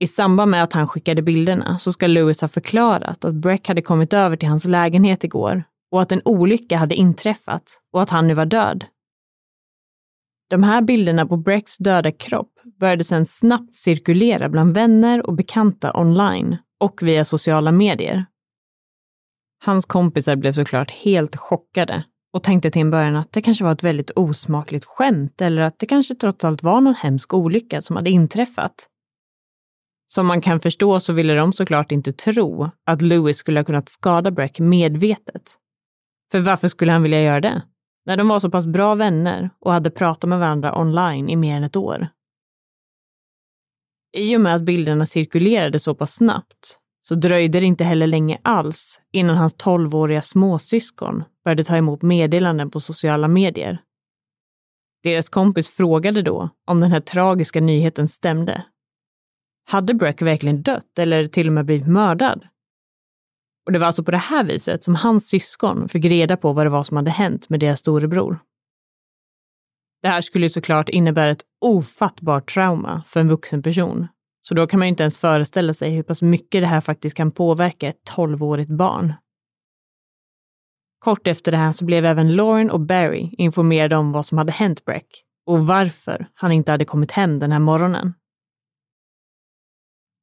I 0.00 0.06
samband 0.06 0.50
med 0.50 0.62
att 0.62 0.72
han 0.72 0.88
skickade 0.88 1.22
bilderna 1.22 1.78
så 1.78 1.92
ska 1.92 2.06
Lewis 2.06 2.40
ha 2.40 2.48
förklarat 2.48 3.24
att 3.24 3.34
Breck 3.34 3.68
hade 3.68 3.82
kommit 3.82 4.12
över 4.12 4.36
till 4.36 4.48
hans 4.48 4.64
lägenhet 4.64 5.24
igår 5.24 5.64
och 5.90 6.02
att 6.02 6.12
en 6.12 6.22
olycka 6.24 6.76
hade 6.76 6.94
inträffat 6.94 7.80
och 7.92 8.02
att 8.02 8.10
han 8.10 8.28
nu 8.28 8.34
var 8.34 8.46
död. 8.46 8.84
De 10.50 10.62
här 10.62 10.82
bilderna 10.82 11.26
på 11.26 11.36
Brecks 11.36 11.78
döda 11.78 12.12
kropp 12.12 12.52
började 12.80 13.04
sedan 13.04 13.26
snabbt 13.26 13.74
cirkulera 13.74 14.48
bland 14.48 14.74
vänner 14.74 15.26
och 15.26 15.34
bekanta 15.34 16.00
online 16.00 16.56
och 16.80 17.02
via 17.02 17.24
sociala 17.24 17.72
medier. 17.72 18.26
Hans 19.64 19.86
kompisar 19.86 20.36
blev 20.36 20.52
såklart 20.52 20.90
helt 20.90 21.36
chockade 21.36 22.04
och 22.32 22.42
tänkte 22.42 22.70
till 22.70 22.82
en 22.82 22.90
början 22.90 23.16
att 23.16 23.32
det 23.32 23.42
kanske 23.42 23.64
var 23.64 23.72
ett 23.72 23.82
väldigt 23.82 24.10
osmakligt 24.16 24.84
skämt 24.84 25.40
eller 25.40 25.62
att 25.62 25.78
det 25.78 25.86
kanske 25.86 26.14
trots 26.14 26.44
allt 26.44 26.62
var 26.62 26.80
någon 26.80 26.94
hemsk 26.94 27.34
olycka 27.34 27.82
som 27.82 27.96
hade 27.96 28.10
inträffat. 28.10 28.88
Som 30.12 30.26
man 30.26 30.40
kan 30.40 30.60
förstå 30.60 31.00
så 31.00 31.12
ville 31.12 31.34
de 31.34 31.52
såklart 31.52 31.92
inte 31.92 32.12
tro 32.12 32.70
att 32.86 33.02
Louis 33.02 33.36
skulle 33.36 33.60
ha 33.60 33.64
kunnat 33.64 33.88
skada 33.88 34.30
Breck 34.30 34.60
medvetet. 34.60 35.42
För 36.32 36.40
varför 36.40 36.68
skulle 36.68 36.92
han 36.92 37.02
vilja 37.02 37.22
göra 37.22 37.40
det? 37.40 37.62
När 38.06 38.16
de 38.16 38.28
var 38.28 38.40
så 38.40 38.50
pass 38.50 38.66
bra 38.66 38.94
vänner 38.94 39.50
och 39.60 39.72
hade 39.72 39.90
pratat 39.90 40.28
med 40.28 40.38
varandra 40.38 40.78
online 40.78 41.28
i 41.28 41.36
mer 41.36 41.56
än 41.56 41.64
ett 41.64 41.76
år. 41.76 42.08
I 44.16 44.36
och 44.36 44.40
med 44.40 44.54
att 44.54 44.62
bilderna 44.62 45.06
cirkulerade 45.06 45.78
så 45.78 45.94
pass 45.94 46.14
snabbt 46.14 46.81
så 47.02 47.14
dröjde 47.14 47.60
det 47.60 47.66
inte 47.66 47.84
heller 47.84 48.06
länge 48.06 48.38
alls 48.42 49.00
innan 49.12 49.36
hans 49.36 49.54
tolvåriga 49.54 50.22
småsyskon 50.22 51.24
började 51.44 51.64
ta 51.64 51.76
emot 51.76 52.02
meddelanden 52.02 52.70
på 52.70 52.80
sociala 52.80 53.28
medier. 53.28 53.78
Deras 55.02 55.28
kompis 55.28 55.68
frågade 55.68 56.22
då 56.22 56.48
om 56.66 56.80
den 56.80 56.92
här 56.92 57.00
tragiska 57.00 57.60
nyheten 57.60 58.08
stämde. 58.08 58.64
Hade 59.64 59.94
Breck 59.94 60.22
verkligen 60.22 60.62
dött 60.62 60.98
eller 60.98 61.28
till 61.28 61.46
och 61.46 61.52
med 61.52 61.64
blivit 61.64 61.86
mördad? 61.86 62.46
Och 63.66 63.72
det 63.72 63.78
var 63.78 63.86
alltså 63.86 64.04
på 64.04 64.10
det 64.10 64.18
här 64.18 64.44
viset 64.44 64.84
som 64.84 64.94
hans 64.94 65.28
syskon 65.28 65.88
fick 65.88 66.04
reda 66.04 66.36
på 66.36 66.52
vad 66.52 66.66
det 66.66 66.70
var 66.70 66.82
som 66.82 66.96
hade 66.96 67.10
hänt 67.10 67.48
med 67.48 67.60
deras 67.60 67.80
storebror. 67.80 68.38
Det 70.02 70.08
här 70.08 70.20
skulle 70.20 70.44
ju 70.44 70.50
såklart 70.50 70.88
innebära 70.88 71.30
ett 71.30 71.44
ofattbart 71.60 72.54
trauma 72.54 73.02
för 73.06 73.20
en 73.20 73.28
vuxen 73.28 73.62
person 73.62 74.08
så 74.42 74.54
då 74.54 74.66
kan 74.66 74.78
man 74.78 74.86
ju 74.86 74.90
inte 74.90 75.02
ens 75.02 75.18
föreställa 75.18 75.74
sig 75.74 75.90
hur 75.90 76.02
pass 76.02 76.22
mycket 76.22 76.62
det 76.62 76.66
här 76.66 76.80
faktiskt 76.80 77.16
kan 77.16 77.30
påverka 77.30 77.88
ett 77.88 78.04
tolvårigt 78.04 78.70
barn. 78.70 79.14
Kort 80.98 81.26
efter 81.26 81.52
det 81.52 81.58
här 81.58 81.72
så 81.72 81.84
blev 81.84 82.06
även 82.06 82.36
Lauren 82.36 82.70
och 82.70 82.80
Barry 82.80 83.30
informerade 83.38 83.96
om 83.96 84.12
vad 84.12 84.26
som 84.26 84.38
hade 84.38 84.52
hänt 84.52 84.84
Breck 84.84 85.24
och 85.46 85.66
varför 85.66 86.26
han 86.34 86.52
inte 86.52 86.70
hade 86.70 86.84
kommit 86.84 87.10
hem 87.10 87.38
den 87.38 87.52
här 87.52 87.58
morgonen. 87.58 88.14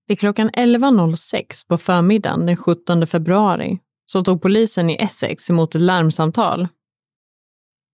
Vid 0.08 0.20
klockan 0.20 0.50
11.06 0.50 1.68
på 1.68 1.78
förmiddagen 1.78 2.46
den 2.46 2.58
17 2.58 3.08
februari 3.08 3.80
så 4.06 4.24
tog 4.24 4.42
polisen 4.42 4.90
i 4.90 4.96
Essex 4.96 5.50
emot 5.50 5.76
ett 5.76 5.82
larmsamtal. 5.82 6.68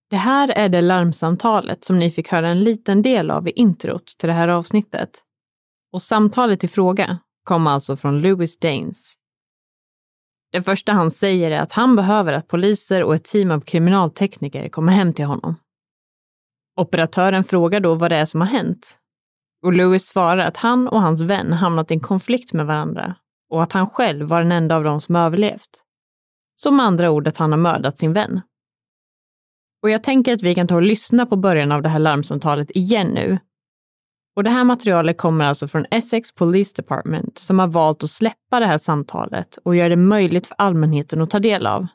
Det 0.10 0.16
här 0.16 0.50
är 0.50 0.70
det 0.70 0.82
larmsamtalet 0.82 1.84
som 1.84 2.00
ni 2.00 2.12
fick 2.12 2.28
höra 2.28 2.50
en 2.50 2.64
liten 2.64 3.02
del 3.02 3.32
av 3.32 3.48
i 3.48 3.52
introt 3.52 4.06
till 4.06 4.28
det 4.28 4.34
här 4.34 4.48
avsnittet. 4.48 5.10
Och 5.96 6.02
samtalet 6.02 6.64
i 6.64 6.68
fråga 6.68 7.20
kom 7.44 7.68
alltså 7.68 7.96
från 7.96 8.22
Louis 8.22 8.60
Danes. 8.60 9.14
Det 10.52 10.62
första 10.62 10.92
han 10.92 11.12
säger 11.12 11.52
är 11.52 11.60
att 11.60 11.72
han 11.72 11.96
behöver 11.96 12.34
att 12.34 12.48
poliser 12.48 13.04
och 13.04 13.16
ett 13.16 13.24
team 13.24 13.52
av 13.52 13.62
kriminaltekniker 13.62 14.70
kommer 14.70 14.94
hem 14.94 15.14
till 15.14 15.26
honom. 15.26 15.56
Operatören 16.82 17.44
frågar 17.44 17.80
då 17.80 17.96
vad 17.96 18.12
det 18.12 18.16
är 18.16 18.26
som 18.26 18.42
har 18.42 18.48
hänt. 18.48 18.98
Och 19.64 19.74
Louis 19.74 20.08
svarar 20.08 20.46
att 20.46 20.58
han 20.58 20.88
och 20.88 21.02
hans 21.02 21.22
vän 21.22 21.54
hamnat 21.54 21.92
i 21.92 21.94
en 21.94 22.00
konflikt 22.00 22.54
med 22.54 22.66
varandra 22.66 23.16
och 23.50 23.64
att 23.64 23.72
han 23.72 23.90
själv 23.90 24.28
var 24.28 24.42
den 24.42 24.52
enda 24.52 24.76
av 24.76 24.84
dem 24.84 25.02
som 25.02 25.16
överlevt. 25.16 25.70
Så 26.56 26.72
med 26.72 26.86
andra 26.86 27.12
ord 27.12 27.28
att 27.28 27.38
han 27.38 27.52
har 27.52 27.60
mördat 27.60 27.98
sin 27.98 28.14
vän. 28.14 28.42
Och 29.84 29.90
jag 29.90 30.04
tänker 30.04 30.34
att 30.34 30.44
vi 30.44 30.56
kan 30.56 30.68
ta 30.68 30.76
och 30.76 30.82
lyssna 30.82 31.26
på 31.26 31.36
början 31.36 31.72
av 31.72 31.82
det 31.82 31.90
här 31.90 32.00
larmsamtalet 32.00 32.72
igen 32.72 33.08
nu 33.08 33.40
och 34.36 34.44
det 34.44 34.50
här 34.50 34.64
materialet 34.64 35.18
kommer 35.18 35.46
alltså 35.46 35.68
från 35.68 35.86
Essex 35.92 36.36
Police 36.36 36.82
Department 36.82 37.38
som 37.38 37.60
har 37.60 37.68
valt 37.68 38.04
att 38.04 38.10
släppa 38.10 38.60
det 38.60 38.66
här 38.66 38.78
samtalet 38.78 39.58
och 39.66 39.76
göra 39.76 39.90
det 39.90 39.96
möjligt 39.96 40.48
för 40.48 40.56
allmänheten 40.58 41.22
att 41.22 41.30
ta 41.30 41.40
del 41.40 41.68
av. 41.68 41.88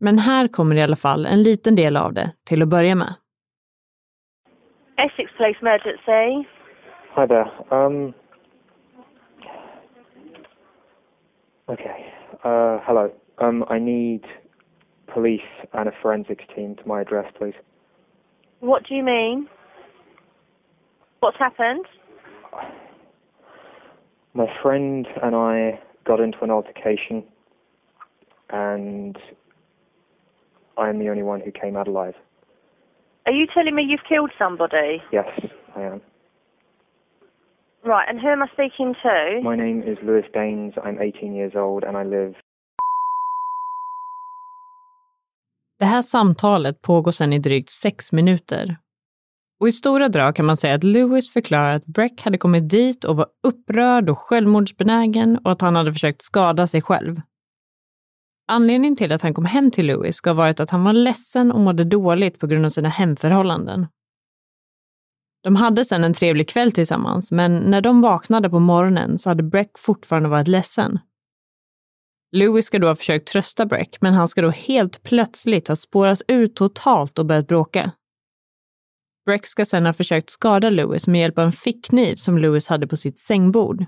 Men 0.00 0.18
här 0.18 0.48
kommer 0.48 0.76
i 0.76 0.82
alla 0.82 0.96
fall 0.96 1.26
en 1.26 1.42
liten 1.42 1.76
del 1.76 1.96
av 1.96 2.12
det 2.12 2.32
till 2.46 2.62
att 2.62 2.68
börja 2.68 2.94
med. 2.94 3.14
Essex 4.96 5.32
Police 5.38 5.58
Emergency. 5.60 6.48
Hi 7.14 7.26
there. 7.26 7.50
Um. 7.70 8.14
Okay. 11.66 12.04
Uh, 12.44 12.78
hello. 12.86 13.10
Um, 13.38 13.64
I 13.70 13.78
need 13.78 14.20
police 15.14 15.48
and 15.72 15.88
a 15.88 15.92
forensics 16.02 16.44
team 16.54 16.74
to 16.76 16.82
my 16.86 17.00
address, 17.00 17.26
please. 17.38 17.56
What 18.60 18.82
do 18.88 18.94
you 18.94 19.04
mean? 19.04 19.48
What's 21.22 21.38
happened? 21.38 21.86
My 24.34 24.46
friend 24.60 25.06
and 25.22 25.36
I 25.36 25.78
got 26.04 26.18
into 26.18 26.38
an 26.42 26.50
altercation, 26.50 27.22
and 28.50 29.16
I'm 30.76 30.98
the 30.98 31.08
only 31.10 31.22
one 31.22 31.40
who 31.40 31.52
came 31.52 31.76
out 31.76 31.86
alive. 31.86 32.14
Are 33.26 33.32
you 33.32 33.46
telling 33.54 33.76
me 33.76 33.82
you've 33.84 34.08
killed 34.08 34.32
somebody? 34.36 35.00
Yes, 35.12 35.28
I 35.76 35.82
am. 35.82 36.00
Right, 37.84 38.08
and 38.08 38.20
who 38.20 38.28
am 38.28 38.42
I 38.42 38.48
speaking 38.52 38.94
to? 39.04 39.40
My 39.44 39.54
name 39.54 39.82
is 39.82 39.98
Lewis 40.02 40.26
Daines. 40.34 40.74
I'm 40.84 41.00
18 41.00 41.34
years 41.34 41.52
old 41.54 41.84
and 41.84 41.96
I 41.96 42.02
live. 42.02 42.34
Det 45.78 45.84
här 45.84 46.02
samtalet 46.02 46.82
pågår 46.82 47.10
sedan 47.10 47.32
i 47.32 47.38
drygt 47.38 47.70
sex 47.70 48.12
minuter. 48.12 48.76
Och 49.62 49.68
i 49.68 49.72
stora 49.72 50.08
drag 50.08 50.36
kan 50.36 50.46
man 50.46 50.56
säga 50.56 50.74
att 50.74 50.84
Lewis 50.84 51.30
förklarar 51.30 51.74
att 51.74 51.86
Breck 51.86 52.22
hade 52.22 52.38
kommit 52.38 52.70
dit 52.70 53.04
och 53.04 53.16
var 53.16 53.26
upprörd 53.42 54.10
och 54.10 54.18
självmordsbenägen 54.18 55.38
och 55.44 55.52
att 55.52 55.60
han 55.60 55.76
hade 55.76 55.92
försökt 55.92 56.22
skada 56.22 56.66
sig 56.66 56.82
själv. 56.82 57.20
Anledningen 58.48 58.96
till 58.96 59.12
att 59.12 59.22
han 59.22 59.34
kom 59.34 59.44
hem 59.44 59.70
till 59.70 59.86
Lewis 59.86 60.16
ska 60.16 60.30
ha 60.30 60.34
varit 60.34 60.60
att 60.60 60.70
han 60.70 60.84
var 60.84 60.92
ledsen 60.92 61.52
och 61.52 61.60
mådde 61.60 61.84
dåligt 61.84 62.38
på 62.38 62.46
grund 62.46 62.64
av 62.64 62.68
sina 62.68 62.88
hemförhållanden. 62.88 63.86
De 65.42 65.56
hade 65.56 65.84
sedan 65.84 66.04
en 66.04 66.14
trevlig 66.14 66.48
kväll 66.48 66.72
tillsammans, 66.72 67.32
men 67.32 67.56
när 67.56 67.80
de 67.80 68.00
vaknade 68.00 68.50
på 68.50 68.58
morgonen 68.58 69.18
så 69.18 69.30
hade 69.30 69.42
Breck 69.42 69.78
fortfarande 69.78 70.28
varit 70.28 70.48
ledsen. 70.48 70.98
Lewis 72.32 72.66
ska 72.66 72.78
då 72.78 72.88
ha 72.88 72.96
försökt 72.96 73.28
trösta 73.28 73.66
Breck, 73.66 73.96
men 74.00 74.14
han 74.14 74.28
ska 74.28 74.42
då 74.42 74.50
helt 74.50 75.02
plötsligt 75.02 75.68
ha 75.68 75.76
spårat 75.76 76.22
ur 76.28 76.48
totalt 76.48 77.18
och 77.18 77.26
börjat 77.26 77.48
bråka. 77.48 77.92
Breck 79.26 79.46
ska 79.46 79.64
sedan 79.64 79.86
ha 79.86 79.92
försökt 79.92 80.30
skada 80.30 80.70
Lewis 80.70 81.06
med 81.06 81.20
hjälp 81.20 81.38
av 81.38 81.44
en 81.44 81.52
fickkniv 81.52 82.16
som 82.16 82.38
Lewis 82.38 82.68
hade 82.68 82.86
på 82.86 82.96
sitt 82.96 83.18
sängbord. 83.18 83.84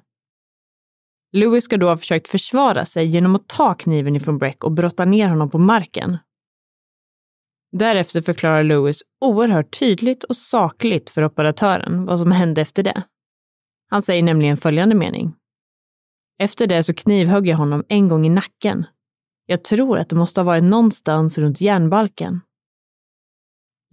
Lewis 1.32 1.64
ska 1.64 1.76
då 1.76 1.88
ha 1.88 1.96
försökt 1.96 2.28
försvara 2.28 2.84
sig 2.84 3.06
genom 3.06 3.36
att 3.36 3.48
ta 3.48 3.74
kniven 3.74 4.16
ifrån 4.16 4.38
Breck 4.38 4.64
och 4.64 4.72
brotta 4.72 5.04
ner 5.04 5.28
honom 5.28 5.50
på 5.50 5.58
marken. 5.58 6.18
Därefter 7.72 8.20
förklarar 8.20 8.64
Lewis 8.64 9.02
oerhört 9.20 9.78
tydligt 9.78 10.24
och 10.24 10.36
sakligt 10.36 11.10
för 11.10 11.24
operatören 11.24 12.04
vad 12.04 12.18
som 12.18 12.32
hände 12.32 12.60
efter 12.60 12.82
det. 12.82 13.02
Han 13.90 14.02
säger 14.02 14.22
nämligen 14.22 14.56
följande 14.56 14.94
mening. 14.94 15.34
Efter 16.38 16.66
det 16.66 16.82
så 16.82 16.94
knivhögg 16.94 17.46
jag 17.46 17.56
honom 17.56 17.84
en 17.88 18.08
gång 18.08 18.26
i 18.26 18.28
nacken. 18.28 18.86
Jag 19.46 19.64
tror 19.64 19.98
att 19.98 20.08
det 20.08 20.16
måste 20.16 20.40
ha 20.40 20.44
varit 20.44 20.64
någonstans 20.64 21.38
runt 21.38 21.60
järnbalken. 21.60 22.40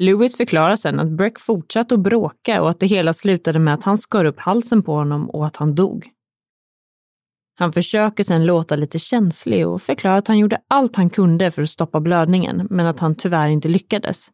Lewis 0.01 0.37
förklarar 0.37 0.75
sen 0.75 0.99
att 0.99 1.09
Breck 1.09 1.39
fortsatte 1.39 1.93
att 1.93 1.99
bråka 1.99 2.61
och 2.61 2.69
att 2.69 2.79
det 2.79 2.85
hela 2.85 3.13
slutade 3.13 3.59
med 3.59 3.73
att 3.73 3.83
han 3.83 3.97
skar 3.97 4.25
upp 4.25 4.39
halsen 4.39 4.83
på 4.83 4.93
honom 4.93 5.29
och 5.29 5.47
att 5.47 5.55
han 5.55 5.75
dog. 5.75 6.09
Han 7.55 7.73
försöker 7.73 8.23
sen 8.23 8.45
låta 8.45 8.75
lite 8.75 8.99
känslig 8.99 9.67
och 9.67 9.81
förklarar 9.81 10.17
att 10.17 10.27
han 10.27 10.37
gjorde 10.37 10.61
allt 10.67 10.95
han 10.95 11.09
kunde 11.09 11.51
för 11.51 11.61
att 11.61 11.69
stoppa 11.69 11.99
blödningen, 11.99 12.67
men 12.69 12.85
att 12.85 12.99
han 12.99 13.15
tyvärr 13.15 13.49
inte 13.49 13.67
lyckades. 13.67 14.31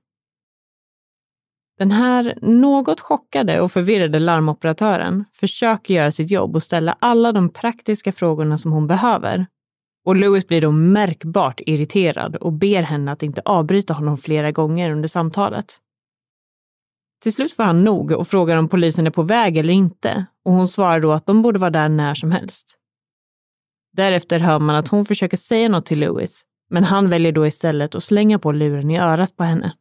Den 1.77 1.91
här 1.91 2.37
något 2.41 2.99
chockade 2.99 3.61
och 3.61 3.71
förvirrade 3.71 4.19
larmoperatören 4.19 5.25
försöker 5.33 5.93
göra 5.93 6.11
sitt 6.11 6.31
jobb 6.31 6.55
och 6.55 6.63
ställa 6.63 6.97
alla 6.99 7.31
de 7.31 7.49
praktiska 7.49 8.11
frågorna 8.11 8.57
som 8.57 8.71
hon 8.71 8.87
behöver. 8.87 9.45
Och 10.07 10.15
Lewis 10.15 10.47
blir 10.47 10.61
då 10.61 10.71
märkbart 10.71 11.59
irriterad 11.59 12.35
och 12.35 12.53
ber 12.53 12.81
henne 12.81 13.11
att 13.11 13.23
inte 13.23 13.41
avbryta 13.45 13.93
honom 13.93 14.17
flera 14.17 14.51
gånger 14.51 14.91
under 14.91 15.07
samtalet. 15.07 15.77
Till 17.23 17.33
slut 17.33 17.53
får 17.53 17.63
han 17.63 17.83
nog 17.83 18.11
och 18.11 18.27
frågar 18.27 18.57
om 18.57 18.69
polisen 18.69 19.07
är 19.07 19.11
på 19.11 19.23
väg 19.23 19.57
eller 19.57 19.73
inte 19.73 20.25
och 20.45 20.51
hon 20.51 20.67
svarar 20.67 20.99
då 20.99 21.11
att 21.11 21.25
de 21.25 21.41
borde 21.41 21.59
vara 21.59 21.69
där 21.69 21.89
när 21.89 22.13
som 22.13 22.31
helst. 22.31 22.77
Därefter 23.93 24.39
hör 24.39 24.59
man 24.59 24.75
att 24.75 24.87
hon 24.87 25.05
försöker 25.05 25.37
säga 25.37 25.69
något 25.69 25.85
till 25.85 25.99
Lewis, 25.99 26.41
men 26.69 26.83
han 26.83 27.09
väljer 27.09 27.31
då 27.31 27.47
istället 27.47 27.95
att 27.95 28.03
slänga 28.03 28.39
på 28.39 28.51
luren 28.51 28.91
i 28.91 28.99
örat 28.99 29.35
på 29.35 29.43
henne. 29.43 29.73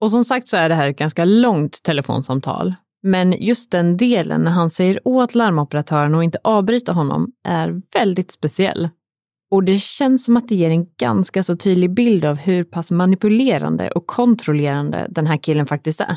Och 0.00 0.10
som 0.10 0.24
sagt 0.24 0.48
så 0.48 0.56
är 0.56 0.68
det 0.68 0.74
här 0.74 0.86
ett 0.86 0.98
ganska 0.98 1.24
långt 1.24 1.82
telefonsamtal. 1.82 2.74
Men 3.02 3.32
just 3.32 3.70
den 3.70 3.96
delen 3.96 4.42
när 4.42 4.50
han 4.50 4.70
säger 4.70 5.00
åt 5.04 5.34
larmoperatören 5.34 6.14
att 6.14 6.24
inte 6.24 6.38
avbryta 6.44 6.92
honom 6.92 7.32
är 7.44 7.82
väldigt 7.94 8.30
speciell. 8.30 8.88
Och 9.50 9.64
det 9.64 9.78
känns 9.78 10.24
som 10.24 10.36
att 10.36 10.48
det 10.48 10.54
ger 10.54 10.70
en 10.70 10.86
ganska 10.98 11.42
så 11.42 11.56
tydlig 11.56 11.94
bild 11.94 12.24
av 12.24 12.36
hur 12.36 12.64
pass 12.64 12.90
manipulerande 12.90 13.90
och 13.90 14.06
kontrollerande 14.06 15.06
den 15.10 15.26
här 15.26 15.36
killen 15.36 15.66
faktiskt 15.66 16.00
är. 16.00 16.16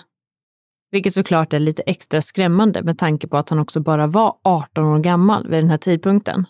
Vilket 0.91 1.13
såklart 1.13 1.53
är 1.53 1.59
lite 1.59 1.81
extra 1.81 2.21
skrämmande 2.21 2.83
med 2.83 2.97
tanke 2.97 3.27
på 3.27 3.37
att 3.37 3.49
han 3.49 3.59
också 3.59 3.79
bara 3.79 4.07
var 4.07 4.35
18 4.43 4.85
år 4.85 4.99
gammal 4.99 5.47
vid 5.47 5.59
den 5.59 5.69
här 5.69 5.77
tidpunkten. 5.77 6.45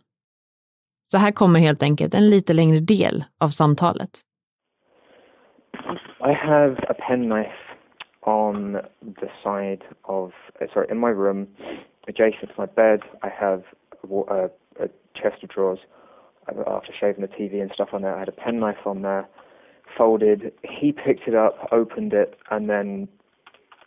Så 1.05 1.17
här 1.17 1.31
kommer 1.31 1.59
helt 1.59 1.83
enkelt 1.83 2.13
en 2.13 2.29
lite 2.29 2.53
längre 2.53 2.79
del 2.79 3.23
av 3.39 3.49
samtalet. 3.49 4.09
I 6.19 6.33
have 6.33 6.85
a 6.89 6.93
penknife 7.07 7.62
on 8.25 8.73
the 9.01 9.27
side 9.43 9.83
of, 10.05 10.31
uh, 10.61 10.65
sorry, 10.73 10.87
in 10.89 10.97
my 10.97 11.09
room, 11.09 11.47
adjacent 12.07 12.49
to 12.49 12.55
my 12.57 12.65
bed. 12.65 13.01
I 13.21 13.29
have 13.29 13.63
a, 14.03 14.49
a 14.79 14.87
chest 15.15 15.43
of 15.43 15.49
drawers. 15.49 15.79
After 16.47 16.91
shaving 16.99 17.21
the 17.21 17.27
TV 17.27 17.61
and 17.61 17.71
stuff 17.73 17.89
on 17.93 18.01
there, 18.01 18.15
I 18.15 18.19
had 18.19 18.27
a 18.27 18.33
penknife 18.33 18.85
on 18.85 19.01
there, 19.01 19.27
folded. 19.97 20.51
He 20.63 20.91
picked 20.91 21.27
it 21.27 21.35
up, 21.35 21.69
opened 21.71 22.11
it, 22.13 22.37
and 22.51 22.69
then 22.69 23.07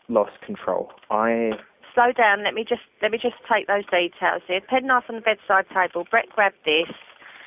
lost 0.09 0.41
control. 0.45 0.91
I 1.11 1.51
slow 1.95 2.12
down. 2.12 2.45
Let 2.45 2.55
me 2.55 2.64
just 2.66 2.82
let 3.03 3.11
me 3.11 3.18
just 3.18 3.34
take 3.53 3.66
those 3.66 3.84
details 3.87 4.43
here. 4.47 4.61
Penknife 4.66 5.05
on 5.09 5.16
the 5.16 5.20
bedside 5.20 5.66
table. 5.74 6.07
Brett 6.11 6.28
grabbed 6.34 6.57
this. 6.64 6.89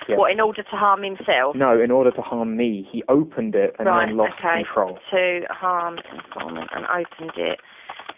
Yeah. 0.09 0.17
What 0.17 0.31
in 0.31 0.39
order 0.39 0.63
to 0.63 0.75
harm 0.75 1.03
himself? 1.03 1.55
No, 1.55 1.79
in 1.79 1.91
order 1.91 2.09
to 2.09 2.21
harm 2.21 2.57
me. 2.57 2.87
He 2.91 3.03
opened 3.07 3.53
it 3.53 3.75
and 3.77 3.87
right, 3.87 4.07
then 4.07 4.17
lost 4.17 4.33
okay. 4.39 4.63
control. 4.63 4.97
To 5.11 5.41
harm 5.51 5.99
informant 6.11 6.69
and 6.75 6.85
opened 6.85 7.37
it. 7.37 7.59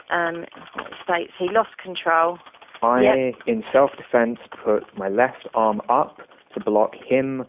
Um, 0.09 0.43
it 0.43 0.93
states 1.03 1.33
he 1.37 1.49
lost 1.51 1.77
control. 1.83 2.37
I, 2.81 3.01
yep. 3.01 3.35
in 3.45 3.63
self-defense, 3.71 4.39
put 4.63 4.83
my 4.97 5.09
left 5.09 5.47
arm 5.53 5.81
up 5.89 6.17
to 6.53 6.59
block 6.61 6.93
him 6.95 7.45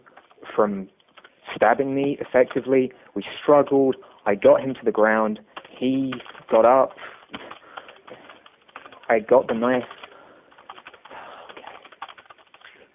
from 0.53 0.89
stabbing 1.55 1.95
me 1.95 2.17
effectively. 2.19 2.91
We 3.15 3.23
struggled. 3.41 3.95
I 4.25 4.35
got 4.35 4.61
him 4.61 4.73
to 4.73 4.81
the 4.83 4.91
ground. 4.91 5.39
He 5.77 6.13
got 6.51 6.65
up. 6.65 6.91
I 9.09 9.19
got 9.19 9.47
the 9.47 9.53
knife. 9.53 9.83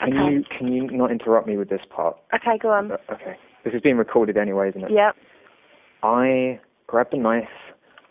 Can 0.01 0.13
Okay. 0.17 0.33
you 0.33 0.45
can 0.57 0.73
you 0.73 0.87
not 0.91 1.11
interrupt 1.11 1.47
me 1.47 1.57
with 1.57 1.69
this 1.69 1.81
part? 1.91 2.17
Okay, 2.35 2.59
go 2.59 2.71
on. 2.71 2.93
Uh, 2.93 2.97
Okay. 3.13 3.37
This 3.65 3.75
is 3.75 3.81
being 3.83 3.97
recorded 3.97 4.37
anyway, 4.37 4.69
isn't 4.71 4.85
it? 4.85 4.91
Yep. 4.91 5.17
I 6.03 6.61
grabbed 6.87 7.13
a 7.13 7.19
knife 7.19 7.49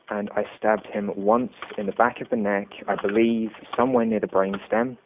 and 0.10 0.30
I 0.36 0.44
stabbed 0.58 0.86
him 0.88 1.12
once 1.16 1.54
in 1.78 1.86
the 1.86 1.92
back 1.94 2.22
of 2.22 2.30
the 2.30 2.36
neck, 2.36 2.68
I 2.88 2.96
believe 2.96 3.52
somewhere 3.76 4.06
near 4.06 4.20
the 4.20 4.28
brainstem. 4.28 4.98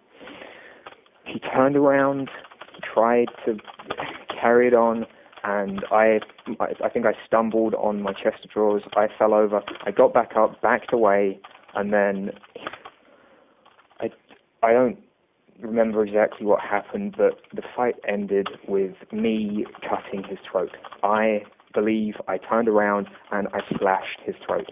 He 1.25 1.39
turned 1.39 1.75
around, 1.75 2.29
he 2.73 2.81
tried 2.93 3.27
to 3.45 3.57
carry 4.39 4.67
it 4.67 4.73
on, 4.73 5.05
and 5.43 5.83
I, 5.91 6.19
I, 6.59 6.73
I 6.83 6.89
think 6.89 7.05
I 7.05 7.13
stumbled 7.25 7.73
on 7.75 8.01
my 8.01 8.13
chest 8.13 8.43
of 8.43 8.51
drawers. 8.51 8.83
I 8.95 9.07
fell 9.17 9.33
over. 9.33 9.61
I 9.85 9.91
got 9.91 10.13
back 10.13 10.31
up, 10.35 10.61
backed 10.61 10.93
away, 10.93 11.39
and 11.75 11.91
then 11.93 12.31
I, 13.99 14.11
I 14.61 14.73
don't 14.73 14.99
remember 15.61 16.03
exactly 16.03 16.45
what 16.45 16.59
happened, 16.61 17.15
but 17.17 17.33
the 17.55 17.61
fight 17.75 17.95
ended 18.07 18.47
with 18.67 18.95
me 19.11 19.65
cutting 19.89 20.23
his 20.29 20.39
throat. 20.51 20.71
I 21.03 21.43
believe 21.73 22.15
I 22.27 22.37
turned 22.37 22.69
around 22.69 23.07
and 23.31 23.47
I 23.47 23.59
slashed 23.77 24.19
his 24.25 24.35
throat. 24.45 24.67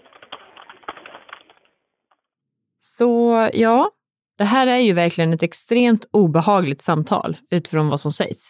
Så 2.81 3.49
ja, 3.53 3.91
det 4.37 4.43
här 4.43 4.67
är 4.67 4.77
ju 4.77 4.93
verkligen 4.93 5.33
ett 5.33 5.43
extremt 5.43 6.05
obehagligt 6.11 6.81
samtal 6.81 7.37
utifrån 7.51 7.89
vad 7.89 7.99
som 7.99 8.11
sägs. 8.11 8.49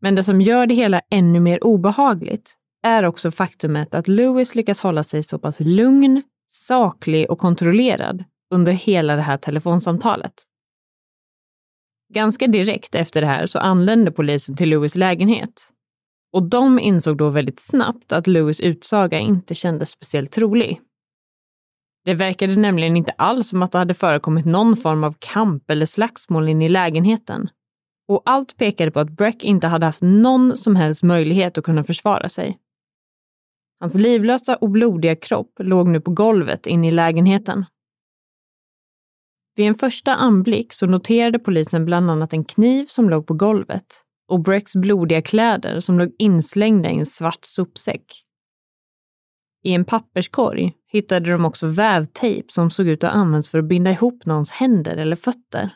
Men 0.00 0.14
det 0.14 0.24
som 0.24 0.40
gör 0.40 0.66
det 0.66 0.74
hela 0.74 1.00
ännu 1.10 1.40
mer 1.40 1.64
obehagligt 1.64 2.54
är 2.82 3.04
också 3.04 3.30
faktumet 3.30 3.94
att 3.94 4.08
Lewis 4.08 4.54
lyckas 4.54 4.82
hålla 4.82 5.02
sig 5.02 5.22
så 5.22 5.38
pass 5.38 5.60
lugn, 5.60 6.22
saklig 6.48 7.30
och 7.30 7.38
kontrollerad 7.38 8.24
under 8.54 8.72
hela 8.72 9.16
det 9.16 9.22
här 9.22 9.36
telefonsamtalet. 9.36 10.32
Ganska 12.14 12.46
direkt 12.46 12.94
efter 12.94 13.20
det 13.20 13.26
här 13.26 13.46
så 13.46 13.58
anlände 13.58 14.12
polisen 14.12 14.56
till 14.56 14.68
Lewis 14.68 14.96
lägenhet. 14.96 15.68
Och 16.32 16.42
de 16.42 16.78
insåg 16.78 17.16
då 17.16 17.28
väldigt 17.28 17.60
snabbt 17.60 18.12
att 18.12 18.26
Lewis 18.26 18.60
utsaga 18.60 19.18
inte 19.18 19.54
kändes 19.54 19.90
speciellt 19.90 20.30
trolig. 20.30 20.80
Det 22.04 22.14
verkade 22.14 22.56
nämligen 22.56 22.96
inte 22.96 23.10
alls 23.10 23.48
som 23.48 23.62
att 23.62 23.72
det 23.72 23.78
hade 23.78 23.94
förekommit 23.94 24.46
någon 24.46 24.76
form 24.76 25.04
av 25.04 25.14
kamp 25.18 25.70
eller 25.70 25.86
slagsmål 25.86 26.48
inne 26.48 26.64
i 26.64 26.68
lägenheten. 26.68 27.48
Och 28.08 28.22
allt 28.24 28.56
pekade 28.56 28.90
på 28.90 29.00
att 29.00 29.10
Breck 29.10 29.44
inte 29.44 29.66
hade 29.66 29.86
haft 29.86 30.02
någon 30.02 30.56
som 30.56 30.76
helst 30.76 31.02
möjlighet 31.02 31.58
att 31.58 31.64
kunna 31.64 31.84
försvara 31.84 32.28
sig. 32.28 32.58
Hans 33.80 33.94
livlösa 33.94 34.56
och 34.56 34.70
blodiga 34.70 35.16
kropp 35.16 35.52
låg 35.58 35.88
nu 35.88 36.00
på 36.00 36.10
golvet 36.10 36.66
inne 36.66 36.88
i 36.88 36.90
lägenheten. 36.90 37.64
Vid 39.54 39.66
en 39.66 39.74
första 39.74 40.14
anblick 40.14 40.72
så 40.72 40.86
noterade 40.86 41.38
polisen 41.38 41.84
bland 41.84 42.10
annat 42.10 42.32
en 42.32 42.44
kniv 42.44 42.86
som 42.86 43.10
låg 43.10 43.26
på 43.26 43.34
golvet 43.34 44.04
och 44.28 44.40
Brecks 44.40 44.76
blodiga 44.76 45.22
kläder 45.22 45.80
som 45.80 45.98
låg 45.98 46.14
inslängda 46.18 46.90
i 46.90 46.98
en 46.98 47.06
svart 47.06 47.44
sopsäck. 47.44 48.24
I 49.64 49.72
en 49.72 49.84
papperskorg 49.84 50.72
hittade 50.88 51.30
de 51.30 51.44
också 51.44 51.66
vävtejp 51.66 52.52
som 52.52 52.70
såg 52.70 52.88
ut 52.88 53.04
att 53.04 53.12
använts 53.12 53.50
för 53.50 53.58
att 53.58 53.68
binda 53.68 53.90
ihop 53.90 54.26
någons 54.26 54.50
händer 54.50 54.96
eller 54.96 55.16
fötter. 55.16 55.74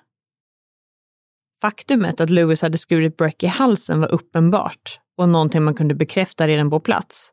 Faktumet 1.62 2.20
att 2.20 2.30
Lewis 2.30 2.62
hade 2.62 2.78
skurit 2.78 3.16
Breck 3.16 3.42
i 3.42 3.46
halsen 3.46 4.00
var 4.00 4.12
uppenbart 4.12 5.00
och 5.16 5.28
någonting 5.28 5.62
man 5.62 5.74
kunde 5.74 5.94
bekräfta 5.94 6.46
redan 6.46 6.70
på 6.70 6.80
plats. 6.80 7.32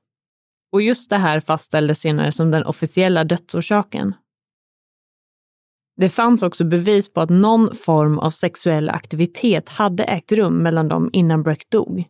Och 0.72 0.82
just 0.82 1.10
det 1.10 1.18
här 1.18 1.39
fastställdes 1.39 2.00
senare 2.00 2.32
som 2.32 2.52
den 2.52 2.64
officiella 2.64 3.24
dödsorsaken. 3.24 4.16
Det 5.96 6.10
fanns 6.10 6.44
också 6.44 6.64
bevis 6.64 7.14
på 7.14 7.22
att 7.22 7.30
någon 7.30 7.76
form 7.76 8.20
av 8.20 8.30
sexuell 8.30 8.89
aktivitet 8.89 9.70
hade 9.70 10.04
ägt 10.04 10.32
rum 10.32 10.64
mellan 10.64 10.88
dem 10.88 11.10
innan 11.14 11.44
Breck 11.44 11.70
dog. 11.70 12.04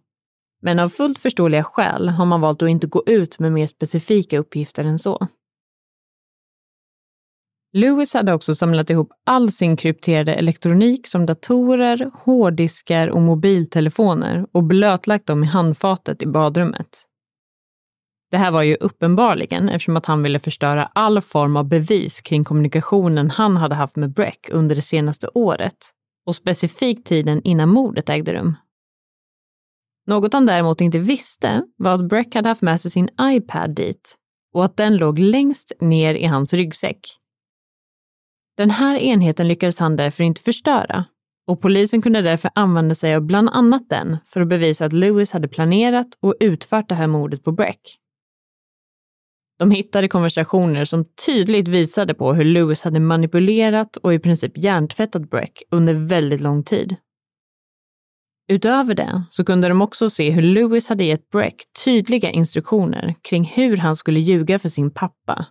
Men 0.62 0.80
av 0.80 0.90
fullt 0.90 1.20
förståeliga 1.20 1.64
skäl 1.64 2.10
har 2.10 2.26
man 2.26 2.42
valt 2.42 2.62
att 2.62 2.70
inte 2.70 2.88
gå 2.88 3.04
ut 3.06 3.40
med 3.40 3.52
mer 3.52 3.68
specifika 3.68 4.40
uppgifter 4.40 4.84
än 4.84 5.00
så. 5.00 5.28
Lewis 7.74 8.14
hade 8.14 8.34
också 8.34 8.56
samlat 8.56 8.90
ihop 8.90 9.12
all 9.26 9.52
sin 9.52 9.78
krypterade 9.78 10.34
elektronik 10.34 11.08
som 11.08 11.26
datorer, 11.26 12.12
hårddiskar 12.14 13.08
och 13.08 13.22
mobiltelefoner 13.22 14.48
och 14.52 14.64
blötlagt 14.64 15.28
dem 15.28 15.44
i 15.44 15.48
handfatet 15.48 16.22
i 16.22 16.28
badrummet. 16.28 17.08
Det 18.34 18.38
här 18.38 18.52
var 18.52 18.64
ju 18.64 18.76
uppenbarligen 18.76 19.70
eftersom 19.70 19.98
att 19.98 20.06
han 20.06 20.24
ville 20.24 20.40
förstöra 20.40 20.86
all 20.86 21.22
form 21.22 21.58
av 21.58 21.68
bevis 21.68 22.22
kring 22.22 22.44
kommunikationen 22.44 23.30
han 23.30 23.58
hade 23.58 23.76
haft 23.76 23.96
med 23.96 24.14
Breck 24.14 24.50
under 24.52 24.76
det 24.76 24.82
senaste 24.82 25.28
året 25.34 25.78
och 26.26 26.36
specifikt 26.36 27.08
tiden 27.08 27.42
innan 27.44 27.70
mordet 27.70 28.10
ägde 28.10 28.34
rum. 28.34 28.56
Något 30.08 30.34
han 30.34 30.46
däremot 30.46 30.82
inte 30.82 31.00
visste 31.00 31.64
var 31.78 31.94
att 31.94 32.10
Breck 32.10 32.36
hade 32.36 32.50
haft 32.50 32.62
med 32.62 32.82
sig 32.82 32.92
sin 32.92 33.10
iPad 33.22 33.76
dit 33.76 34.16
och 34.54 34.66
att 34.66 34.78
den 34.78 34.98
låg 34.98 35.20
längst 35.20 35.72
ner 35.80 36.16
i 36.16 36.26
hans 36.26 36.54
ryggsäck. 36.54 37.00
Den 38.58 38.70
här 38.70 38.98
enheten 38.98 39.48
lyckades 39.48 39.80
han 39.80 39.96
därför 39.96 40.24
inte 40.24 40.42
förstöra 40.42 41.06
och 41.48 41.62
polisen 41.62 42.02
kunde 42.02 42.22
därför 42.22 42.52
använda 42.56 42.96
sig 42.96 43.16
av 43.16 43.22
bland 43.22 43.50
annat 43.50 43.90
den 43.90 44.18
för 44.26 44.42
att 44.42 44.48
bevisa 44.48 44.86
att 44.86 44.94
Lewis 44.94 45.32
hade 45.32 45.48
planerat 45.48 46.08
och 46.20 46.36
utfört 46.40 46.90
det 46.90 46.96
här 46.96 47.08
mordet 47.08 47.44
på 47.44 47.52
Breck. 47.52 48.00
De 49.60 49.72
hittade 49.72 50.08
konversationer 50.08 50.86
som 50.86 51.06
tydligt 51.26 51.68
visade 51.68 52.14
på 52.14 52.34
hur 52.34 52.46
Lewis 52.46 52.84
hade 52.84 53.00
manipulerat 53.00 53.98
och 53.98 54.14
i 54.14 54.20
princip 54.20 54.58
hjärntvättat 54.58 55.30
Breck 55.30 55.64
under 55.72 55.94
väldigt 55.94 56.42
lång 56.42 56.64
tid. 56.64 56.96
Utöver 58.48 58.96
det 58.96 59.24
så 59.30 59.46
kunde 59.46 59.68
de 59.68 59.82
också 59.82 60.10
se 60.10 60.30
hur 60.30 60.42
Lewis 60.42 60.90
hade 60.90 61.04
gett 61.04 61.30
Breck 61.30 61.64
tydliga 61.86 62.32
instruktioner 62.32 63.16
kring 63.22 63.44
hur 63.44 63.78
han 63.78 63.96
skulle 63.96 64.20
ljuga 64.20 64.60
för 64.60 64.70
sin 64.70 64.92
pappa. 64.92 65.46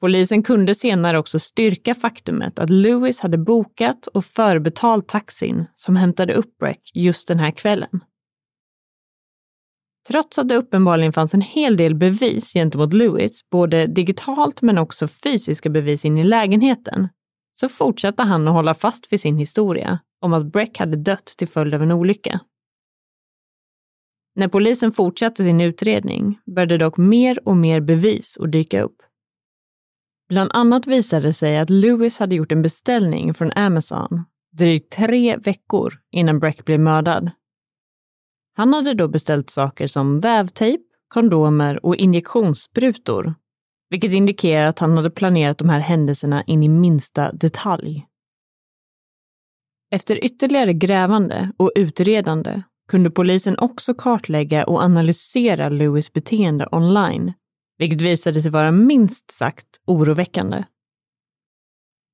Polisen 0.00 0.42
kunde 0.42 0.74
senare 0.74 1.18
också 1.18 1.38
styrka 1.38 1.94
faktumet 1.94 2.58
att 2.58 2.70
Lewis 2.70 3.20
hade 3.20 3.38
bokat 3.38 4.06
och 4.06 4.24
förbetalt 4.24 5.08
taxin 5.08 5.66
som 5.74 5.96
hämtade 5.96 6.34
upp 6.34 6.58
Breck 6.58 6.90
just 6.94 7.28
den 7.28 7.38
här 7.38 7.50
kvällen. 7.50 8.00
Trots 10.08 10.38
att 10.38 10.48
det 10.48 10.56
uppenbarligen 10.56 11.12
fanns 11.12 11.34
en 11.34 11.40
hel 11.40 11.76
del 11.76 11.94
bevis 11.94 12.52
gentemot 12.52 12.92
Lewis, 12.92 13.50
både 13.50 13.86
digitalt 13.86 14.62
men 14.62 14.78
också 14.78 15.08
fysiska 15.08 15.70
bevis 15.70 16.04
in 16.04 16.18
i 16.18 16.24
lägenheten, 16.24 17.08
så 17.52 17.68
fortsatte 17.68 18.22
han 18.22 18.48
att 18.48 18.54
hålla 18.54 18.74
fast 18.74 19.12
vid 19.12 19.20
sin 19.20 19.36
historia 19.36 19.98
om 20.20 20.32
att 20.32 20.52
Breck 20.52 20.78
hade 20.78 20.96
dött 20.96 21.34
till 21.38 21.48
följd 21.48 21.74
av 21.74 21.82
en 21.82 21.92
olycka. 21.92 22.40
När 24.34 24.48
polisen 24.48 24.92
fortsatte 24.92 25.42
sin 25.42 25.60
utredning 25.60 26.40
började 26.54 26.78
dock 26.78 26.96
mer 26.96 27.48
och 27.48 27.56
mer 27.56 27.80
bevis 27.80 28.38
att 28.40 28.52
dyka 28.52 28.82
upp. 28.82 28.96
Bland 30.28 30.50
annat 30.54 30.86
visade 30.86 31.26
det 31.26 31.32
sig 31.32 31.58
att 31.58 31.70
Lewis 31.70 32.18
hade 32.18 32.34
gjort 32.34 32.52
en 32.52 32.62
beställning 32.62 33.34
från 33.34 33.52
Amazon 33.52 34.24
drygt 34.52 34.92
tre 34.92 35.36
veckor 35.36 35.94
innan 36.10 36.38
Breck 36.38 36.64
blev 36.64 36.80
mördad. 36.80 37.30
Han 38.52 38.72
hade 38.72 38.94
då 38.94 39.08
beställt 39.08 39.50
saker 39.50 39.86
som 39.86 40.20
vävtejp, 40.20 40.82
kondomer 41.08 41.86
och 41.86 41.96
injektionssprutor, 41.96 43.34
vilket 43.90 44.12
indikerar 44.12 44.66
att 44.66 44.78
han 44.78 44.96
hade 44.96 45.10
planerat 45.10 45.58
de 45.58 45.68
här 45.68 45.80
händelserna 45.80 46.42
in 46.42 46.62
i 46.62 46.68
minsta 46.68 47.32
detalj. 47.32 48.06
Efter 49.90 50.24
ytterligare 50.24 50.72
grävande 50.72 51.52
och 51.56 51.72
utredande 51.74 52.62
kunde 52.88 53.10
polisen 53.10 53.58
också 53.58 53.94
kartlägga 53.94 54.64
och 54.64 54.82
analysera 54.82 55.68
Lewis 55.68 56.12
beteende 56.12 56.68
online, 56.72 57.32
vilket 57.78 58.00
visade 58.00 58.42
sig 58.42 58.50
vara 58.50 58.70
minst 58.72 59.30
sagt 59.30 59.66
oroväckande. 59.86 60.64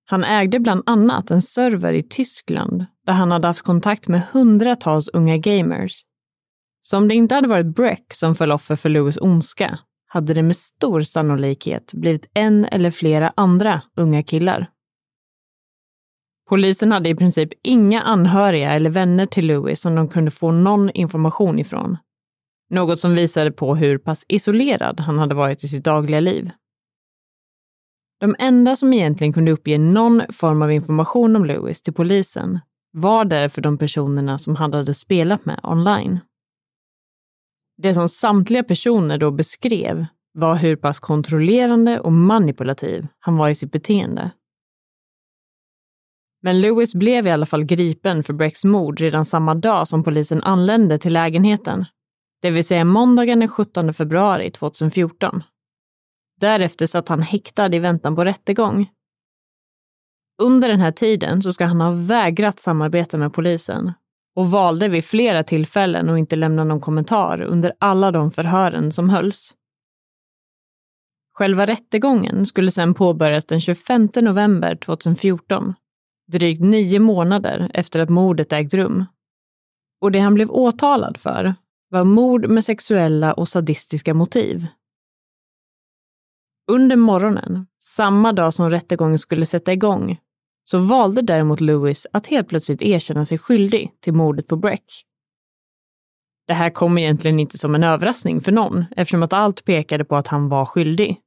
Han 0.08 0.24
ägde 0.24 0.60
bland 0.60 0.82
annat 0.86 1.30
en 1.30 1.42
server 1.42 1.92
i 1.92 2.02
Tyskland 2.02 2.86
där 3.06 3.12
han 3.12 3.30
hade 3.30 3.46
haft 3.46 3.62
kontakt 3.62 4.08
med 4.08 4.22
hundratals 4.32 5.08
unga 5.08 5.36
gamers. 5.36 6.02
Så 6.88 6.96
om 6.96 7.08
det 7.08 7.14
inte 7.14 7.34
hade 7.34 7.48
varit 7.48 7.66
Breck 7.66 8.14
som 8.14 8.34
föll 8.34 8.52
offer 8.52 8.76
för 8.76 8.88
Lewis 8.88 9.18
ondska 9.20 9.78
hade 10.06 10.34
det 10.34 10.42
med 10.42 10.56
stor 10.56 11.00
sannolikhet 11.00 11.92
blivit 11.92 12.30
en 12.34 12.64
eller 12.64 12.90
flera 12.90 13.32
andra 13.36 13.82
unga 13.96 14.22
killar. 14.22 14.70
Polisen 16.48 16.92
hade 16.92 17.08
i 17.08 17.14
princip 17.14 17.48
inga 17.62 18.02
anhöriga 18.02 18.72
eller 18.72 18.90
vänner 18.90 19.26
till 19.26 19.46
Louis 19.46 19.80
som 19.80 19.94
de 19.94 20.08
kunde 20.08 20.30
få 20.30 20.50
någon 20.50 20.90
information 20.90 21.58
ifrån. 21.58 21.96
Något 22.70 23.00
som 23.00 23.14
visade 23.14 23.52
på 23.52 23.76
hur 23.76 23.98
pass 23.98 24.24
isolerad 24.28 25.00
han 25.00 25.18
hade 25.18 25.34
varit 25.34 25.64
i 25.64 25.68
sitt 25.68 25.84
dagliga 25.84 26.20
liv. 26.20 26.50
De 28.20 28.36
enda 28.38 28.76
som 28.76 28.92
egentligen 28.92 29.32
kunde 29.32 29.52
uppge 29.52 29.78
någon 29.78 30.22
form 30.32 30.62
av 30.62 30.72
information 30.72 31.36
om 31.36 31.44
Louis 31.44 31.82
till 31.82 31.94
polisen 31.94 32.60
var 32.92 33.24
därför 33.24 33.62
de 33.62 33.78
personerna 33.78 34.38
som 34.38 34.56
han 34.56 34.72
hade 34.72 34.94
spelat 34.94 35.44
med 35.44 35.60
online. 35.62 36.20
Det 37.76 37.94
som 37.94 38.08
samtliga 38.08 38.64
personer 38.64 39.18
då 39.18 39.30
beskrev 39.30 40.06
var 40.32 40.56
hur 40.56 40.76
pass 40.76 41.00
kontrollerande 41.00 42.00
och 42.00 42.12
manipulativ 42.12 43.06
han 43.18 43.36
var 43.36 43.48
i 43.48 43.54
sitt 43.54 43.72
beteende. 43.72 44.30
Men 46.42 46.60
Lewis 46.60 46.94
blev 46.94 47.26
i 47.26 47.30
alla 47.30 47.46
fall 47.46 47.64
gripen 47.64 48.22
för 48.22 48.32
Brecks 48.32 48.64
mord 48.64 49.00
redan 49.00 49.24
samma 49.24 49.54
dag 49.54 49.88
som 49.88 50.04
polisen 50.04 50.42
anlände 50.42 50.98
till 50.98 51.12
lägenheten. 51.12 51.84
Det 52.42 52.50
vill 52.50 52.64
säga 52.64 52.84
måndagen 52.84 53.40
den 53.40 53.48
17 53.48 53.94
februari 53.94 54.50
2014. 54.50 55.42
Därefter 56.40 56.86
satt 56.86 57.08
han 57.08 57.22
häktad 57.22 57.74
i 57.74 57.78
väntan 57.78 58.16
på 58.16 58.24
rättegång. 58.24 58.90
Under 60.42 60.68
den 60.68 60.80
här 60.80 60.92
tiden 60.92 61.42
så 61.42 61.52
ska 61.52 61.64
han 61.66 61.80
ha 61.80 61.90
vägrat 61.90 62.60
samarbeta 62.60 63.16
med 63.16 63.32
polisen 63.32 63.92
och 64.36 64.50
valde 64.50 64.88
vid 64.88 65.04
flera 65.04 65.42
tillfällen 65.42 66.10
att 66.10 66.18
inte 66.18 66.36
lämna 66.36 66.64
någon 66.64 66.80
kommentar 66.80 67.40
under 67.40 67.72
alla 67.78 68.10
de 68.10 68.30
förhören 68.30 68.92
som 68.92 69.10
hölls. 69.10 69.54
Själva 71.32 71.66
rättegången 71.66 72.46
skulle 72.46 72.70
sedan 72.70 72.94
påbörjas 72.94 73.44
den 73.44 73.60
25 73.60 74.08
november 74.14 74.76
2014 74.76 75.74
drygt 76.26 76.60
nio 76.60 76.98
månader 76.98 77.70
efter 77.74 78.00
att 78.00 78.08
mordet 78.08 78.52
ägt 78.52 78.74
rum. 78.74 79.04
Och 80.00 80.12
det 80.12 80.18
han 80.18 80.34
blev 80.34 80.50
åtalad 80.50 81.16
för 81.16 81.54
var 81.88 82.04
mord 82.04 82.48
med 82.48 82.64
sexuella 82.64 83.32
och 83.32 83.48
sadistiska 83.48 84.14
motiv. 84.14 84.66
Under 86.70 86.96
morgonen, 86.96 87.66
samma 87.80 88.32
dag 88.32 88.54
som 88.54 88.70
rättegången 88.70 89.18
skulle 89.18 89.46
sätta 89.46 89.72
igång, 89.72 90.18
så 90.68 90.78
valde 90.78 91.22
däremot 91.22 91.60
Lewis 91.60 92.06
att 92.12 92.26
helt 92.26 92.48
plötsligt 92.48 92.82
erkänna 92.82 93.26
sig 93.26 93.38
skyldig 93.38 93.90
till 94.00 94.12
mordet 94.12 94.46
på 94.46 94.56
Breck. 94.56 94.84
Det 96.46 96.54
här 96.54 96.70
kom 96.70 96.98
egentligen 96.98 97.40
inte 97.40 97.58
som 97.58 97.74
en 97.74 97.84
överraskning 97.84 98.40
för 98.40 98.52
någon 98.52 98.84
eftersom 98.96 99.22
att 99.22 99.32
allt 99.32 99.64
pekade 99.64 100.04
på 100.04 100.16
att 100.16 100.28
han 100.28 100.48
var 100.48 100.64
skyldig. 100.64 101.20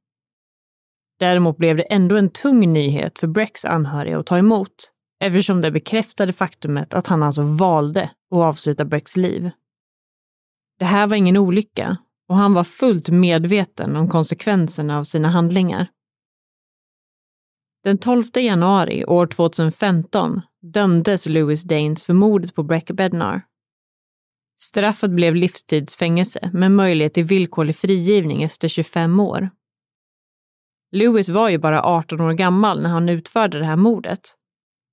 Däremot 1.18 1.56
blev 1.56 1.76
det 1.76 1.82
ändå 1.82 2.16
en 2.16 2.30
tung 2.30 2.72
nyhet 2.72 3.18
för 3.18 3.26
Brecks 3.26 3.64
anhöriga 3.64 4.18
att 4.18 4.26
ta 4.26 4.38
emot, 4.38 4.92
eftersom 5.20 5.60
det 5.60 5.70
bekräftade 5.70 6.32
faktumet 6.32 6.94
att 6.94 7.06
han 7.06 7.22
alltså 7.22 7.42
valde 7.42 8.02
att 8.02 8.38
avsluta 8.38 8.84
Brecks 8.84 9.16
liv. 9.16 9.50
Det 10.78 10.84
här 10.84 11.06
var 11.06 11.16
ingen 11.16 11.36
olycka 11.36 11.96
och 12.28 12.36
han 12.36 12.54
var 12.54 12.64
fullt 12.64 13.08
medveten 13.08 13.96
om 13.96 14.08
konsekvenserna 14.08 14.98
av 14.98 15.04
sina 15.04 15.28
handlingar. 15.28 15.86
Den 17.84 17.98
12 17.98 18.24
januari 18.34 19.04
år 19.04 19.26
2015 19.26 20.40
dömdes 20.62 21.26
Louis 21.26 21.62
Danes 21.62 22.04
för 22.04 22.12
mordet 22.12 22.54
på 22.54 22.62
Breck 22.62 22.90
Bednar. 22.90 23.42
Straffet 24.62 25.10
blev 25.10 25.34
livstidsfängelse 25.34 26.50
med 26.52 26.72
möjlighet 26.72 27.14
till 27.14 27.24
villkorlig 27.24 27.76
frigivning 27.76 28.42
efter 28.42 28.68
25 28.68 29.20
år. 29.20 29.50
Lewis 30.92 31.28
var 31.28 31.48
ju 31.48 31.58
bara 31.58 31.82
18 31.82 32.20
år 32.20 32.32
gammal 32.32 32.82
när 32.82 32.90
han 32.90 33.08
utförde 33.08 33.58
det 33.58 33.64
här 33.64 33.76
mordet. 33.76 34.20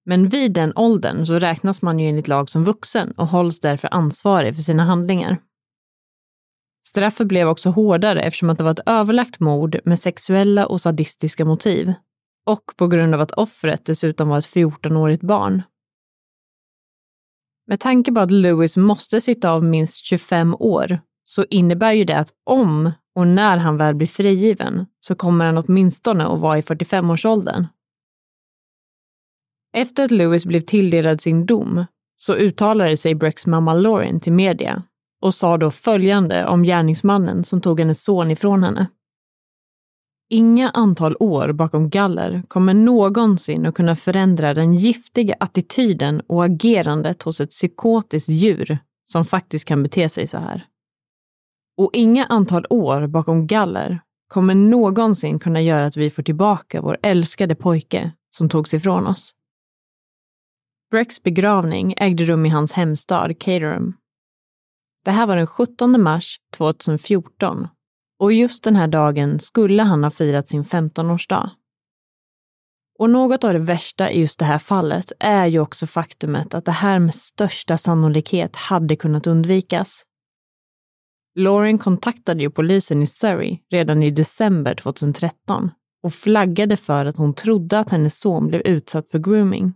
Men 0.05 0.29
vid 0.29 0.53
den 0.53 0.73
åldern 0.75 1.25
så 1.25 1.39
räknas 1.39 1.81
man 1.81 1.99
ju 1.99 2.09
enligt 2.09 2.27
lag 2.27 2.49
som 2.49 2.63
vuxen 2.63 3.11
och 3.11 3.27
hålls 3.27 3.59
därför 3.59 3.93
ansvarig 3.93 4.55
för 4.55 4.61
sina 4.61 4.85
handlingar. 4.85 5.41
Straffet 6.87 7.27
blev 7.27 7.47
också 7.47 7.69
hårdare 7.69 8.21
eftersom 8.21 8.49
att 8.49 8.57
det 8.57 8.63
var 8.63 8.71
ett 8.71 8.79
överlagt 8.85 9.39
mord 9.39 9.79
med 9.85 9.99
sexuella 9.99 10.65
och 10.65 10.81
sadistiska 10.81 11.45
motiv. 11.45 11.93
Och 12.47 12.63
på 12.77 12.87
grund 12.87 13.13
av 13.13 13.21
att 13.21 13.31
offret 13.31 13.85
dessutom 13.85 14.29
var 14.29 14.37
ett 14.37 14.45
14-årigt 14.45 15.25
barn. 15.25 15.61
Med 17.67 17.79
tanke 17.79 18.11
på 18.11 18.19
att 18.19 18.31
Lewis 18.31 18.77
måste 18.77 19.21
sitta 19.21 19.51
av 19.51 19.63
minst 19.63 20.05
25 20.05 20.55
år 20.55 20.99
så 21.25 21.45
innebär 21.49 21.91
ju 21.91 22.03
det 22.03 22.17
att 22.17 22.33
om 22.43 22.91
och 23.15 23.27
när 23.27 23.57
han 23.57 23.77
väl 23.77 23.95
blir 23.95 24.07
frigiven 24.07 24.85
så 24.99 25.15
kommer 25.15 25.45
han 25.45 25.57
åtminstone 25.57 26.25
att 26.25 26.39
vara 26.39 26.57
i 26.57 26.61
45-årsåldern. 26.61 27.67
Efter 29.73 30.03
att 30.03 30.11
Lewis 30.11 30.45
blev 30.45 30.61
tilldelad 30.61 31.21
sin 31.21 31.45
dom 31.45 31.85
så 32.17 32.35
uttalade 32.35 32.97
sig 32.97 33.15
Brecks 33.15 33.45
mamma 33.45 33.73
Lauren 33.73 34.19
till 34.19 34.33
media 34.33 34.83
och 35.21 35.35
sa 35.35 35.57
då 35.57 35.71
följande 35.71 36.45
om 36.45 36.63
gärningsmannen 36.63 37.43
som 37.43 37.61
tog 37.61 37.79
hennes 37.79 38.03
son 38.03 38.31
ifrån 38.31 38.63
henne. 38.63 38.87
Inga 40.29 40.69
antal 40.69 41.15
år 41.19 41.51
bakom 41.51 41.89
galler 41.89 42.43
kommer 42.47 42.73
någonsin 42.73 43.65
att 43.65 43.75
kunna 43.75 43.95
förändra 43.95 44.53
den 44.53 44.73
giftiga 44.73 45.35
attityden 45.39 46.21
och 46.21 46.45
agerandet 46.45 47.23
hos 47.23 47.41
ett 47.41 47.49
psykotiskt 47.49 48.29
djur 48.29 48.79
som 49.09 49.25
faktiskt 49.25 49.65
kan 49.65 49.83
bete 49.83 50.09
sig 50.09 50.27
så 50.27 50.37
här. 50.37 50.65
Och 51.77 51.89
inga 51.93 52.25
antal 52.25 52.65
år 52.69 53.07
bakom 53.07 53.47
galler 53.47 54.01
kommer 54.27 54.55
någonsin 54.55 55.39
kunna 55.39 55.61
göra 55.61 55.85
att 55.85 55.97
vi 55.97 56.09
får 56.09 56.23
tillbaka 56.23 56.81
vår 56.81 56.97
älskade 57.01 57.55
pojke 57.55 58.11
som 58.29 58.49
togs 58.49 58.73
ifrån 58.73 59.07
oss. 59.07 59.31
Brecks 60.91 61.23
begravning 61.23 61.93
ägde 61.97 62.23
rum 62.23 62.45
i 62.45 62.49
hans 62.49 62.71
hemstad 62.71 63.39
Caterham. 63.39 63.93
Det 65.05 65.11
här 65.11 65.27
var 65.27 65.35
den 65.35 65.47
17 65.47 66.01
mars 66.01 66.37
2014 66.57 67.67
och 68.19 68.33
just 68.33 68.63
den 68.63 68.75
här 68.75 68.87
dagen 68.87 69.39
skulle 69.39 69.83
han 69.83 70.03
ha 70.03 70.11
firat 70.11 70.47
sin 70.47 70.63
15-årsdag. 70.63 71.49
Och 72.99 73.09
något 73.09 73.43
av 73.43 73.53
det 73.53 73.59
värsta 73.59 74.11
i 74.11 74.19
just 74.19 74.39
det 74.39 74.45
här 74.45 74.57
fallet 74.57 75.11
är 75.19 75.45
ju 75.45 75.59
också 75.59 75.87
faktumet 75.87 76.53
att 76.53 76.65
det 76.65 76.71
här 76.71 76.99
med 76.99 77.15
största 77.15 77.77
sannolikhet 77.77 78.55
hade 78.55 78.95
kunnat 78.95 79.27
undvikas. 79.27 80.03
Lauren 81.35 81.77
kontaktade 81.77 82.43
ju 82.43 82.49
polisen 82.49 83.01
i 83.01 83.07
Surrey 83.07 83.59
redan 83.71 84.03
i 84.03 84.11
december 84.11 84.75
2013 84.75 85.71
och 86.03 86.13
flaggade 86.13 86.77
för 86.77 87.05
att 87.05 87.17
hon 87.17 87.33
trodde 87.33 87.79
att 87.79 87.89
hennes 87.89 88.19
son 88.19 88.47
blev 88.47 88.61
utsatt 88.61 89.11
för 89.11 89.19
grooming. 89.19 89.73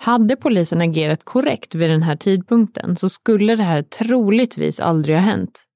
Hade 0.00 0.36
polisen 0.36 0.80
agerat 0.80 1.24
korrekt 1.24 1.74
vid 1.74 1.90
den 1.90 2.02
här 2.02 2.16
tidpunkten 2.16 2.96
så 2.96 3.08
skulle 3.08 3.56
det 3.56 3.62
här 3.62 3.82
troligtvis 3.82 4.80
aldrig 4.80 5.16
ha 5.16 5.22
hänt. 5.22 5.67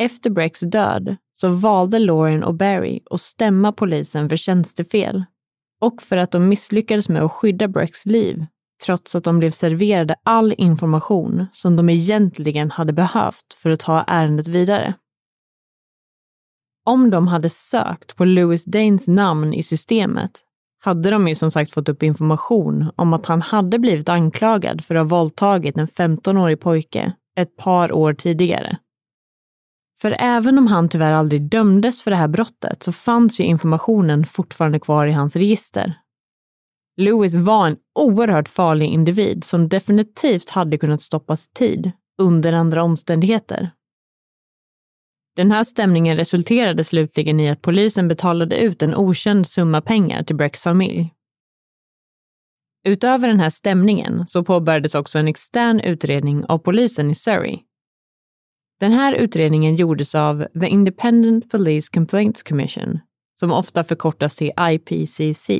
Efter 0.00 0.30
Brecks 0.30 0.60
död 0.60 1.16
så 1.34 1.48
valde 1.48 1.98
Lauren 1.98 2.44
och 2.44 2.54
Barry 2.54 3.00
att 3.10 3.20
stämma 3.20 3.72
polisen 3.72 4.28
för 4.28 4.36
tjänstefel 4.36 5.24
och 5.80 6.02
för 6.02 6.16
att 6.16 6.30
de 6.30 6.48
misslyckades 6.48 7.08
med 7.08 7.22
att 7.22 7.32
skydda 7.32 7.68
Brecks 7.68 8.06
liv 8.06 8.46
trots 8.86 9.14
att 9.14 9.24
de 9.24 9.38
blev 9.38 9.50
serverade 9.50 10.14
all 10.22 10.54
information 10.58 11.46
som 11.52 11.76
de 11.76 11.88
egentligen 11.88 12.70
hade 12.70 12.92
behövt 12.92 13.54
för 13.56 13.70
att 13.70 13.80
ta 13.80 14.04
ärendet 14.06 14.48
vidare. 14.48 14.94
Om 16.84 17.10
de 17.10 17.28
hade 17.28 17.48
sökt 17.48 18.16
på 18.16 18.24
Louis 18.24 18.64
Danes 18.64 19.08
namn 19.08 19.54
i 19.54 19.62
systemet 19.62 20.40
hade 20.78 21.10
de 21.10 21.28
ju 21.28 21.34
som 21.34 21.50
sagt 21.50 21.72
fått 21.72 21.88
upp 21.88 22.02
information 22.02 22.90
om 22.96 23.12
att 23.12 23.26
han 23.26 23.42
hade 23.42 23.78
blivit 23.78 24.08
anklagad 24.08 24.84
för 24.84 24.94
att 24.94 25.10
ha 25.10 25.18
våldtagit 25.18 25.76
en 25.76 25.86
15-årig 25.86 26.60
pojke 26.60 27.12
ett 27.36 27.56
par 27.56 27.92
år 27.92 28.14
tidigare. 28.14 28.78
För 30.02 30.16
även 30.18 30.58
om 30.58 30.66
han 30.66 30.88
tyvärr 30.88 31.12
aldrig 31.12 31.42
dömdes 31.42 32.02
för 32.02 32.10
det 32.10 32.16
här 32.16 32.28
brottet 32.28 32.82
så 32.82 32.92
fanns 32.92 33.40
ju 33.40 33.44
informationen 33.44 34.24
fortfarande 34.24 34.80
kvar 34.80 35.06
i 35.06 35.12
hans 35.12 35.36
register. 35.36 35.94
Lewis 36.96 37.34
var 37.34 37.66
en 37.66 37.76
oerhört 37.98 38.48
farlig 38.48 38.86
individ 38.86 39.44
som 39.44 39.68
definitivt 39.68 40.50
hade 40.50 40.78
kunnat 40.78 41.02
stoppas 41.02 41.46
i 41.46 41.50
tid 41.54 41.92
under 42.18 42.52
andra 42.52 42.82
omständigheter. 42.82 43.70
Den 45.36 45.50
här 45.50 45.64
stämningen 45.64 46.16
resulterade 46.16 46.84
slutligen 46.84 47.40
i 47.40 47.50
att 47.50 47.62
polisen 47.62 48.08
betalade 48.08 48.56
ut 48.56 48.82
en 48.82 48.94
okänd 48.94 49.46
summa 49.46 49.80
pengar 49.80 50.22
till 50.22 50.36
Brecks 50.36 50.62
familj. 50.62 51.14
Utöver 52.84 53.28
den 53.28 53.40
här 53.40 53.50
stämningen 53.50 54.26
så 54.26 54.44
påbörjades 54.44 54.94
också 54.94 55.18
en 55.18 55.28
extern 55.28 55.80
utredning 55.80 56.44
av 56.44 56.58
polisen 56.58 57.10
i 57.10 57.14
Surrey. 57.14 57.58
Den 58.80 58.92
här 58.92 59.12
utredningen 59.12 59.76
gjordes 59.76 60.14
av 60.14 60.46
The 60.60 60.66
Independent 60.66 61.50
Police 61.50 61.90
Complaints 61.92 62.42
Commission, 62.42 62.98
som 63.38 63.52
ofta 63.52 63.84
förkortas 63.84 64.36
till 64.36 64.52
IPCC. 64.60 65.50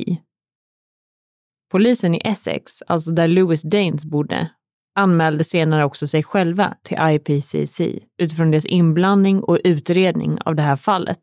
Polisen 1.71 2.15
i 2.15 2.21
Essex, 2.23 2.81
alltså 2.87 3.11
där 3.11 3.27
Lewis 3.27 3.61
Danes 3.61 4.05
bodde, 4.05 4.51
anmälde 4.95 5.43
senare 5.43 5.85
också 5.85 6.07
sig 6.07 6.23
själva 6.23 6.77
till 6.83 6.97
IPCC 7.01 7.81
utifrån 8.17 8.51
deras 8.51 8.65
inblandning 8.65 9.43
och 9.43 9.59
utredning 9.63 10.37
av 10.45 10.55
det 10.55 10.61
här 10.61 10.75
fallet. 10.75 11.19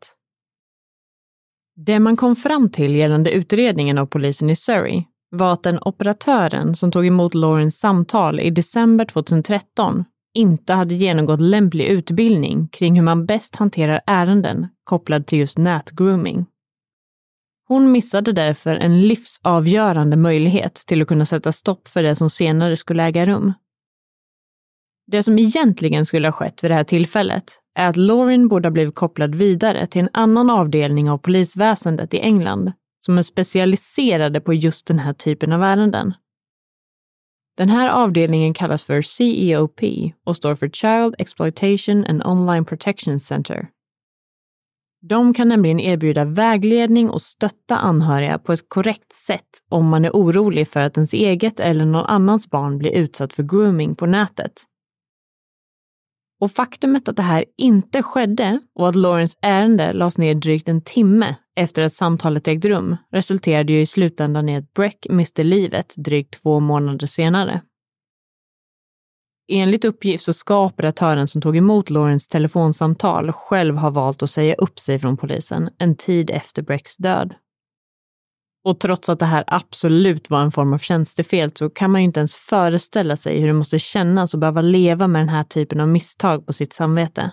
Det 1.75 1.99
man 1.99 2.15
kom 2.15 2.35
fram 2.35 2.69
till 2.69 2.95
gällande 2.95 3.31
utredningen 3.31 3.97
av 3.97 4.05
polisen 4.05 4.49
i 4.49 4.55
Surrey 4.55 5.03
var 5.29 5.53
att 5.53 5.63
den 5.63 5.79
operatören 5.81 6.75
som 6.75 6.91
tog 6.91 7.07
emot 7.07 7.33
Laurens 7.33 7.79
samtal 7.79 8.39
i 8.39 8.49
december 8.49 9.05
2013 9.05 10.05
inte 10.33 10.73
hade 10.73 10.95
genomgått 10.95 11.41
lämplig 11.41 11.85
utbildning 11.85 12.67
kring 12.67 12.95
hur 12.95 13.03
man 13.03 13.25
bäst 13.25 13.55
hanterar 13.55 14.01
ärenden 14.05 14.67
kopplade 14.83 15.25
till 15.25 15.39
just 15.39 15.57
nätgrooming. 15.57 16.45
Hon 17.67 17.91
missade 17.91 18.31
därför 18.31 18.75
en 18.75 19.01
livsavgörande 19.01 20.17
möjlighet 20.17 20.73
till 20.73 21.01
att 21.01 21.07
kunna 21.07 21.25
sätta 21.25 21.51
stopp 21.51 21.87
för 21.87 22.03
det 22.03 22.15
som 22.15 22.29
senare 22.29 22.77
skulle 22.77 23.03
äga 23.03 23.25
rum. 23.25 23.53
Det 25.07 25.23
som 25.23 25.39
egentligen 25.39 26.05
skulle 26.05 26.27
ha 26.27 26.31
skett 26.31 26.63
vid 26.63 26.71
det 26.71 26.75
här 26.75 26.83
tillfället 26.83 27.43
är 27.75 27.87
att 27.87 27.95
Lauren 27.95 28.47
borde 28.47 28.67
ha 28.67 28.71
blivit 28.71 28.95
kopplad 28.95 29.35
vidare 29.35 29.87
till 29.87 30.01
en 30.01 30.09
annan 30.13 30.49
avdelning 30.49 31.09
av 31.09 31.17
polisväsendet 31.17 32.13
i 32.13 32.19
England 32.19 32.71
som 32.99 33.17
är 33.17 33.21
specialiserade 33.21 34.41
på 34.41 34.53
just 34.53 34.87
den 34.87 34.99
här 34.99 35.13
typen 35.13 35.53
av 35.53 35.63
ärenden. 35.63 36.13
Den 37.59 37.69
här 37.69 37.89
avdelningen 37.89 38.53
kallas 38.53 38.83
för 38.83 39.01
CEOP 39.01 39.81
och 40.25 40.35
står 40.35 40.55
för 40.55 40.69
Child 40.69 41.15
Exploitation 41.17 42.05
and 42.05 42.23
Online 42.25 42.65
Protection 42.65 43.19
Center 43.19 43.69
de 45.01 45.33
kan 45.33 45.47
nämligen 45.49 45.79
erbjuda 45.79 46.25
vägledning 46.25 47.09
och 47.09 47.21
stötta 47.21 47.77
anhöriga 47.77 48.39
på 48.39 48.53
ett 48.53 48.69
korrekt 48.69 49.13
sätt 49.13 49.49
om 49.69 49.89
man 49.89 50.05
är 50.05 50.11
orolig 50.11 50.67
för 50.67 50.79
att 50.79 50.97
ens 50.97 51.13
eget 51.13 51.59
eller 51.59 51.85
någon 51.85 52.05
annans 52.05 52.49
barn 52.49 52.77
blir 52.77 52.91
utsatt 52.91 53.33
för 53.33 53.43
grooming 53.43 53.95
på 53.95 54.05
nätet. 54.05 54.63
Och 56.39 56.51
faktumet 56.51 57.07
att 57.07 57.15
det 57.15 57.23
här 57.23 57.45
inte 57.57 58.03
skedde 58.03 58.59
och 58.75 58.89
att 58.89 58.95
Lawrence 58.95 59.37
ärende 59.41 59.93
lades 59.93 60.17
ner 60.17 60.35
drygt 60.35 60.69
en 60.69 60.81
timme 60.81 61.35
efter 61.55 61.83
att 61.83 61.93
samtalet 61.93 62.47
ägt 62.47 62.65
rum 62.65 62.97
resulterade 63.11 63.73
ju 63.73 63.81
i 63.81 63.85
slutändan 63.85 64.49
i 64.49 64.57
att 64.57 64.73
Breck 64.73 65.07
miste 65.09 65.43
livet 65.43 65.93
drygt 65.97 66.41
två 66.41 66.59
månader 66.59 67.07
senare. 67.07 67.61
Enligt 69.51 69.85
uppgift 69.85 70.23
så 70.23 70.33
ska 70.33 70.65
operatören 70.65 71.27
som 71.27 71.41
tog 71.41 71.57
emot 71.57 71.89
Lawrence 71.89 72.29
telefonsamtal 72.29 73.31
själv 73.31 73.75
ha 73.75 73.89
valt 73.89 74.23
att 74.23 74.29
säga 74.29 74.55
upp 74.55 74.79
sig 74.79 74.99
från 74.99 75.17
polisen 75.17 75.69
en 75.77 75.95
tid 75.95 76.29
efter 76.29 76.61
Brecks 76.61 76.97
död. 76.97 77.33
Och 78.63 78.79
trots 78.79 79.09
att 79.09 79.19
det 79.19 79.25
här 79.25 79.43
absolut 79.47 80.29
var 80.29 80.41
en 80.41 80.51
form 80.51 80.73
av 80.73 80.77
tjänstefel 80.77 81.51
så 81.55 81.69
kan 81.69 81.91
man 81.91 82.01
ju 82.01 82.05
inte 82.05 82.19
ens 82.19 82.35
föreställa 82.35 83.17
sig 83.17 83.39
hur 83.39 83.47
det 83.47 83.53
måste 83.53 83.79
kännas 83.79 84.33
att 84.33 84.39
behöva 84.39 84.61
leva 84.61 85.07
med 85.07 85.21
den 85.21 85.29
här 85.29 85.43
typen 85.43 85.79
av 85.79 85.87
misstag 85.87 86.45
på 86.45 86.53
sitt 86.53 86.73
samvete. 86.73 87.31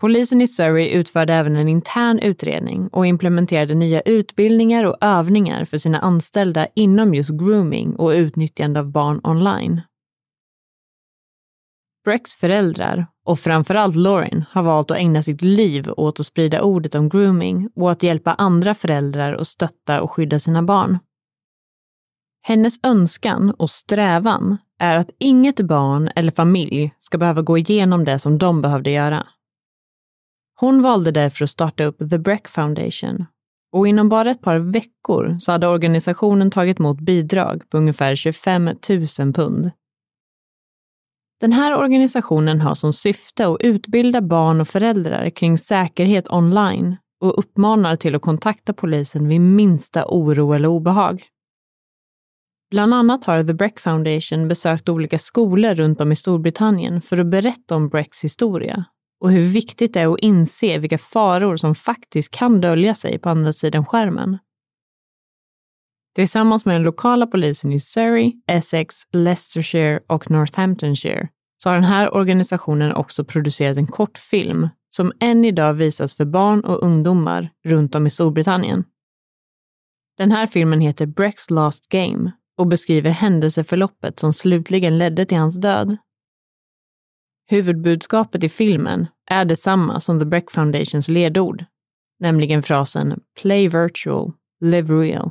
Polisen 0.00 0.42
i 0.42 0.48
Surrey 0.48 0.88
utförde 0.88 1.34
även 1.34 1.56
en 1.56 1.68
intern 1.68 2.18
utredning 2.18 2.88
och 2.88 3.06
implementerade 3.06 3.74
nya 3.74 4.00
utbildningar 4.00 4.84
och 4.84 4.96
övningar 5.00 5.64
för 5.64 5.78
sina 5.78 5.98
anställda 5.98 6.66
inom 6.74 7.14
just 7.14 7.30
grooming 7.30 7.96
och 7.96 8.10
utnyttjande 8.10 8.80
av 8.80 8.90
barn 8.90 9.20
online. 9.24 9.80
Brecks 12.06 12.36
föräldrar 12.36 13.06
och 13.24 13.38
framförallt 13.38 13.96
Lauren 13.96 14.44
har 14.50 14.62
valt 14.62 14.90
att 14.90 14.96
ägna 14.96 15.22
sitt 15.22 15.42
liv 15.42 15.90
åt 15.96 16.20
att 16.20 16.26
sprida 16.26 16.62
ordet 16.62 16.94
om 16.94 17.08
grooming 17.08 17.68
och 17.74 17.92
att 17.92 18.02
hjälpa 18.02 18.34
andra 18.34 18.74
föräldrar 18.74 19.34
att 19.34 19.46
stötta 19.46 20.00
och 20.00 20.10
skydda 20.10 20.38
sina 20.38 20.62
barn. 20.62 20.98
Hennes 22.42 22.74
önskan 22.82 23.50
och 23.50 23.70
strävan 23.70 24.56
är 24.78 24.96
att 24.96 25.10
inget 25.18 25.60
barn 25.60 26.10
eller 26.16 26.32
familj 26.32 26.94
ska 27.00 27.18
behöva 27.18 27.42
gå 27.42 27.58
igenom 27.58 28.04
det 28.04 28.18
som 28.18 28.38
de 28.38 28.62
behövde 28.62 28.90
göra. 28.90 29.26
Hon 30.60 30.82
valde 30.82 31.10
därför 31.10 31.44
att 31.44 31.50
starta 31.50 31.84
upp 31.84 31.98
The 32.10 32.18
Breck 32.18 32.48
Foundation 32.48 33.26
och 33.72 33.88
inom 33.88 34.08
bara 34.08 34.30
ett 34.30 34.42
par 34.42 34.58
veckor 34.58 35.36
så 35.40 35.52
hade 35.52 35.68
organisationen 35.68 36.50
tagit 36.50 36.78
emot 36.78 37.00
bidrag 37.00 37.70
på 37.70 37.78
ungefär 37.78 38.16
25 38.16 38.64
000 39.18 39.32
pund 39.32 39.70
den 41.40 41.52
här 41.52 41.76
organisationen 41.76 42.60
har 42.60 42.74
som 42.74 42.92
syfte 42.92 43.46
att 43.46 43.56
utbilda 43.60 44.20
barn 44.20 44.60
och 44.60 44.68
föräldrar 44.68 45.30
kring 45.30 45.58
säkerhet 45.58 46.30
online 46.30 46.96
och 47.20 47.38
uppmanar 47.38 47.96
till 47.96 48.14
att 48.14 48.22
kontakta 48.22 48.72
polisen 48.72 49.28
vid 49.28 49.40
minsta 49.40 50.04
oro 50.08 50.52
eller 50.52 50.68
obehag. 50.68 51.22
Bland 52.70 52.94
annat 52.94 53.24
har 53.24 53.44
The 53.44 53.54
Breck 53.54 53.80
Foundation 53.80 54.48
besökt 54.48 54.88
olika 54.88 55.18
skolor 55.18 55.74
runt 55.74 56.00
om 56.00 56.12
i 56.12 56.16
Storbritannien 56.16 57.00
för 57.00 57.18
att 57.18 57.26
berätta 57.26 57.76
om 57.76 57.88
Brecks 57.88 58.24
historia 58.24 58.84
och 59.20 59.30
hur 59.30 59.52
viktigt 59.52 59.94
det 59.94 60.00
är 60.00 60.12
att 60.12 60.18
inse 60.18 60.78
vilka 60.78 60.98
faror 60.98 61.56
som 61.56 61.74
faktiskt 61.74 62.30
kan 62.30 62.60
dölja 62.60 62.94
sig 62.94 63.18
på 63.18 63.28
andra 63.28 63.52
sidan 63.52 63.84
skärmen. 63.84 64.38
Tillsammans 66.16 66.64
med 66.64 66.74
den 66.74 66.82
lokala 66.82 67.26
polisen 67.26 67.72
i 67.72 67.80
Surrey, 67.80 68.32
Essex, 68.46 68.94
Leicestershire 69.12 70.00
och 70.06 70.30
Northamptonshire 70.30 71.28
så 71.62 71.68
har 71.68 71.74
den 71.74 71.84
här 71.84 72.14
organisationen 72.14 72.92
också 72.92 73.24
producerat 73.24 73.76
en 73.76 73.86
kortfilm 73.86 74.68
som 74.88 75.12
än 75.20 75.44
idag 75.44 75.74
visas 75.74 76.14
för 76.14 76.24
barn 76.24 76.60
och 76.60 76.82
ungdomar 76.82 77.50
runt 77.64 77.94
om 77.94 78.06
i 78.06 78.10
Storbritannien. 78.10 78.84
Den 80.18 80.32
här 80.32 80.46
filmen 80.46 80.80
heter 80.80 81.06
Brecks 81.06 81.50
Last 81.50 81.88
Game 81.88 82.32
och 82.58 82.66
beskriver 82.66 83.10
händelseförloppet 83.10 84.20
som 84.20 84.32
slutligen 84.32 84.98
ledde 84.98 85.26
till 85.26 85.38
hans 85.38 85.60
död. 85.60 85.96
Huvudbudskapet 87.50 88.44
i 88.44 88.48
filmen 88.48 89.06
är 89.30 89.44
detsamma 89.44 90.00
som 90.00 90.18
The 90.18 90.24
Breck 90.24 90.50
Foundations 90.50 91.08
ledord, 91.08 91.64
nämligen 92.18 92.62
frasen 92.62 93.20
“Play 93.40 93.68
virtual, 93.68 94.32
live 94.60 94.94
real”. 94.94 95.30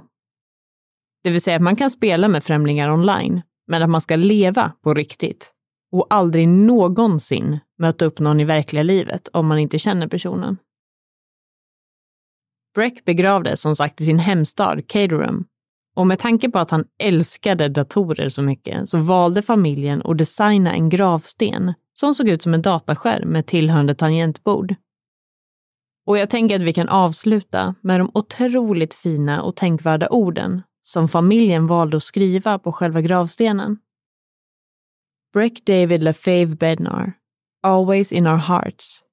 Det 1.25 1.31
vill 1.31 1.41
säga 1.41 1.55
att 1.55 1.61
man 1.61 1.75
kan 1.75 1.89
spela 1.89 2.27
med 2.27 2.43
främlingar 2.43 2.89
online, 2.89 3.41
men 3.67 3.83
att 3.83 3.89
man 3.89 4.01
ska 4.01 4.15
leva 4.15 4.71
på 4.83 4.93
riktigt 4.93 5.53
och 5.91 6.07
aldrig 6.09 6.47
någonsin 6.47 7.59
möta 7.77 8.05
upp 8.05 8.19
någon 8.19 8.39
i 8.39 8.43
verkliga 8.43 8.83
livet 8.83 9.27
om 9.33 9.47
man 9.47 9.59
inte 9.59 9.79
känner 9.79 10.07
personen. 10.07 10.57
Breck 12.75 13.05
begravdes 13.05 13.61
som 13.61 13.75
sagt 13.75 14.01
i 14.01 14.05
sin 14.05 14.19
hemstad 14.19 14.87
Caterham 14.87 15.45
och 15.95 16.07
med 16.07 16.19
tanke 16.19 16.49
på 16.49 16.59
att 16.59 16.71
han 16.71 16.85
älskade 16.99 17.69
datorer 17.69 18.29
så 18.29 18.41
mycket 18.41 18.89
så 18.89 18.97
valde 18.97 19.41
familjen 19.41 20.01
att 20.05 20.17
designa 20.17 20.73
en 20.73 20.89
gravsten 20.89 21.73
som 21.93 22.13
såg 22.13 22.29
ut 22.29 22.41
som 22.41 22.53
en 22.53 22.61
dataskärm 22.61 23.29
med 23.29 23.45
tillhörande 23.45 23.95
tangentbord. 23.95 24.75
Och 26.05 26.17
jag 26.17 26.29
tänker 26.29 26.55
att 26.55 26.65
vi 26.65 26.73
kan 26.73 26.89
avsluta 26.89 27.75
med 27.81 27.99
de 27.99 28.11
otroligt 28.13 28.93
fina 28.93 29.41
och 29.41 29.55
tänkvärda 29.55 30.07
orden 30.09 30.61
som 30.87 31.07
familjen 31.07 31.67
valde 31.67 31.97
att 31.97 32.03
skriva 32.03 32.59
på 32.59 32.71
själva 32.71 33.01
gravstenen. 33.01 33.77
Breck 35.33 35.65
David 35.65 36.03
LaFave 36.03 36.55
Bednar, 36.55 37.13
always 37.63 38.11
in 38.11 38.27
our 38.27 38.37
hearts. 38.37 39.03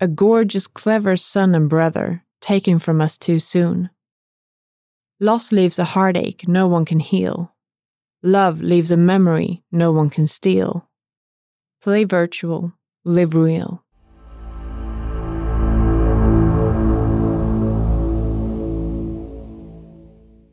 A 0.00 0.06
gorgeous, 0.06 0.66
clever 0.66 1.16
son 1.16 1.54
and 1.54 1.68
brother, 1.68 2.20
taken 2.40 2.80
from 2.80 3.00
us 3.00 3.18
too 3.18 3.38
soon. 3.38 3.88
Loss 5.20 5.52
leaves 5.52 5.78
a 5.78 5.84
heartache 5.84 6.48
no 6.48 6.68
one 6.68 6.84
can 6.84 7.00
heal. 7.00 7.52
Love 8.22 8.62
leaves 8.62 8.90
a 8.90 8.96
memory 8.96 9.62
no 9.70 9.92
one 9.92 10.10
can 10.10 10.26
steal. 10.26 10.88
Play 11.82 12.04
virtual, 12.04 12.72
live 13.04 13.34
real. 13.34 13.84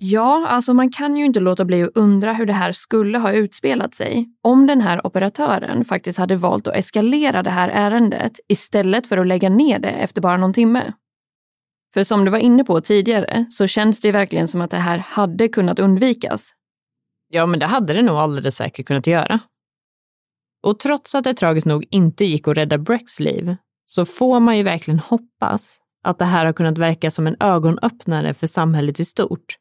Ja, 0.08 0.48
alltså 0.48 0.74
man 0.74 0.92
kan 0.92 1.18
ju 1.18 1.26
inte 1.26 1.40
låta 1.40 1.66
bli 1.66 1.84
att 1.84 1.92
undra 1.96 2.34
hur 2.34 2.46
det 2.46 2.54
här 2.54 2.72
skulle 2.72 3.18
ha 3.18 3.32
utspelat 3.32 3.94
sig 3.96 4.30
om 4.42 4.68
den 4.68 4.82
här 4.82 5.08
operatören 5.08 5.86
faktiskt 5.86 6.20
hade 6.20 6.36
valt 6.36 6.68
att 6.68 6.76
eskalera 6.76 7.44
det 7.44 7.50
här 7.50 7.70
ärendet 7.70 8.40
istället 8.48 9.08
för 9.08 9.18
att 9.18 9.28
lägga 9.28 9.50
ner 9.50 9.80
det 9.80 9.90
efter 9.90 10.22
bara 10.22 10.38
någon 10.38 10.54
timme. 10.54 10.94
För 11.94 12.04
som 12.04 12.26
du 12.26 12.32
var 12.32 12.38
inne 12.38 12.64
på 12.64 12.82
tidigare 12.82 13.46
så 13.50 13.68
känns 13.68 14.02
det 14.02 14.12
verkligen 14.12 14.48
som 14.48 14.62
att 14.62 14.72
det 14.72 14.78
här 14.78 14.98
hade 14.98 15.48
kunnat 15.48 15.80
undvikas. 15.80 16.50
Ja, 17.30 17.46
men 17.46 17.60
det 17.60 17.66
hade 17.66 17.94
det 17.94 18.02
nog 18.02 18.18
alldeles 18.18 18.56
säkert 18.56 18.86
kunnat 18.86 19.08
göra. 19.08 19.40
Och 20.64 20.80
trots 20.80 21.16
att 21.16 21.24
det 21.24 21.34
tragiskt 21.34 21.68
nog 21.68 21.86
inte 21.90 22.26
gick 22.26 22.48
att 22.48 22.58
rädda 22.58 22.78
Brecks 22.78 23.20
liv 23.20 23.56
så 23.86 24.06
får 24.06 24.40
man 24.40 24.58
ju 24.58 24.64
verkligen 24.64 25.00
hoppas 25.00 25.78
att 26.04 26.20
det 26.20 26.26
här 26.26 26.46
har 26.46 26.54
kunnat 26.54 26.78
verka 26.78 27.12
som 27.12 27.28
en 27.28 27.36
ögonöppnare 27.40 28.34
för 28.34 28.48
samhället 28.48 29.00
i 29.00 29.06
stort 29.06 29.58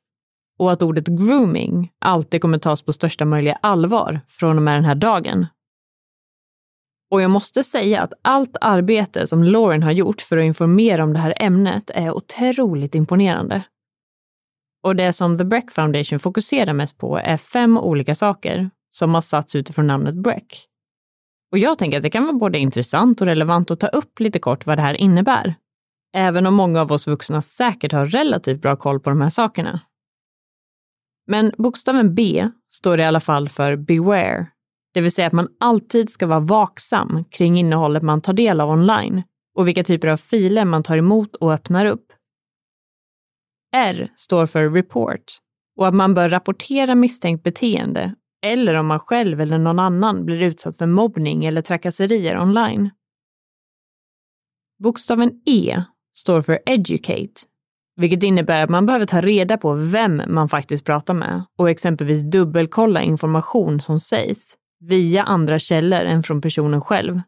och 0.58 0.72
att 0.72 0.82
ordet 0.82 1.06
grooming 1.06 1.92
alltid 1.98 2.42
kommer 2.42 2.58
tas 2.58 2.82
på 2.82 2.92
största 2.92 3.24
möjliga 3.24 3.58
allvar 3.62 4.20
från 4.28 4.56
och 4.56 4.62
med 4.62 4.76
den 4.76 4.84
här 4.84 4.94
dagen. 4.94 5.46
Och 7.10 7.22
jag 7.22 7.30
måste 7.30 7.64
säga 7.64 8.02
att 8.02 8.12
allt 8.22 8.56
arbete 8.60 9.26
som 9.26 9.42
Lauren 9.42 9.82
har 9.82 9.92
gjort 9.92 10.20
för 10.20 10.38
att 10.38 10.44
informera 10.44 11.04
om 11.04 11.12
det 11.12 11.18
här 11.18 11.34
ämnet 11.36 11.90
är 11.94 12.10
otroligt 12.10 12.94
imponerande. 12.94 13.62
Och 14.82 14.96
det 14.96 15.12
som 15.12 15.38
The 15.38 15.44
Breck 15.44 15.70
Foundation 15.70 16.18
fokuserar 16.18 16.72
mest 16.72 16.98
på 16.98 17.18
är 17.18 17.36
fem 17.36 17.78
olika 17.78 18.14
saker 18.14 18.70
som 18.90 19.14
har 19.14 19.20
satts 19.20 19.54
utifrån 19.54 19.86
namnet 19.86 20.14
Breck. 20.14 20.66
Och 21.52 21.58
jag 21.58 21.78
tänker 21.78 21.96
att 21.96 22.02
det 22.02 22.10
kan 22.10 22.24
vara 22.24 22.36
både 22.36 22.58
intressant 22.58 23.20
och 23.20 23.26
relevant 23.26 23.70
att 23.70 23.80
ta 23.80 23.86
upp 23.86 24.20
lite 24.20 24.38
kort 24.38 24.66
vad 24.66 24.78
det 24.78 24.82
här 24.82 24.94
innebär. 24.94 25.54
Även 26.16 26.46
om 26.46 26.54
många 26.54 26.80
av 26.80 26.92
oss 26.92 27.06
vuxna 27.06 27.42
säkert 27.42 27.92
har 27.92 28.06
relativt 28.06 28.62
bra 28.62 28.76
koll 28.76 29.00
på 29.00 29.10
de 29.10 29.20
här 29.20 29.30
sakerna. 29.30 29.80
Men 31.26 31.52
bokstaven 31.58 32.14
B 32.14 32.48
står 32.68 33.00
i 33.00 33.04
alla 33.04 33.20
fall 33.20 33.48
för 33.48 33.76
beware, 33.76 34.46
det 34.94 35.00
vill 35.00 35.12
säga 35.12 35.26
att 35.26 35.32
man 35.32 35.48
alltid 35.60 36.10
ska 36.10 36.26
vara 36.26 36.40
vaksam 36.40 37.24
kring 37.30 37.58
innehållet 37.58 38.02
man 38.02 38.20
tar 38.20 38.32
del 38.32 38.60
av 38.60 38.70
online 38.70 39.22
och 39.54 39.68
vilka 39.68 39.84
typer 39.84 40.08
av 40.08 40.16
filer 40.16 40.64
man 40.64 40.82
tar 40.82 40.96
emot 40.96 41.36
och 41.36 41.52
öppnar 41.52 41.86
upp. 41.86 42.12
R 43.76 44.12
står 44.16 44.46
för 44.46 44.70
report 44.70 45.24
och 45.76 45.88
att 45.88 45.94
man 45.94 46.14
bör 46.14 46.28
rapportera 46.28 46.94
misstänkt 46.94 47.42
beteende 47.42 48.14
eller 48.46 48.74
om 48.74 48.86
man 48.86 48.98
själv 48.98 49.40
eller 49.40 49.58
någon 49.58 49.78
annan 49.78 50.24
blir 50.24 50.42
utsatt 50.42 50.78
för 50.78 50.86
mobbning 50.86 51.44
eller 51.44 51.62
trakasserier 51.62 52.38
online. 52.38 52.90
Bokstaven 54.82 55.42
E 55.46 55.82
står 56.14 56.42
för 56.42 56.58
educate 56.66 57.34
vilket 57.96 58.22
innebär 58.22 58.62
att 58.62 58.70
man 58.70 58.86
behöver 58.86 59.06
ta 59.06 59.20
reda 59.20 59.58
på 59.58 59.74
vem 59.74 60.22
man 60.28 60.48
faktiskt 60.48 60.84
pratar 60.84 61.14
med 61.14 61.44
och 61.58 61.70
exempelvis 61.70 62.22
dubbelkolla 62.22 63.02
information 63.02 63.80
som 63.80 64.00
sägs 64.00 64.56
via 64.80 65.22
andra 65.22 65.58
källor 65.58 66.00
än 66.00 66.22
från 66.22 66.40
personen 66.40 66.80
själv. 66.80 67.20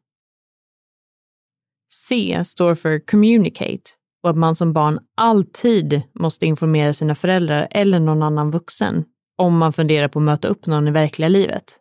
C 1.93 2.41
står 2.45 2.75
för 2.75 3.07
communicate 3.07 3.91
och 4.23 4.31
att 4.31 4.37
man 4.37 4.55
som 4.55 4.73
barn 4.73 4.99
alltid 5.17 6.03
måste 6.13 6.47
informera 6.47 6.95
sina 6.95 7.15
föräldrar 7.15 7.69
eller 7.71 8.01
någon 8.01 8.23
annan 8.23 8.51
vuxen 8.51 9.05
om 9.37 9.59
man 9.59 9.73
funderar 9.73 10.09
på 10.09 10.19
att 10.19 10.25
möta 10.25 10.49
upp 10.49 10.67
någon 10.67 10.89
i 10.89 10.91
verkliga 10.91 11.29
livet. 11.29 11.81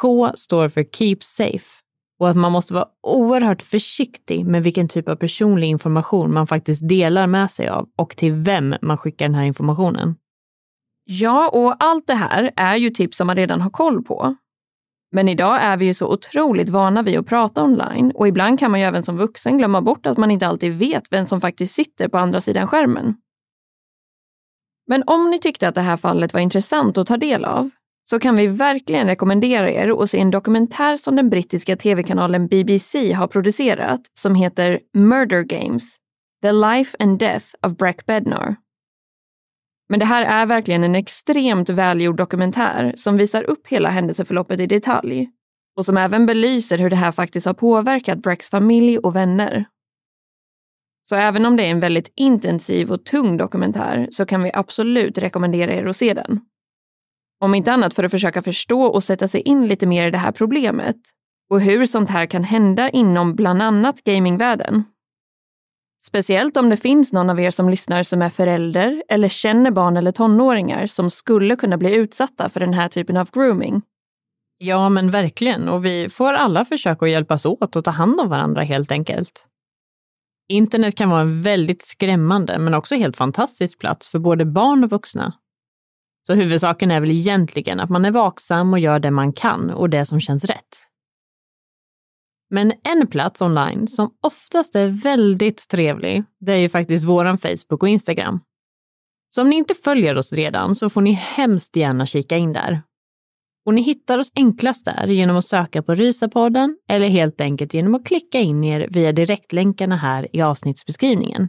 K 0.00 0.32
står 0.34 0.68
för 0.68 0.84
keep 0.84 1.18
safe 1.20 1.85
och 2.18 2.28
att 2.28 2.36
man 2.36 2.52
måste 2.52 2.74
vara 2.74 2.88
oerhört 3.02 3.62
försiktig 3.62 4.46
med 4.46 4.62
vilken 4.62 4.88
typ 4.88 5.08
av 5.08 5.16
personlig 5.16 5.68
information 5.68 6.32
man 6.32 6.46
faktiskt 6.46 6.88
delar 6.88 7.26
med 7.26 7.50
sig 7.50 7.68
av 7.68 7.88
och 7.96 8.16
till 8.16 8.32
vem 8.32 8.74
man 8.82 8.96
skickar 8.96 9.24
den 9.24 9.34
här 9.34 9.44
informationen. 9.44 10.16
Ja, 11.04 11.48
och 11.48 11.76
allt 11.78 12.06
det 12.06 12.14
här 12.14 12.50
är 12.56 12.76
ju 12.76 12.90
tips 12.90 13.16
som 13.16 13.26
man 13.26 13.36
redan 13.36 13.60
har 13.60 13.70
koll 13.70 14.02
på. 14.02 14.36
Men 15.12 15.28
idag 15.28 15.62
är 15.62 15.76
vi 15.76 15.86
ju 15.86 15.94
så 15.94 16.12
otroligt 16.12 16.68
vana 16.68 17.02
vid 17.02 17.18
att 17.18 17.26
prata 17.26 17.64
online 17.64 18.12
och 18.14 18.28
ibland 18.28 18.58
kan 18.58 18.70
man 18.70 18.80
ju 18.80 18.86
även 18.86 19.02
som 19.02 19.16
vuxen 19.16 19.58
glömma 19.58 19.82
bort 19.82 20.06
att 20.06 20.16
man 20.16 20.30
inte 20.30 20.46
alltid 20.46 20.72
vet 20.72 21.12
vem 21.12 21.26
som 21.26 21.40
faktiskt 21.40 21.74
sitter 21.74 22.08
på 22.08 22.18
andra 22.18 22.40
sidan 22.40 22.66
skärmen. 22.66 23.16
Men 24.86 25.02
om 25.06 25.30
ni 25.30 25.38
tyckte 25.38 25.68
att 25.68 25.74
det 25.74 25.80
här 25.80 25.96
fallet 25.96 26.32
var 26.32 26.40
intressant 26.40 26.98
att 26.98 27.06
ta 27.06 27.16
del 27.16 27.44
av 27.44 27.70
så 28.10 28.18
kan 28.18 28.36
vi 28.36 28.46
verkligen 28.46 29.06
rekommendera 29.06 29.70
er 29.70 30.02
att 30.02 30.10
se 30.10 30.18
en 30.18 30.30
dokumentär 30.30 30.96
som 30.96 31.16
den 31.16 31.30
brittiska 31.30 31.76
tv-kanalen 31.76 32.46
BBC 32.46 33.12
har 33.12 33.26
producerat 33.26 34.00
som 34.14 34.34
heter 34.34 34.80
Murder 34.94 35.42
Games, 35.42 35.96
The 36.42 36.52
Life 36.52 36.96
and 37.00 37.18
Death 37.18 37.46
of 37.62 37.76
Breck 37.76 38.06
Bednar. 38.06 38.56
Men 39.88 40.00
det 40.00 40.06
här 40.06 40.22
är 40.22 40.46
verkligen 40.46 40.84
en 40.84 40.94
extremt 40.94 41.68
välgjord 41.68 42.16
dokumentär 42.16 42.94
som 42.96 43.16
visar 43.16 43.42
upp 43.42 43.66
hela 43.66 43.88
händelseförloppet 43.88 44.60
i 44.60 44.66
detalj 44.66 45.28
och 45.76 45.84
som 45.84 45.96
även 45.96 46.26
belyser 46.26 46.78
hur 46.78 46.90
det 46.90 46.96
här 46.96 47.12
faktiskt 47.12 47.46
har 47.46 47.54
påverkat 47.54 48.18
Brecks 48.18 48.50
familj 48.50 48.98
och 48.98 49.16
vänner. 49.16 49.64
Så 51.08 51.16
även 51.16 51.46
om 51.46 51.56
det 51.56 51.66
är 51.66 51.70
en 51.70 51.80
väldigt 51.80 52.12
intensiv 52.16 52.92
och 52.92 53.04
tung 53.04 53.36
dokumentär 53.36 54.08
så 54.10 54.26
kan 54.26 54.42
vi 54.42 54.50
absolut 54.54 55.18
rekommendera 55.18 55.74
er 55.74 55.86
att 55.86 55.96
se 55.96 56.14
den. 56.14 56.40
Om 57.40 57.54
inte 57.54 57.72
annat 57.72 57.94
för 57.94 58.04
att 58.04 58.10
försöka 58.10 58.42
förstå 58.42 58.82
och 58.82 59.04
sätta 59.04 59.28
sig 59.28 59.40
in 59.40 59.66
lite 59.66 59.86
mer 59.86 60.08
i 60.08 60.10
det 60.10 60.18
här 60.18 60.32
problemet 60.32 60.96
och 61.50 61.60
hur 61.60 61.86
sånt 61.86 62.10
här 62.10 62.26
kan 62.26 62.44
hända 62.44 62.90
inom 62.90 63.34
bland 63.34 63.62
annat 63.62 64.04
gamingvärlden. 64.04 64.84
Speciellt 66.04 66.56
om 66.56 66.70
det 66.70 66.76
finns 66.76 67.12
någon 67.12 67.30
av 67.30 67.40
er 67.40 67.50
som 67.50 67.70
lyssnar 67.70 68.02
som 68.02 68.22
är 68.22 68.28
förälder 68.28 69.02
eller 69.08 69.28
känner 69.28 69.70
barn 69.70 69.96
eller 69.96 70.12
tonåringar 70.12 70.86
som 70.86 71.10
skulle 71.10 71.56
kunna 71.56 71.76
bli 71.76 71.94
utsatta 71.94 72.48
för 72.48 72.60
den 72.60 72.74
här 72.74 72.88
typen 72.88 73.16
av 73.16 73.30
grooming. 73.30 73.82
Ja, 74.58 74.88
men 74.88 75.10
verkligen. 75.10 75.68
Och 75.68 75.84
vi 75.84 76.08
får 76.08 76.32
alla 76.32 76.64
försöka 76.64 77.04
att 77.04 77.10
hjälpas 77.10 77.46
åt 77.46 77.76
och 77.76 77.84
ta 77.84 77.90
hand 77.90 78.20
om 78.20 78.28
varandra 78.28 78.62
helt 78.62 78.92
enkelt. 78.92 79.46
Internet 80.48 80.96
kan 80.96 81.10
vara 81.10 81.20
en 81.20 81.42
väldigt 81.42 81.82
skrämmande 81.82 82.58
men 82.58 82.74
också 82.74 82.94
helt 82.94 83.16
fantastisk 83.16 83.78
plats 83.78 84.08
för 84.08 84.18
både 84.18 84.44
barn 84.44 84.84
och 84.84 84.90
vuxna. 84.90 85.32
Så 86.26 86.34
huvudsaken 86.34 86.90
är 86.90 87.00
väl 87.00 87.10
egentligen 87.10 87.80
att 87.80 87.90
man 87.90 88.04
är 88.04 88.10
vaksam 88.10 88.72
och 88.72 88.78
gör 88.78 88.98
det 88.98 89.10
man 89.10 89.32
kan 89.32 89.70
och 89.70 89.90
det 89.90 90.06
som 90.06 90.20
känns 90.20 90.44
rätt. 90.44 90.76
Men 92.50 92.72
en 92.84 93.06
plats 93.06 93.42
online 93.42 93.88
som 93.88 94.10
oftast 94.22 94.74
är 94.74 94.88
väldigt 94.88 95.68
trevlig, 95.68 96.24
det 96.40 96.52
är 96.52 96.56
ju 96.56 96.68
faktiskt 96.68 97.04
våran 97.04 97.38
Facebook 97.38 97.82
och 97.82 97.88
Instagram. 97.88 98.40
Så 99.28 99.42
om 99.42 99.50
ni 99.50 99.56
inte 99.56 99.74
följer 99.74 100.18
oss 100.18 100.32
redan 100.32 100.74
så 100.74 100.90
får 100.90 101.00
ni 101.00 101.12
hemskt 101.12 101.76
gärna 101.76 102.06
kika 102.06 102.36
in 102.36 102.52
där. 102.52 102.82
Och 103.66 103.74
ni 103.74 103.82
hittar 103.82 104.18
oss 104.18 104.32
enklast 104.34 104.84
där 104.84 105.06
genom 105.06 105.36
att 105.36 105.46
söka 105.46 105.82
på 105.82 105.94
Rysapodden 105.94 106.78
eller 106.88 107.08
helt 107.08 107.40
enkelt 107.40 107.74
genom 107.74 107.94
att 107.94 108.06
klicka 108.06 108.40
in 108.40 108.64
er 108.64 108.88
via 108.90 109.12
direktlänkarna 109.12 109.96
här 109.96 110.36
i 110.36 110.42
avsnittsbeskrivningen. 110.42 111.48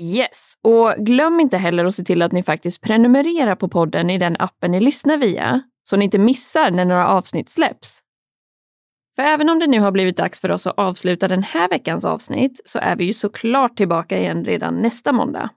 Yes, 0.00 0.54
och 0.62 0.94
glöm 0.98 1.40
inte 1.40 1.56
heller 1.56 1.84
att 1.84 1.94
se 1.94 2.04
till 2.04 2.22
att 2.22 2.32
ni 2.32 2.42
faktiskt 2.42 2.80
prenumererar 2.80 3.54
på 3.54 3.68
podden 3.68 4.10
i 4.10 4.18
den 4.18 4.36
appen 4.38 4.70
ni 4.70 4.80
lyssnar 4.80 5.16
via, 5.16 5.62
så 5.84 5.96
ni 5.96 6.04
inte 6.04 6.18
missar 6.18 6.70
när 6.70 6.84
några 6.84 7.08
avsnitt 7.08 7.48
släpps. 7.48 8.00
För 9.16 9.22
även 9.22 9.48
om 9.48 9.58
det 9.58 9.66
nu 9.66 9.80
har 9.80 9.90
blivit 9.90 10.16
dags 10.16 10.40
för 10.40 10.50
oss 10.50 10.66
att 10.66 10.78
avsluta 10.78 11.28
den 11.28 11.42
här 11.42 11.68
veckans 11.68 12.04
avsnitt 12.04 12.60
så 12.64 12.78
är 12.78 12.96
vi 12.96 13.04
ju 13.04 13.12
såklart 13.12 13.76
tillbaka 13.76 14.18
igen 14.18 14.44
redan 14.44 14.82
nästa 14.82 15.12
måndag. 15.12 15.50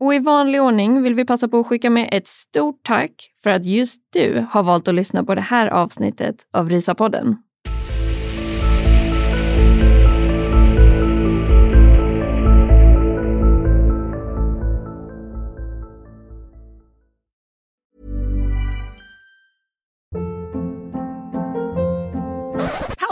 Och 0.00 0.14
i 0.14 0.18
vanlig 0.18 0.62
ordning 0.62 1.02
vill 1.02 1.14
vi 1.14 1.24
passa 1.24 1.48
på 1.48 1.58
att 1.58 1.66
skicka 1.66 1.90
med 1.90 2.08
ett 2.12 2.26
stort 2.26 2.82
tack 2.82 3.30
för 3.42 3.50
att 3.50 3.64
just 3.64 4.02
du 4.12 4.46
har 4.50 4.62
valt 4.62 4.88
att 4.88 4.94
lyssna 4.94 5.24
på 5.24 5.34
det 5.34 5.40
här 5.40 5.66
avsnittet 5.66 6.36
av 6.52 6.70
Rysapodden. 6.70 7.36